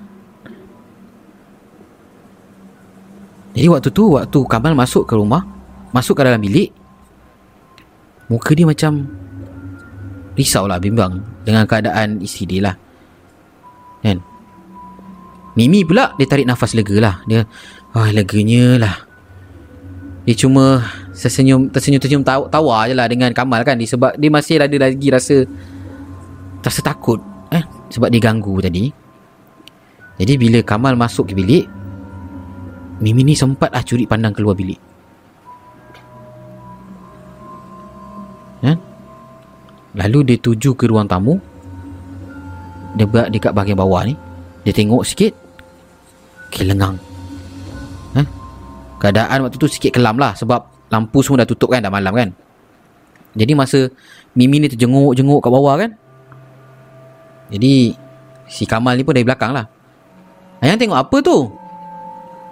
[3.53, 5.45] Jadi waktu tu, waktu Kamal masuk ke rumah,
[5.93, 6.73] masuk ke dalam bilik,
[8.29, 9.09] muka dia macam
[10.37, 12.75] risau lah, bimbang dengan keadaan isteri dia lah.
[14.05, 14.23] Kan?
[15.59, 17.15] Mimi pula, dia tarik nafas lega lah.
[17.27, 17.43] Dia,
[17.91, 18.95] ah, leganya lah.
[20.23, 24.77] Dia cuma tersenyum tersenyum-tersenyum tawa, tawa je lah dengan Kamal kan sebab dia masih ada
[24.77, 25.43] lagi rasa
[26.63, 27.19] rasa takut
[27.49, 28.93] eh sebab dia ganggu tadi.
[30.21, 31.65] Jadi bila Kamal masuk ke bilik
[32.99, 34.88] Mimi ni sempat lah curi pandang keluar bilik.
[39.97, 41.39] Lalu dia tuju ke ruang tamu.
[42.93, 44.13] Dia berat dekat bahagian bawah ni.
[44.65, 45.33] Dia tengok sikit.
[46.49, 46.97] Okay, lengang.
[48.17, 48.25] Eh?
[49.01, 52.29] Keadaan waktu tu sikit kelam lah sebab lampu semua dah tutup kan dah malam kan.
[53.37, 53.89] Jadi masa
[54.33, 55.91] Mimi ni terjenguk-jenguk kat bawah kan.
[57.49, 57.93] Jadi
[58.45, 59.65] si Kamal ni pun dari belakang lah.
[60.61, 61.37] Ayang tengok apa tu?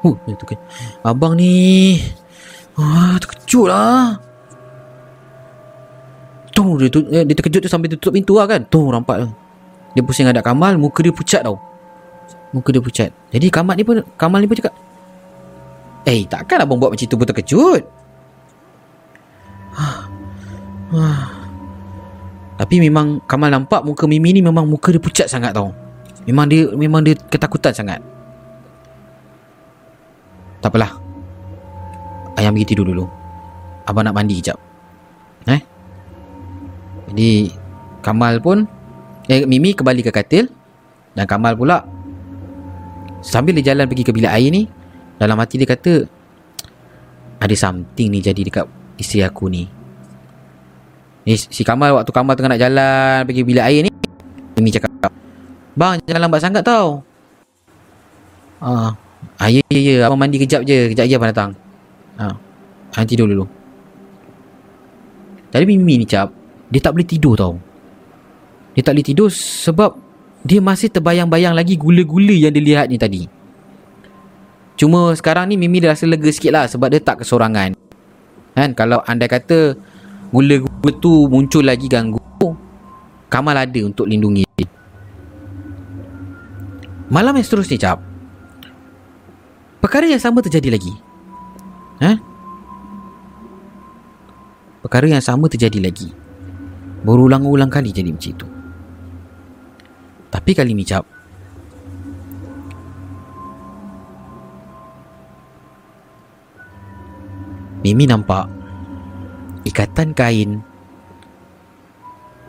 [0.06, 0.16] Huh,
[0.46, 0.60] kan.
[1.06, 1.98] Abang ni
[2.78, 4.22] Wah, terkejut lah.
[6.58, 8.66] Tu dia, tu, eh, dia terkejut tu dia tutup pintu lah kan.
[8.66, 9.28] Tu nampak tu.
[9.94, 11.62] Dia pusing hadap Kamal, muka dia pucat tau.
[12.50, 13.14] Muka dia pucat.
[13.30, 14.74] Jadi Kamal ni pun Kamal ni pun cakap,
[16.08, 17.84] Eh takkan abang buat macam tu pun terkejut
[22.56, 25.76] Tapi memang Kamal nampak muka Mimi ni memang muka dia pucat sangat tau
[26.24, 28.00] Memang dia memang dia ketakutan sangat
[30.64, 30.96] Tak apalah
[32.40, 33.04] Ayam pergi tidur dulu
[33.84, 34.56] Abang nak mandi kejap
[35.52, 35.77] Eh
[37.08, 37.52] Jadi
[38.04, 38.68] Kamal pun
[39.28, 40.52] eh, Mimi kembali ke katil.
[41.18, 41.84] Dan Kamal pula
[43.26, 44.70] Sambil dia jalan pergi ke bilik air ni
[45.18, 46.06] dalam hati dia kata
[47.42, 48.70] Ada something ni jadi dekat
[49.02, 49.66] isteri aku ni.
[51.26, 53.92] Ni si Kamal waktu Kamal tengah nak jalan Pergi bilik air ni
[54.62, 54.94] Mimi cakap
[55.78, 57.06] Bang jangan lambat sangat tau.
[58.58, 58.98] Ah,
[59.38, 61.52] ah ya ya ya Abang mandi kejap je Kejap lagi abang datang.
[62.18, 62.34] Ah,
[62.98, 63.46] Abang tidur dulu.
[65.54, 66.34] Jadi Mimi ni cap
[66.68, 67.56] Dia tak boleh tidur tau.
[68.78, 69.98] Dia tak boleh tidur sebab
[70.46, 73.26] Dia masih terbayang-bayang lagi Gula-gula yang dia lihat ni tadi.
[74.78, 77.74] Cuma sekarang ni Mimi dah rasa lega sikit lah Sebab dia tak kesorangan.
[78.54, 78.70] Kan?
[78.78, 79.74] Kalau anda kata
[80.30, 82.22] Gula-gula tu muncul lagi ganggu
[83.28, 84.48] Kamal ada untuk lindungi.
[84.56, 84.70] Dia.
[87.12, 88.00] Malam yang seterusnya cap.
[89.84, 90.96] Perkara yang sama terjadi lagi.
[92.00, 92.16] Ha?
[94.80, 96.08] Perkara yang sama terjadi lagi
[97.08, 98.48] Berulang-ulang kali jadi macam itu.
[100.28, 101.02] Tapi kali ni cap
[107.82, 108.46] Mimi nampak
[109.66, 110.62] Ikatan kain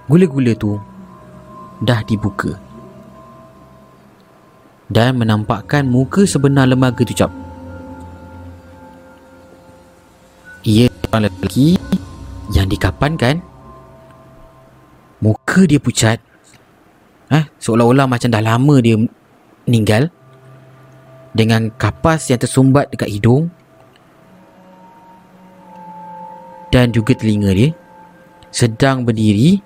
[0.05, 0.77] Gula-gula tu
[1.81, 2.61] Dah dibuka
[4.93, 7.33] Dan menampakkan muka sebenar lembaga tu cap.
[10.69, 11.81] Ia seorang lelaki
[12.53, 13.48] Yang dikapankan
[15.19, 16.19] muka dia pucat
[17.31, 17.47] ha?
[17.59, 18.97] seolah-olah macam dah lama dia
[19.67, 20.11] meninggal
[21.35, 23.53] dengan kapas yang tersumbat dekat hidung
[26.69, 27.71] dan juga telinga dia
[28.49, 29.61] sedang berdiri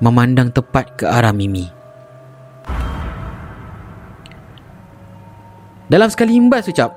[0.00, 1.68] memandang tepat ke arah Mimi.
[5.90, 6.94] Dalam sekali imbas ucap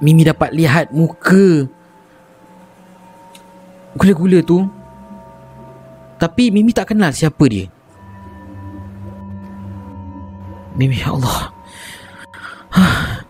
[0.00, 1.68] Mimi dapat lihat muka
[3.94, 4.64] Gula-gula tu
[6.24, 7.68] Tapi Mimi tak kenal siapa dia.
[10.72, 11.52] Mimi ya Allah.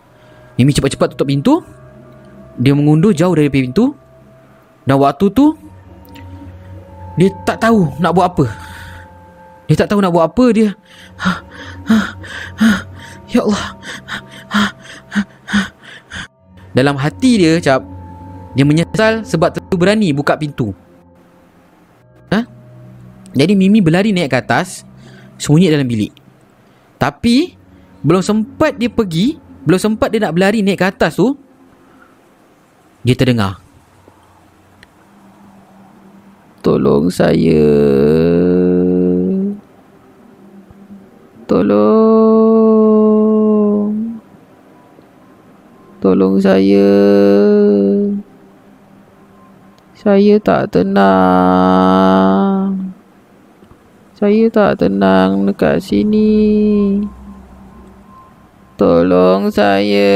[0.55, 1.59] Mimi cepat-cepat tutup pintu.
[2.55, 3.91] Dia mengundur jauh dari pintu.
[4.87, 5.59] Dan waktu tu
[7.19, 8.47] Dia tak tahu nak buat apa.
[9.67, 10.71] Dia tak tahu nak buat apa dia
[13.35, 13.67] Ya Allah.
[16.71, 17.83] Dalam hati dia cap
[18.55, 20.84] Dia menyesal sebab terlalu berani buka pintu?
[23.35, 24.87] Jadi Mimi berlari naik ke atas
[25.35, 26.15] Sembunyi dalam bilik.
[26.95, 27.53] Tapi
[27.99, 29.35] Belum sempat dia pergi
[29.67, 31.35] Belum sempat dia nak berlari naik ke atas tu
[33.03, 33.65] Dia terdengar.
[36.65, 37.69] Tolong saya.
[41.45, 41.85] Tolong.
[46.01, 46.89] Tolong saya.
[49.93, 52.34] Saya tak tenang
[54.15, 57.03] Saya tak tenang dekat sini.
[58.79, 60.15] Tolong saya.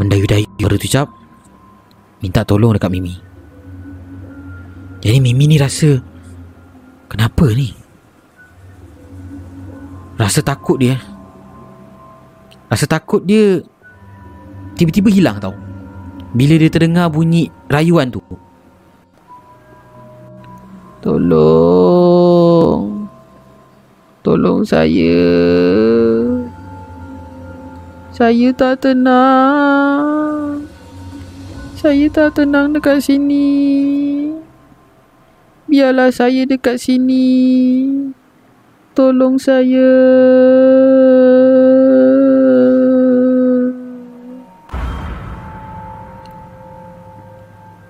[0.00, 1.12] Mendayu-dayu baru tu cap
[2.24, 3.12] Minta tolong dekat Mimi.
[5.04, 6.00] Jadi Mimi ni rasa
[7.12, 7.76] Kenapa ni?
[10.16, 10.96] Rasa takut dia.
[12.72, 13.60] Rasa takut dia
[14.80, 15.65] Tiba-tiba hilang tau
[16.36, 18.20] Bila dia terdengar bunyi rayuan tu?
[21.00, 22.76] Tolong.
[24.20, 25.32] Tolong saya.
[28.12, 30.60] Saya tak tenang.
[31.72, 33.48] Saya tak tenang dekat sini.
[35.64, 37.32] Biarlah saya dekat sini.
[38.92, 39.88] Tolong saya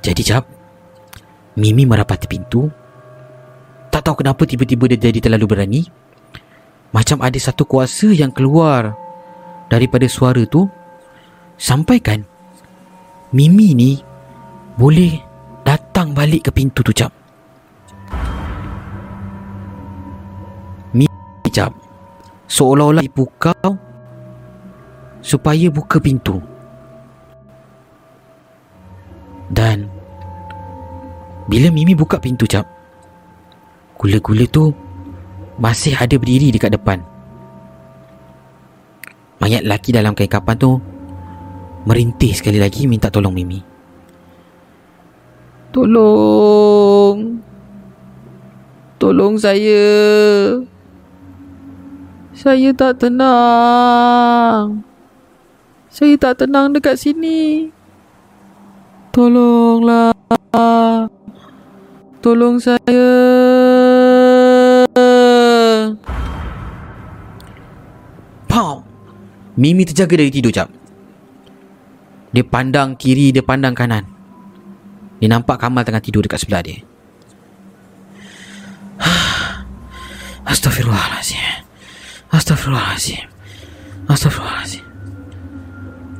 [0.06, 0.46] Jadi jap.
[1.58, 2.70] Mimi merapati pintu.
[3.90, 5.82] Tak tahu kenapa tiba-tiba dia jadi terlalu berani.
[6.94, 8.94] Macam ada satu kuasa yang keluar
[9.66, 10.70] Daripada suara tu.
[11.58, 12.22] Sampaikan
[13.34, 13.98] Mimi ni
[14.78, 15.18] Boleh
[15.66, 17.10] Datang balik ke pintu tu cap
[20.94, 21.74] Mimi cap
[22.46, 23.74] Seolah-olah ibu kau
[25.26, 26.38] Supaya buka pintu.
[29.50, 29.95] Dan
[31.46, 32.66] Bila Mimi buka pintu cap
[33.94, 34.74] Gula-gula tu
[35.56, 37.00] Masih ada berdiri dekat depan.
[39.38, 40.82] Mayat lelaki dalam kain kapan tu
[41.86, 43.62] Merintih sekali lagi minta tolong Mimi.
[45.70, 47.38] Tolong.
[48.98, 49.86] Tolong saya.
[52.34, 54.82] Saya tak tenang.
[55.86, 57.70] Saya tak tenang dekat sini.
[59.14, 60.16] Tolonglah
[62.24, 62.80] Tolong saya.
[68.48, 68.80] Pow
[69.56, 70.68] Mimi terjaga dari tidur jap.
[72.32, 74.04] Dia pandang kiri Dia pandang kanan.
[75.20, 76.80] Dia nampak Kamal tengah tidur dekat sebelah dia.
[80.52, 81.64] Astaghfirullahaladzim
[82.32, 83.24] Astaghfirullahaladzim
[84.08, 84.84] Astaghfirullahaladzim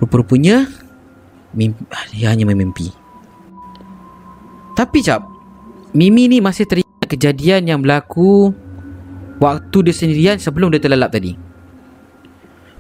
[0.01, 0.69] Rupa-rupanya
[1.57, 2.93] mimpi, Dia hanya memimpi
[4.77, 5.36] Tapi cap
[5.97, 8.53] Mimi ni masih teringat kejadian yang berlaku
[9.41, 11.37] Waktu dia sendirian sebelum dia terlelap tadi.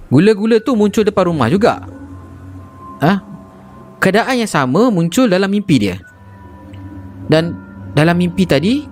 [0.09, 1.85] Gula-gula tu muncul depan rumah juga.
[3.05, 3.21] Ha?
[4.01, 6.01] Keadaan yang sama muncul dalam mimpi dia.
[7.29, 7.57] Dan
[7.93, 8.87] dalam mimpi tadi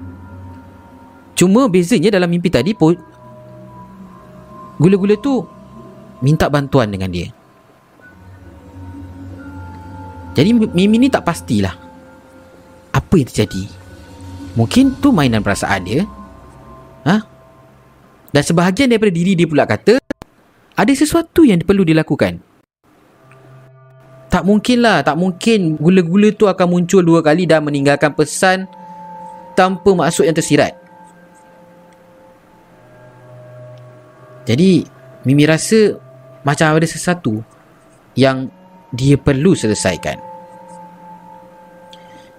[1.39, 2.99] Cuma bezanya dalam mimpi tadi pun
[4.83, 5.47] Gula-gula tu
[6.19, 7.31] Minta bantuan dengan dia.
[10.35, 11.79] Jadi Mimi ni tak pastilah
[12.91, 13.84] Apa yang terjadi
[14.55, 16.03] Mungkin tu mainan perasaan dia
[17.03, 17.23] ha?
[18.31, 19.99] Dan sebahagian daripada diri dia pula kata
[20.75, 22.43] ada sesuatu yang perlu dilakukan.
[24.27, 28.67] Tak mungkin lah, tak mungkin gula-gula tu akan muncul dua kali dan meninggalkan pesan
[29.55, 30.75] tanpa maksud yang tersirat.
[34.43, 34.83] Jadi,
[35.25, 35.97] Mimi rasa
[36.43, 37.41] macam ada sesuatu
[38.19, 38.51] yang
[38.91, 40.19] dia perlu selesaikan.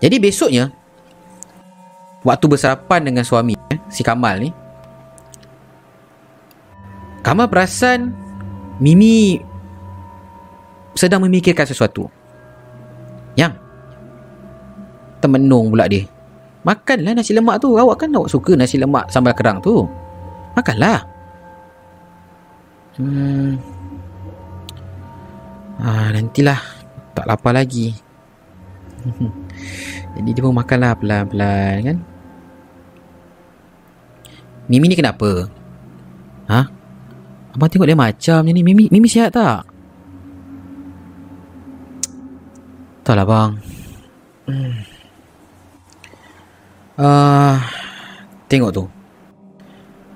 [0.04, 0.70] Jadi besoknya,
[2.26, 4.50] waktu bersarapan dengan suami, eh, si Kamal ni,
[7.26, 8.14] Kamal perasan
[8.78, 9.42] Mimi
[10.94, 12.06] sedang memikirkan sesuatu.
[13.34, 13.58] Yang
[15.24, 16.06] termenung pula dia.
[16.62, 17.74] Makanlah nasi lemak tu.
[17.74, 19.90] Awak kan awak suka nasi lemak sambal kerang tu.
[20.54, 21.02] Makanlah.
[23.02, 23.58] Hmm.
[25.82, 26.62] Ah, nantilah.
[27.18, 27.96] Tak lapar lagi.
[30.16, 31.98] Jadi dia pun makanlah pelan-pelan kan.
[34.66, 35.46] Mimi ni kenapa?
[36.50, 36.62] Ha?
[37.54, 38.62] Abang tengok dia macam ni.
[38.66, 39.64] Mimi, Mimi sihat tak?
[43.06, 43.52] Tak lah bang.
[44.50, 44.76] Hmm.
[46.96, 47.60] Uh,
[48.48, 48.88] tengok tu.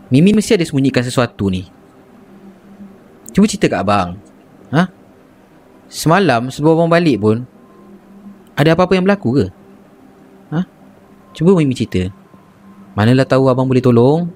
[0.07, 1.67] Mimi mesti ada sembunyikan sesuatu ni.
[3.35, 4.15] Cuba cerita kat abang.
[4.71, 4.87] Ha?
[5.91, 7.43] Semalam sebelum abang balik pun
[8.55, 9.45] ada apa-apa yang berlaku ke?
[10.55, 10.63] Ha?
[11.35, 12.07] Cuba Mimi cerita.
[12.99, 14.27] Manalah tahu abang boleh tolong.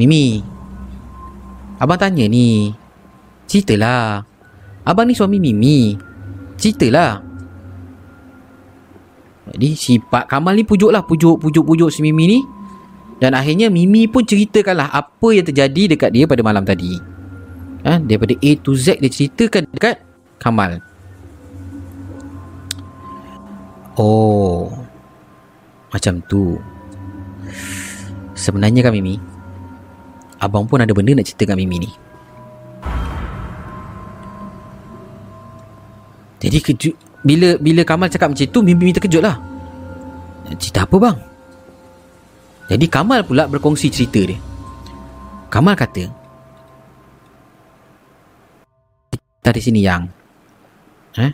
[0.00, 0.40] Mimi.
[1.76, 2.72] Abang tanya ni.
[3.44, 4.24] Ceritalah.
[4.80, 5.92] Abang ni suami Mimi.
[6.56, 7.20] Ceritalah.
[9.52, 11.04] Jadi si Pak Kamal ni pujuk lah.
[11.04, 12.40] Pujuk, pujuk, pujuk si Mimi ni.
[13.20, 16.96] Dan akhirnya Mimi pun ceritakanlah apa yang terjadi dekat dia pada malam tadi.
[17.84, 18.00] Ha?
[18.00, 20.00] Daripada A to Z dia ceritakan dekat
[20.40, 20.80] Kamal.
[24.00, 24.81] Oh.
[25.92, 26.56] Macam tu.
[28.32, 29.20] Sebenarnya kan Mimi.
[30.40, 31.90] Abang pun ada benda nak cerita dengan Mimi ni.
[36.42, 39.38] Jadi kejut bila bila Kamal cakap macam tu Mimi terkejut lah.
[40.58, 41.16] Cerita apa bang?
[42.66, 44.40] Jadi Kamal pula berkongsi cerita dia.
[45.52, 46.08] Kamal kata
[49.42, 50.08] dari sini yang
[51.20, 51.28] eh?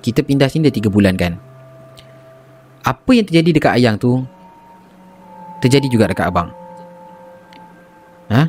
[0.00, 1.36] Kita pindah sini dah 3 bulan kan
[2.84, 4.20] Apa yang terjadi dekat ayang tu
[5.64, 6.52] Terjadi juga dekat abang
[8.28, 8.46] ha?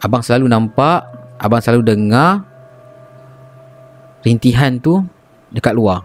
[0.00, 1.04] Abang selalu nampak
[1.36, 2.56] Abang selalu dengar
[4.26, 5.06] rintihan tu
[5.54, 6.02] dekat luar.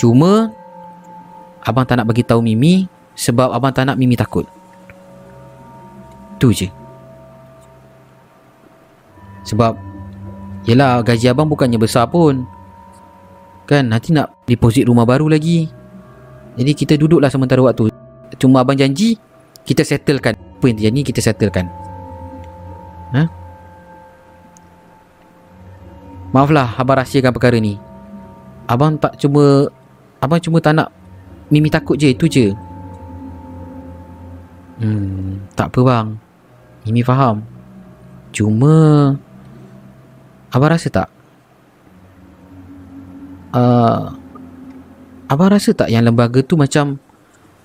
[0.00, 0.48] Cuma
[1.60, 4.48] abang tak nak bagi tahu Mimi sebab abang tak nak Mimi takut.
[6.40, 6.68] Tu je.
[9.44, 9.76] Sebab
[10.68, 12.44] Yelah gaji abang bukannya besar pun
[13.64, 15.72] Kan nanti nak deposit rumah baru lagi
[16.60, 17.88] Jadi kita duduklah sementara waktu.
[18.36, 19.16] Cuma abang janji
[19.64, 20.36] Kita settlekan.
[20.36, 21.64] Apa yang terjadi kita settlekan.
[23.16, 23.24] Ha?
[26.36, 27.80] Maaflah abang rahsiakan perkara ni.
[28.68, 29.72] Abang tak cuma
[30.20, 30.92] Abang cuma tak nak
[31.48, 32.52] Mimi takut je Itu je.
[34.84, 36.08] Hmm Tak apa bang.
[36.84, 37.40] Mimi faham.
[38.36, 39.16] Cuma
[40.52, 41.08] Abang rasa tak?
[43.50, 44.19] Uh,
[45.30, 46.98] Abang rasa tak Yang lembaga tu macam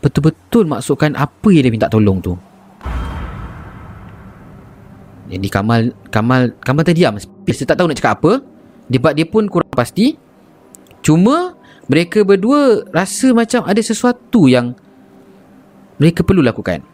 [0.05, 2.37] Betul-betul maksudkan Apa yang dia minta tolong tu?
[5.25, 8.45] Jadi Kamal Kamal Kamal terdiam Dia tak tahu nak cakap apa.
[8.85, 10.13] Sebab dia pun kurang pasti.
[11.01, 11.57] Cuma
[11.89, 14.77] Mereka berdua Rasa macam ada sesuatu yang
[15.97, 16.85] Mereka perlu lakukan.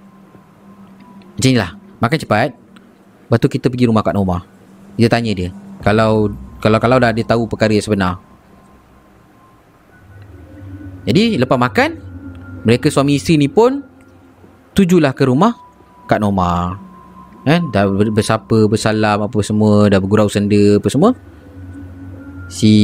[1.35, 2.49] Macam inilah Makan cepat.
[3.27, 4.39] Lepas tu kita pergi rumah Kak Norma
[4.95, 5.51] Kita tanya dia
[5.83, 6.31] Kalau
[6.63, 8.30] Kalau kalau dah dia tahu perkara yang sebenar
[11.07, 11.97] Jadi lepas makan
[12.61, 13.81] Mereka suami isteri ni pun
[14.77, 15.57] Tujulah ke rumah
[16.05, 16.77] Kak Norma
[17.41, 21.17] Eh, dah bersapa, bersalam apa semua, dah bergurau senda apa semua
[22.51, 22.75] si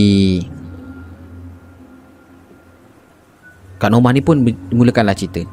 [3.77, 4.41] Kak Norma ni pun
[4.73, 5.45] mulakanlah cerita.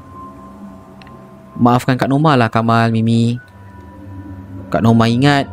[1.61, 3.37] Maafkan Kak Norma lah Kamal, Mimi.
[4.73, 5.45] Kak Norma ingat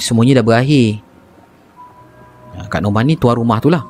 [0.00, 1.04] semuanya dah berakhir.
[2.72, 3.84] Kak Norma ni tuan rumah tu lah.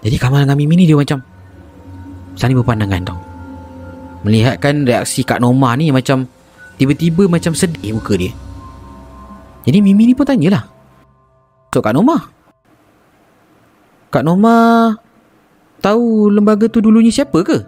[0.00, 1.20] Jadi Kamal dengan Mimi ni dia macam
[2.36, 3.20] saling berpandangan tau.
[4.24, 6.24] Melihatkan reaksi Kak Norma ni macam
[6.80, 8.32] tiba-tiba macam sedih muka dia.
[9.68, 10.64] Jadi Mimi ni pun tanyalah.
[11.70, 12.18] So Kak Norma
[14.10, 14.90] Kak Norma
[15.80, 17.62] Tahu lembaga tu dulunya siapa ke?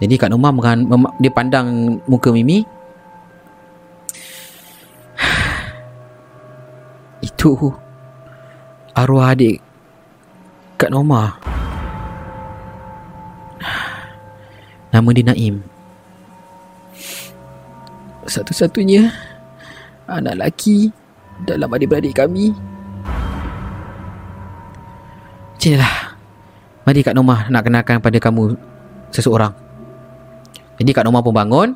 [0.00, 0.48] Jadi Kak Norma
[1.20, 2.64] Dia pandang muka Mimi
[7.28, 7.52] Itu
[8.92, 9.58] Arwah adik
[10.76, 11.42] Kak Norma
[14.92, 15.64] Nama dia Naim.
[18.28, 19.08] Satu-satunya
[20.04, 20.92] anak lelaki
[21.48, 22.52] dalam adik-beradik kami.
[25.56, 25.96] Macam lah.
[26.82, 28.52] Mari Kak Nomah nak kenalkan pada kamu
[29.14, 29.54] seseorang.
[30.76, 31.68] Jadi Kak Nomah pun bangun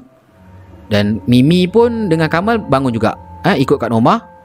[0.93, 3.17] dan Mimi pun dengan Kamal bangun juga.
[3.49, 4.36] Ha, ikut Kak Nomah.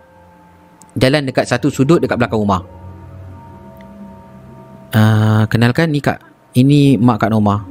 [1.00, 2.68] Jalan dekat satu sudut dekat belakang rumah.
[4.92, 6.20] Uh, kenalkan ni Kak.
[6.52, 7.64] Ini mak Kak Nomah.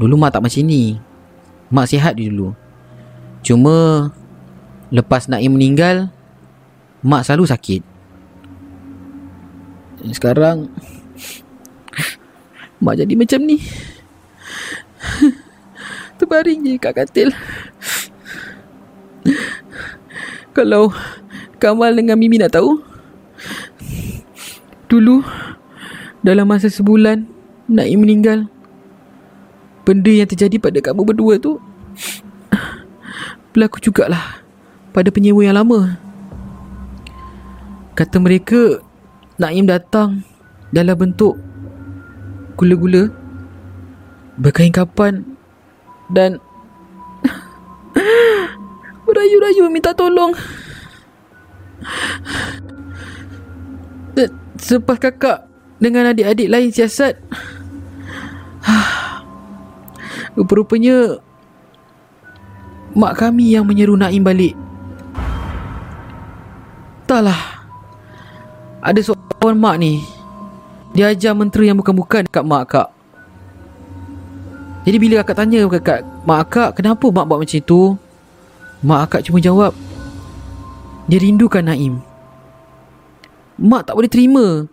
[0.00, 0.96] Dulu mak tak macam ni.
[1.68, 2.56] Mak sihat dia dulu.
[3.44, 4.08] Cuma
[4.88, 6.08] lepas Naim meninggal,
[7.04, 7.82] mak selalu sakit.
[10.16, 10.72] Sekarang
[12.84, 13.60] mak jadi macam ni.
[16.16, 17.28] Terbaring je kat katil.
[20.56, 20.88] Kalau
[21.60, 22.80] Kamal dengan Mimi nak tahu,
[24.88, 25.20] dulu
[26.24, 27.28] dalam masa sebulan
[27.68, 28.48] Naim meninggal,
[29.84, 31.60] benda yang terjadi pada kamu berdua tu
[33.52, 34.40] berlaku jugalah
[34.96, 36.00] pada penyewa yang lama.
[37.92, 38.80] Kata mereka,
[39.36, 40.24] Naim datang
[40.72, 41.36] dalam bentuk
[42.56, 43.12] gula-gula,
[44.40, 45.36] berkain kapan
[46.08, 46.40] dan
[49.26, 50.30] berayu-rayu minta tolong.
[54.56, 55.50] Selepas kakak
[55.82, 57.18] dengan adik-adik lain siasat,
[60.38, 61.20] rupa-rupanya
[62.96, 64.54] mak kami yang menyeru Naim balik.
[67.04, 67.66] Entahlah.
[68.80, 70.00] Ada seorang mak ni.
[70.94, 72.88] Dia ajar menteri yang bukan-bukan dekat mak akak.
[74.86, 78.05] Jadi bila akak tanya dekat mak akak, kenapa mak buat macam tu?
[78.84, 79.72] Mak akak cuma jawab,
[81.08, 82.02] dia rindukan Naim.
[83.56, 84.68] Mak tak boleh terima.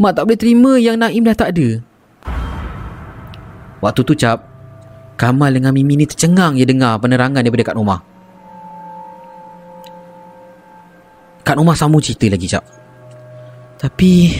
[0.00, 1.82] Mak tak boleh terima yang Naim dah tak ada.
[3.84, 4.54] Waktu tu cap,
[5.14, 8.00] Kamal dengan Mimi ni tercengang je dengar penerangan daripada Kak Nomah.
[11.46, 12.64] Kak Nomah sambung cerita lagi cap.
[13.78, 14.34] Tapi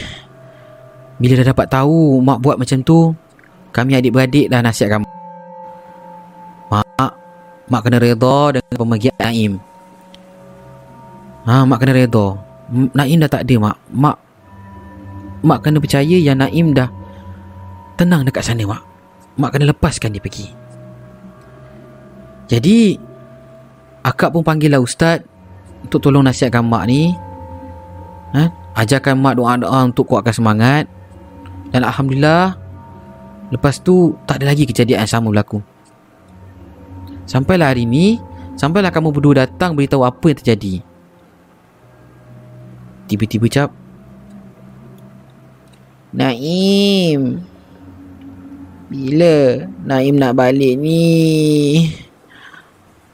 [1.21, 3.15] bila dah dapat tahu mak buat macam tu,
[3.71, 5.13] kami adik-beradik dah nasihatkan mak
[7.69, 9.53] mak kena redha dengan pemergian Naim.
[11.45, 12.27] Ha, mak kena redha.
[12.73, 13.77] Naim dah tak ada mak.
[13.93, 14.17] Mak
[15.45, 16.89] mak kena percaya yang Naim dah
[18.01, 18.83] tenang dekat sana mak.
[19.37, 20.47] Mak kena lepaskan dia pergi.
[22.49, 22.97] Jadi
[24.05, 25.25] akak pun panggil lah ustaz
[25.85, 27.13] untuk tolong nasihatkan mak ni.
[28.37, 28.51] Ha?
[28.75, 30.85] Ajarkan mak doa-doa untuk kuatkan semangat.
[31.73, 32.65] Dan Alhamdulillah
[33.53, 35.61] Lepas tu tak ada lagi kejadian yang sama berlaku
[37.25, 38.21] Sampailah hari ni
[38.55, 40.75] Sampailah kamu berdua datang beritahu apa yang terjadi.
[43.11, 43.71] Tiba-tiba cap.
[46.15, 47.43] Naim.
[48.87, 51.03] Bila Naim nak balik ni?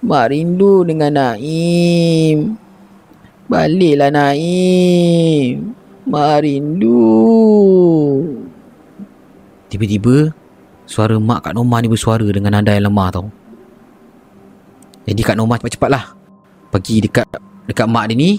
[0.05, 2.61] Mak rindu dengan Naim.
[3.49, 5.73] Baliklah Naim.
[6.05, 7.01] Mak rindu.
[9.73, 10.37] Tiba-tiba
[10.91, 13.31] Suara mak Kak Norma ni bersuara dengan nada yang lemah tau
[15.11, 16.15] Jadi Kak Norma cepat-cepatlah.
[16.71, 17.27] Pergi dekat
[17.67, 18.31] dekat mak dia ni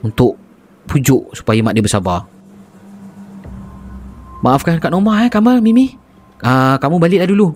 [0.00, 0.32] Untuk
[0.88, 2.24] pujuk supaya mak dia bersabar.
[4.40, 5.92] Maafkan Kak Norma eh Kamal, Mimi.
[6.40, 7.52] Uh, Kamu baliklah dulu.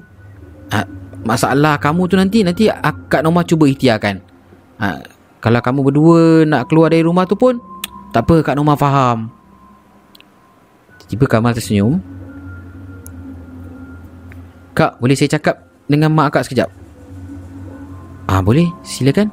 [0.68, 0.86] Uh,
[1.24, 4.20] Masalah kamu tu nanti Nanti uh, Kak Norma cuba ikhtiarkan.
[4.76, 5.00] Uh,
[5.40, 7.56] Kalau kamu berdua nak keluar dari rumah tu pun
[8.12, 9.32] Tak apa Kak Norma faham.
[11.00, 11.96] Tiba-tiba Kamal tersenyum.
[14.76, 16.83] Kak, boleh saya cakap dengan mak akak sekejap?
[18.24, 18.68] Ah, boleh.
[18.80, 19.28] Silakan.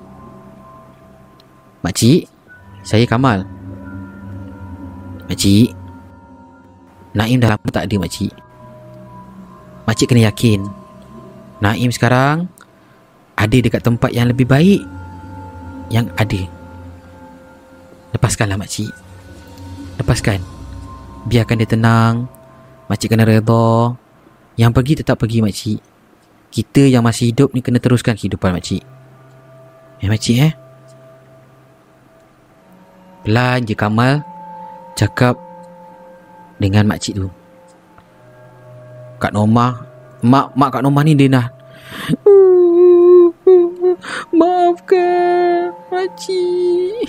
[1.82, 2.30] Makcik,
[2.86, 3.48] saya Kamal.
[5.26, 5.74] Makcik,
[7.12, 8.32] Naim dah lama tak ada makcik.
[9.84, 10.64] Makcik kena yakin.
[11.60, 12.48] Naim sekarang
[13.36, 14.80] ada dekat tempat yang lebih baik
[15.92, 16.48] yang ada.
[18.16, 18.92] Lepaskanlah makcik.
[20.00, 20.40] Lepaskan.
[21.28, 22.32] Biarkan dia tenang.
[22.88, 23.96] Makcik kena redha.
[24.56, 25.91] Yang pergi tetap pergi makcik
[26.52, 28.84] Kita yang masih hidup ni kena teruskan kehidupan makcik.
[30.04, 30.54] Eh makcik eh?
[33.24, 34.20] Pelan je Kamal.
[35.00, 35.40] Cakap
[36.60, 37.32] Dengan makcik tu.
[39.18, 39.88] Kak Norma
[40.22, 41.48] Mak mak Kak Norma ni dia dah
[44.34, 47.08] Maafkan Makcik.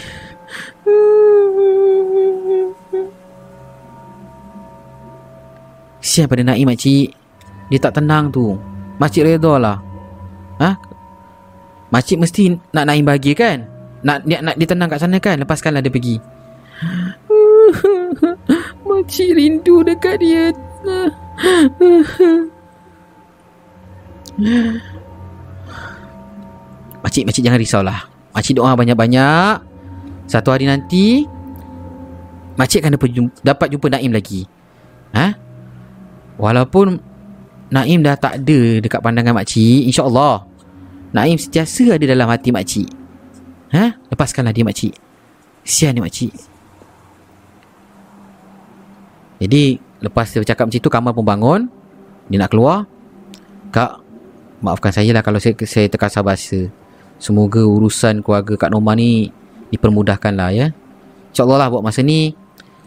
[6.03, 7.17] Kesian pada Naim makcik?
[7.73, 8.61] Dia tak tenang tu
[9.01, 9.79] Makcik redha lah
[10.61, 10.79] Ha?
[11.93, 13.59] Makcik mesti nak Naim bahagia kan?
[14.03, 15.39] Nak, nak, nak dia tenang kat sana kan?
[15.39, 16.17] Lepaskanlah dia pergi
[18.89, 20.51] Makcik rindu dekat dia
[27.03, 28.01] Makcik, makcik jangan risaulah.
[28.33, 29.55] Makcik doa banyak-banyak.
[30.31, 31.27] Satu hari nanti,
[32.57, 34.47] makcik akan dapat jumpa, dapat jumpa Naim lagi.
[35.13, 35.35] Ha?
[36.39, 37.12] Walaupun
[37.73, 40.53] Naim dah tak ada dekat pandangan makcik, insya-Allah
[41.13, 42.89] Naim sentiasa ada dalam hati makcik.
[43.77, 43.97] Ha?
[44.09, 44.97] Lepaskanlah dia makcik.
[45.61, 46.33] Sian dia makcik.
[49.45, 51.61] Jadi lepas dia bercakap macam tu Kamal pun bangun.
[52.33, 52.89] Dia nak keluar.
[53.69, 54.01] Kak,
[54.65, 56.73] maafkan saya lah kalau saya, saya terkasar bahasa.
[57.21, 59.29] Semoga urusan keluarga Kak Norma ni
[59.69, 60.67] dipermudahkan lah ya.
[61.33, 62.33] InsyaAllah lah buat masa ni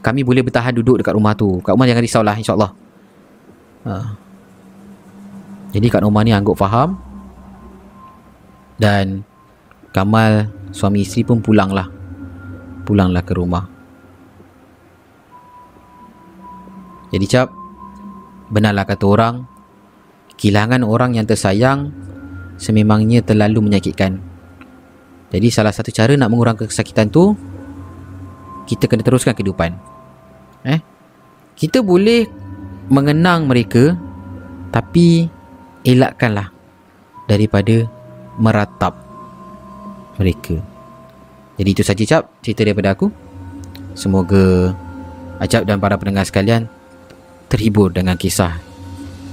[0.02, 1.62] kami boleh bertahan duduk dekat rumah tu.
[1.62, 2.72] Kak Norma jangan risaulah insyaAllah.
[3.86, 4.25] Ha.
[5.76, 6.96] Jadi Kak Norma ni anggap faham.
[8.80, 9.28] Dan
[9.92, 11.88] Kamal suami isteri pun pulang lah.
[12.88, 13.68] Pulanglah ke rumah.
[17.12, 17.48] Jadi cap,
[18.52, 19.36] benarlah kata orang,
[20.36, 21.96] kehilangan orang yang tersayang
[22.60, 24.20] sememangnya terlalu menyakitkan.
[25.32, 27.36] Jadi salah satu cara nak mengurangkan kesakitan tu,
[28.68, 29.80] kita kena teruskan kehidupan.
[30.68, 30.80] Eh?
[31.56, 32.28] Kita boleh
[32.92, 33.96] mengenang mereka,
[34.76, 35.32] tapi
[35.86, 36.52] elakkanlah
[37.30, 37.88] daripada
[38.42, 38.98] meratap
[40.20, 40.60] mereka.
[41.56, 43.08] Jadi itu saja cap cerita daripada aku.
[43.96, 44.76] Semoga
[45.36, 46.72] Acap dan para pendengar sekalian
[47.52, 48.56] terhibur dengan kisah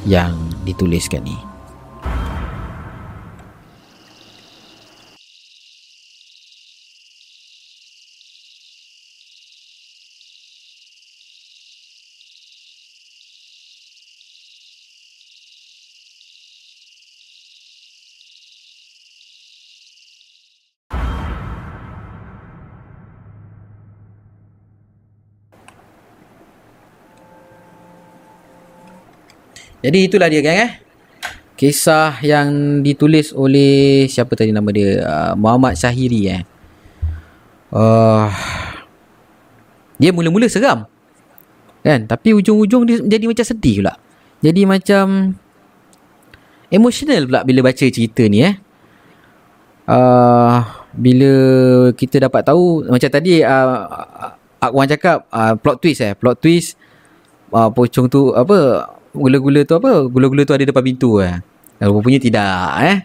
[0.03, 0.35] yang
[0.67, 1.52] dituliskan ni.
[29.83, 30.73] Jadi itulah dia gang eh.
[31.59, 35.03] Kisah yang ditulis oleh siapa tadi nama dia?
[35.03, 36.43] Uh, Muhammad Syahiri eh.
[37.75, 38.31] Uh,
[39.99, 40.87] dia mula-mula seram.
[41.83, 42.07] Kan?
[42.07, 43.95] Tapi ujung-ujung dia jadi macam sedih pula.
[44.39, 45.35] Jadi macam
[46.71, 48.55] emotional pula bila baca cerita ni eh.
[49.83, 50.63] Uh,
[50.95, 51.33] bila
[51.99, 53.83] kita dapat tahu macam tadi uh,
[54.63, 56.15] Akwan cakap uh, plot twist eh.
[56.15, 56.79] Plot twist
[57.51, 60.09] uh, pocong tu apa gula-gula tu apa?
[60.09, 61.41] Gula-gula tu ada depan pintu eh.
[61.83, 62.99] Rupanya tidak eh.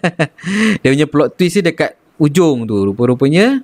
[0.82, 2.76] dia punya plot twist dia dekat ujung tu.
[2.92, 3.62] Rupa-rupanya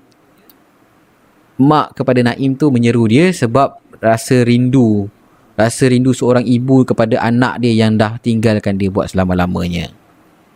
[1.58, 5.10] mak kepada Naim tu menyeru dia sebab rasa rindu.
[5.58, 9.90] Rasa rindu seorang ibu kepada anak dia yang dah tinggalkan dia buat selama-lamanya.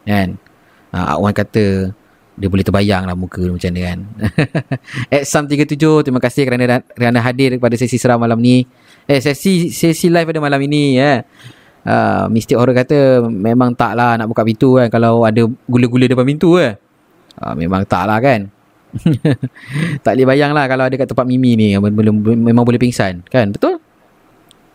[0.06, 0.38] Kan?
[0.94, 1.90] Ha, Akwan kata
[2.32, 3.98] dia boleh terbayang lah muka macam mana kan.
[5.30, 5.76] Sam37
[6.06, 8.64] terima kasih kerana kerana hadir pada sesi seram malam ni.
[9.12, 11.04] Eh sesi sesi live pada malam ini ya.
[11.04, 11.18] Eh.
[11.82, 16.24] Uh, Mystic Horror kata memang tak lah nak buka pintu kan kalau ada gula-gula depan
[16.24, 16.80] pintu eh.
[17.36, 18.48] Uh, memang tak lah kan.
[20.04, 23.76] tak boleh bayang lah kalau ada kat tempat Mimi ni memang boleh pingsan kan betul?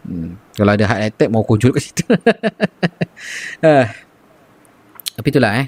[0.06, 0.38] Hmm.
[0.54, 2.06] Kalau ada heart attack mau kujul kat situ.
[3.66, 3.86] uh.
[5.18, 5.68] Tapi itulah eh.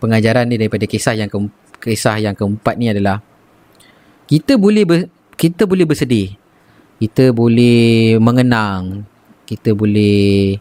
[0.00, 1.38] Pengajaran ni daripada kisah yang ke,
[1.84, 3.20] kisah yang keempat ni adalah
[4.24, 4.98] kita boleh ber,
[5.36, 6.40] kita boleh bersedih
[7.02, 9.02] kita boleh mengenang
[9.52, 10.56] kita boleh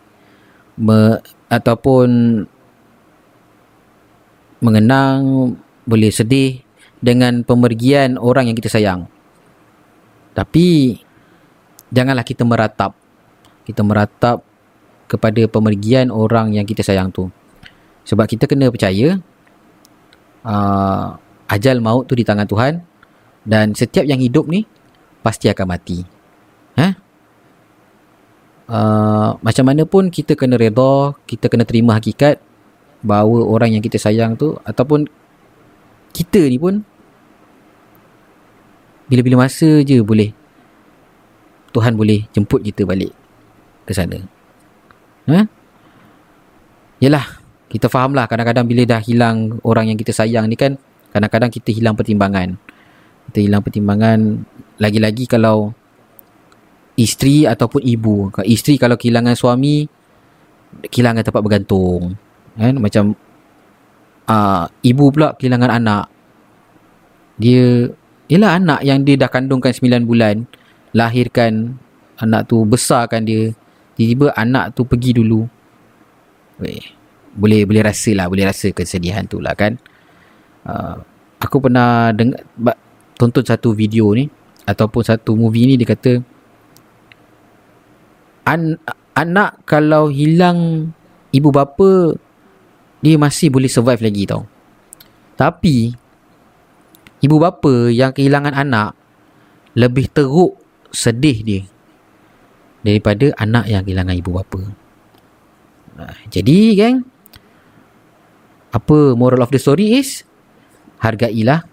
[0.76, 2.10] me, ataupun
[4.60, 5.56] mengenang
[5.88, 6.60] boleh sedih
[7.00, 9.08] dengan pemergian orang yang kita sayang.
[10.36, 11.00] Tapi
[11.88, 12.94] janganlah kita meratap.
[13.64, 14.44] Kita meratap
[15.08, 17.32] kepada pemergian orang yang kita sayang tu.
[18.04, 19.18] Sebab kita kena percaya
[20.44, 21.16] uh,
[21.48, 22.74] ajal maut tu di tangan Tuhan
[23.48, 24.66] dan setiap yang hidup ni
[25.22, 26.21] pasti akan mati
[26.80, 26.94] Eh?
[28.72, 32.40] Uh, macam mana pun kita kena reda, kita kena terima hakikat
[33.04, 35.10] bahawa orang yang kita sayang tu ataupun
[36.16, 36.86] kita ni pun
[39.12, 40.32] bila-bila masa je boleh
[41.76, 43.12] Tuhan boleh jemput kita balik
[43.88, 44.20] ke sana.
[45.28, 45.48] Ha?
[47.02, 47.42] Yalah,
[47.72, 50.76] kita fahamlah kadang-kadang bila dah hilang orang yang kita sayang ni kan
[51.16, 52.60] kadang-kadang kita hilang pertimbangan.
[53.32, 54.44] Kita hilang pertimbangan
[54.80, 55.72] lagi-lagi kalau
[56.96, 58.30] isteri ataupun ibu.
[58.44, 59.88] Isteri kalau kehilangan suami,
[60.88, 62.16] kehilangan tempat bergantung.
[62.56, 62.76] Kan?
[62.80, 63.16] Macam
[64.28, 66.06] uh, ibu pula kehilangan anak.
[67.42, 67.90] Dia,
[68.30, 70.46] ialah anak yang dia dah kandungkan 9 bulan,
[70.94, 71.76] lahirkan
[72.22, 73.52] anak tu, besarkan dia.
[73.98, 75.44] Tiba-tiba anak tu pergi dulu.
[76.62, 76.86] Weh,
[77.34, 79.74] boleh boleh rasa lah, boleh rasa kesedihan tu lah kan.
[80.62, 81.02] Uh,
[81.42, 82.46] aku pernah dengar,
[83.18, 84.30] tonton satu video ni,
[84.70, 86.22] ataupun satu movie ni dia kata,
[88.48, 88.78] an,
[89.18, 90.92] anak kalau hilang
[91.32, 92.16] ibu bapa
[93.02, 94.46] dia masih boleh survive lagi tau.
[95.36, 95.90] Tapi
[97.22, 98.94] ibu bapa yang kehilangan anak
[99.74, 100.60] lebih teruk
[100.92, 101.64] sedih dia
[102.86, 104.62] daripada anak yang kehilangan ibu bapa.
[106.34, 107.06] Jadi geng
[108.72, 110.24] apa moral of the story is
[111.04, 111.68] hargailah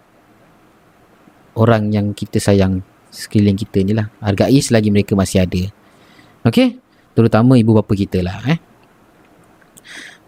[1.55, 4.12] orang yang kita sayang sekeliling kita ni lah.
[4.20, 5.73] Hargai selagi mereka masih ada.
[6.47, 6.78] Okay?
[7.16, 8.39] Terutama ibu bapa kita lah.
[8.47, 8.59] Eh?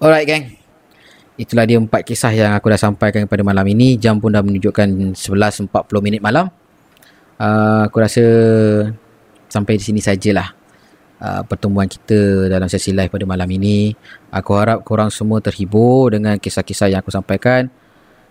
[0.01, 0.45] Alright gang.
[1.41, 3.97] Itulah dia empat kisah yang aku dah sampaikan pada malam ini.
[3.97, 5.71] Jam pun dah menunjukkan 11.40
[6.05, 6.51] minit malam.
[7.41, 8.25] Uh, aku rasa
[9.49, 10.53] sampai di sini sajalah
[11.21, 13.97] uh, pertemuan kita dalam sesi live pada malam ini.
[14.29, 17.73] Aku harap korang semua terhibur dengan kisah-kisah yang aku sampaikan.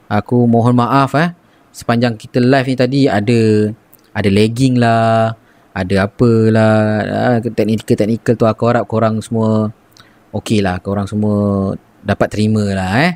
[0.10, 1.34] Aku mohon maaf eh
[1.69, 3.39] sepanjang kita live ni tadi ada
[4.10, 5.38] ada lagging lah,
[5.85, 6.76] ada apalah,
[7.07, 9.72] uh, teknikal-teknikal tu aku harap korang semua
[10.35, 11.73] okey lah, korang semua
[12.03, 13.14] dapat terima lah eh.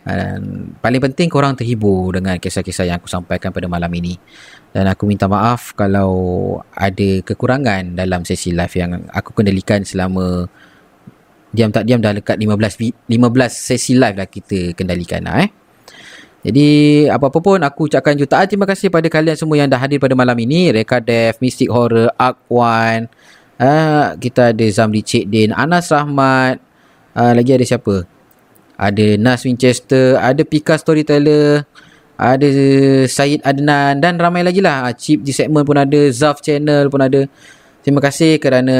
[0.00, 4.16] Dan paling penting korang terhibur dengan kisah-kisah yang aku sampaikan pada malam ini.
[4.72, 10.48] Dan aku minta maaf kalau ada kekurangan dalam sesi live yang aku kendalikan selama
[11.50, 13.18] diam tak diam dah dekat 15 15
[13.50, 15.50] sesi live dah kita kendalikan lah eh.
[16.40, 20.16] Jadi apa-apa pun aku ucapkan jutaan terima kasih pada kalian semua yang dah hadir pada
[20.16, 20.72] malam ini.
[20.72, 22.08] Reka Dev, Mystic Horror,
[22.48, 23.12] One.
[23.60, 26.56] Uh, kita ada Zamri Cik Din, Anas Rahmat.
[27.12, 28.08] Uh, lagi ada siapa?
[28.80, 31.68] Ada Nas Winchester, ada Pika Storyteller,
[32.16, 32.48] ada
[33.04, 34.88] Syed Adnan dan ramai lagi lah.
[34.88, 37.28] Uh, Chip di segmen pun ada, Zaf Channel pun ada.
[37.84, 38.78] Terima kasih kerana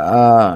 [0.00, 0.48] uh,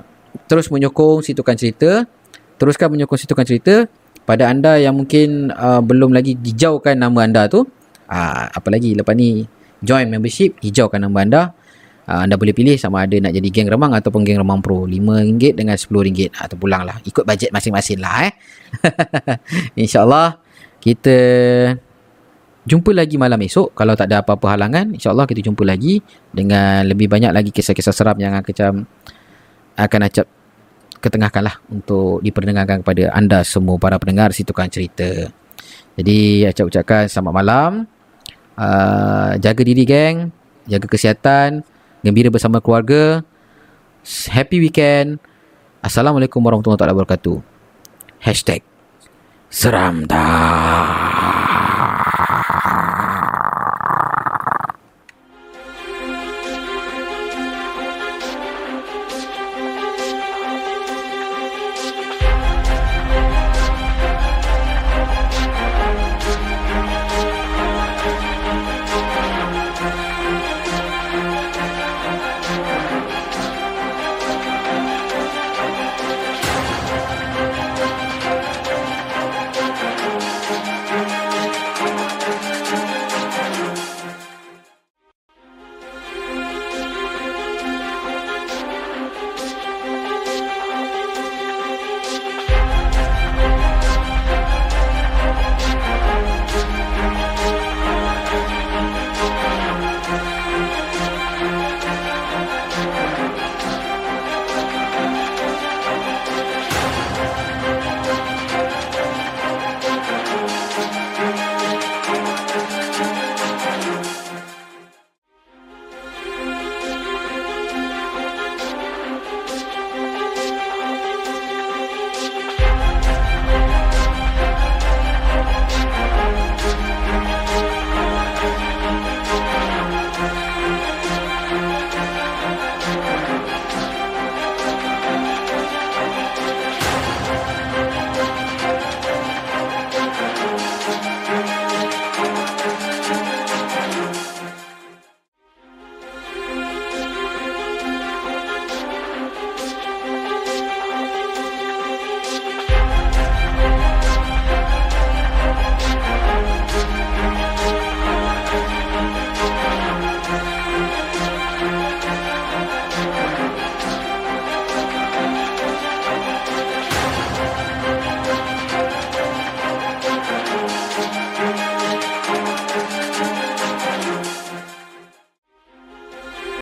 [0.49, 2.09] terus menyokong Situkan Cerita.
[2.57, 3.85] Teruskan menyokong Situkan Cerita
[4.31, 7.67] pada anda yang mungkin uh, belum lagi hijaukan nama anda tu
[8.07, 8.95] uh, apa lagi?
[8.95, 9.43] Lepas ni
[9.83, 11.43] join membership hijaukan nama anda.
[12.07, 14.87] Uh, anda boleh pilih sama ada nak jadi geng remang ataupun geng remang pro.
[14.87, 17.03] RM5 dengan RM10 atau pulang lah.
[17.03, 18.33] Ikut bajet masing-masing lah eh.
[19.83, 20.39] insyaAllah
[20.79, 21.19] kita
[22.71, 23.75] jumpa lagi malam esok.
[23.75, 25.99] Kalau tak ada apa-apa halangan insyaAllah kita jumpa lagi
[26.31, 28.87] dengan lebih banyak lagi kisah-kisah seram yang akan
[29.75, 30.31] akan acap
[31.01, 35.33] ketengahkanlah untuk diperdengarkan kepada anda semua para pendengar situkan cerita.
[35.97, 37.71] Jadi Acap ucapkan selamat malam.
[38.61, 40.29] Uh, jaga diri geng,
[40.69, 41.65] jaga kesihatan,
[42.05, 43.25] gembira bersama keluarga.
[44.29, 45.17] Happy weekend.
[45.81, 47.41] Assalamualaikum warahmatullahi wabarakatuh.
[48.21, 48.61] Hashtag
[49.51, 51.00] Seram dah.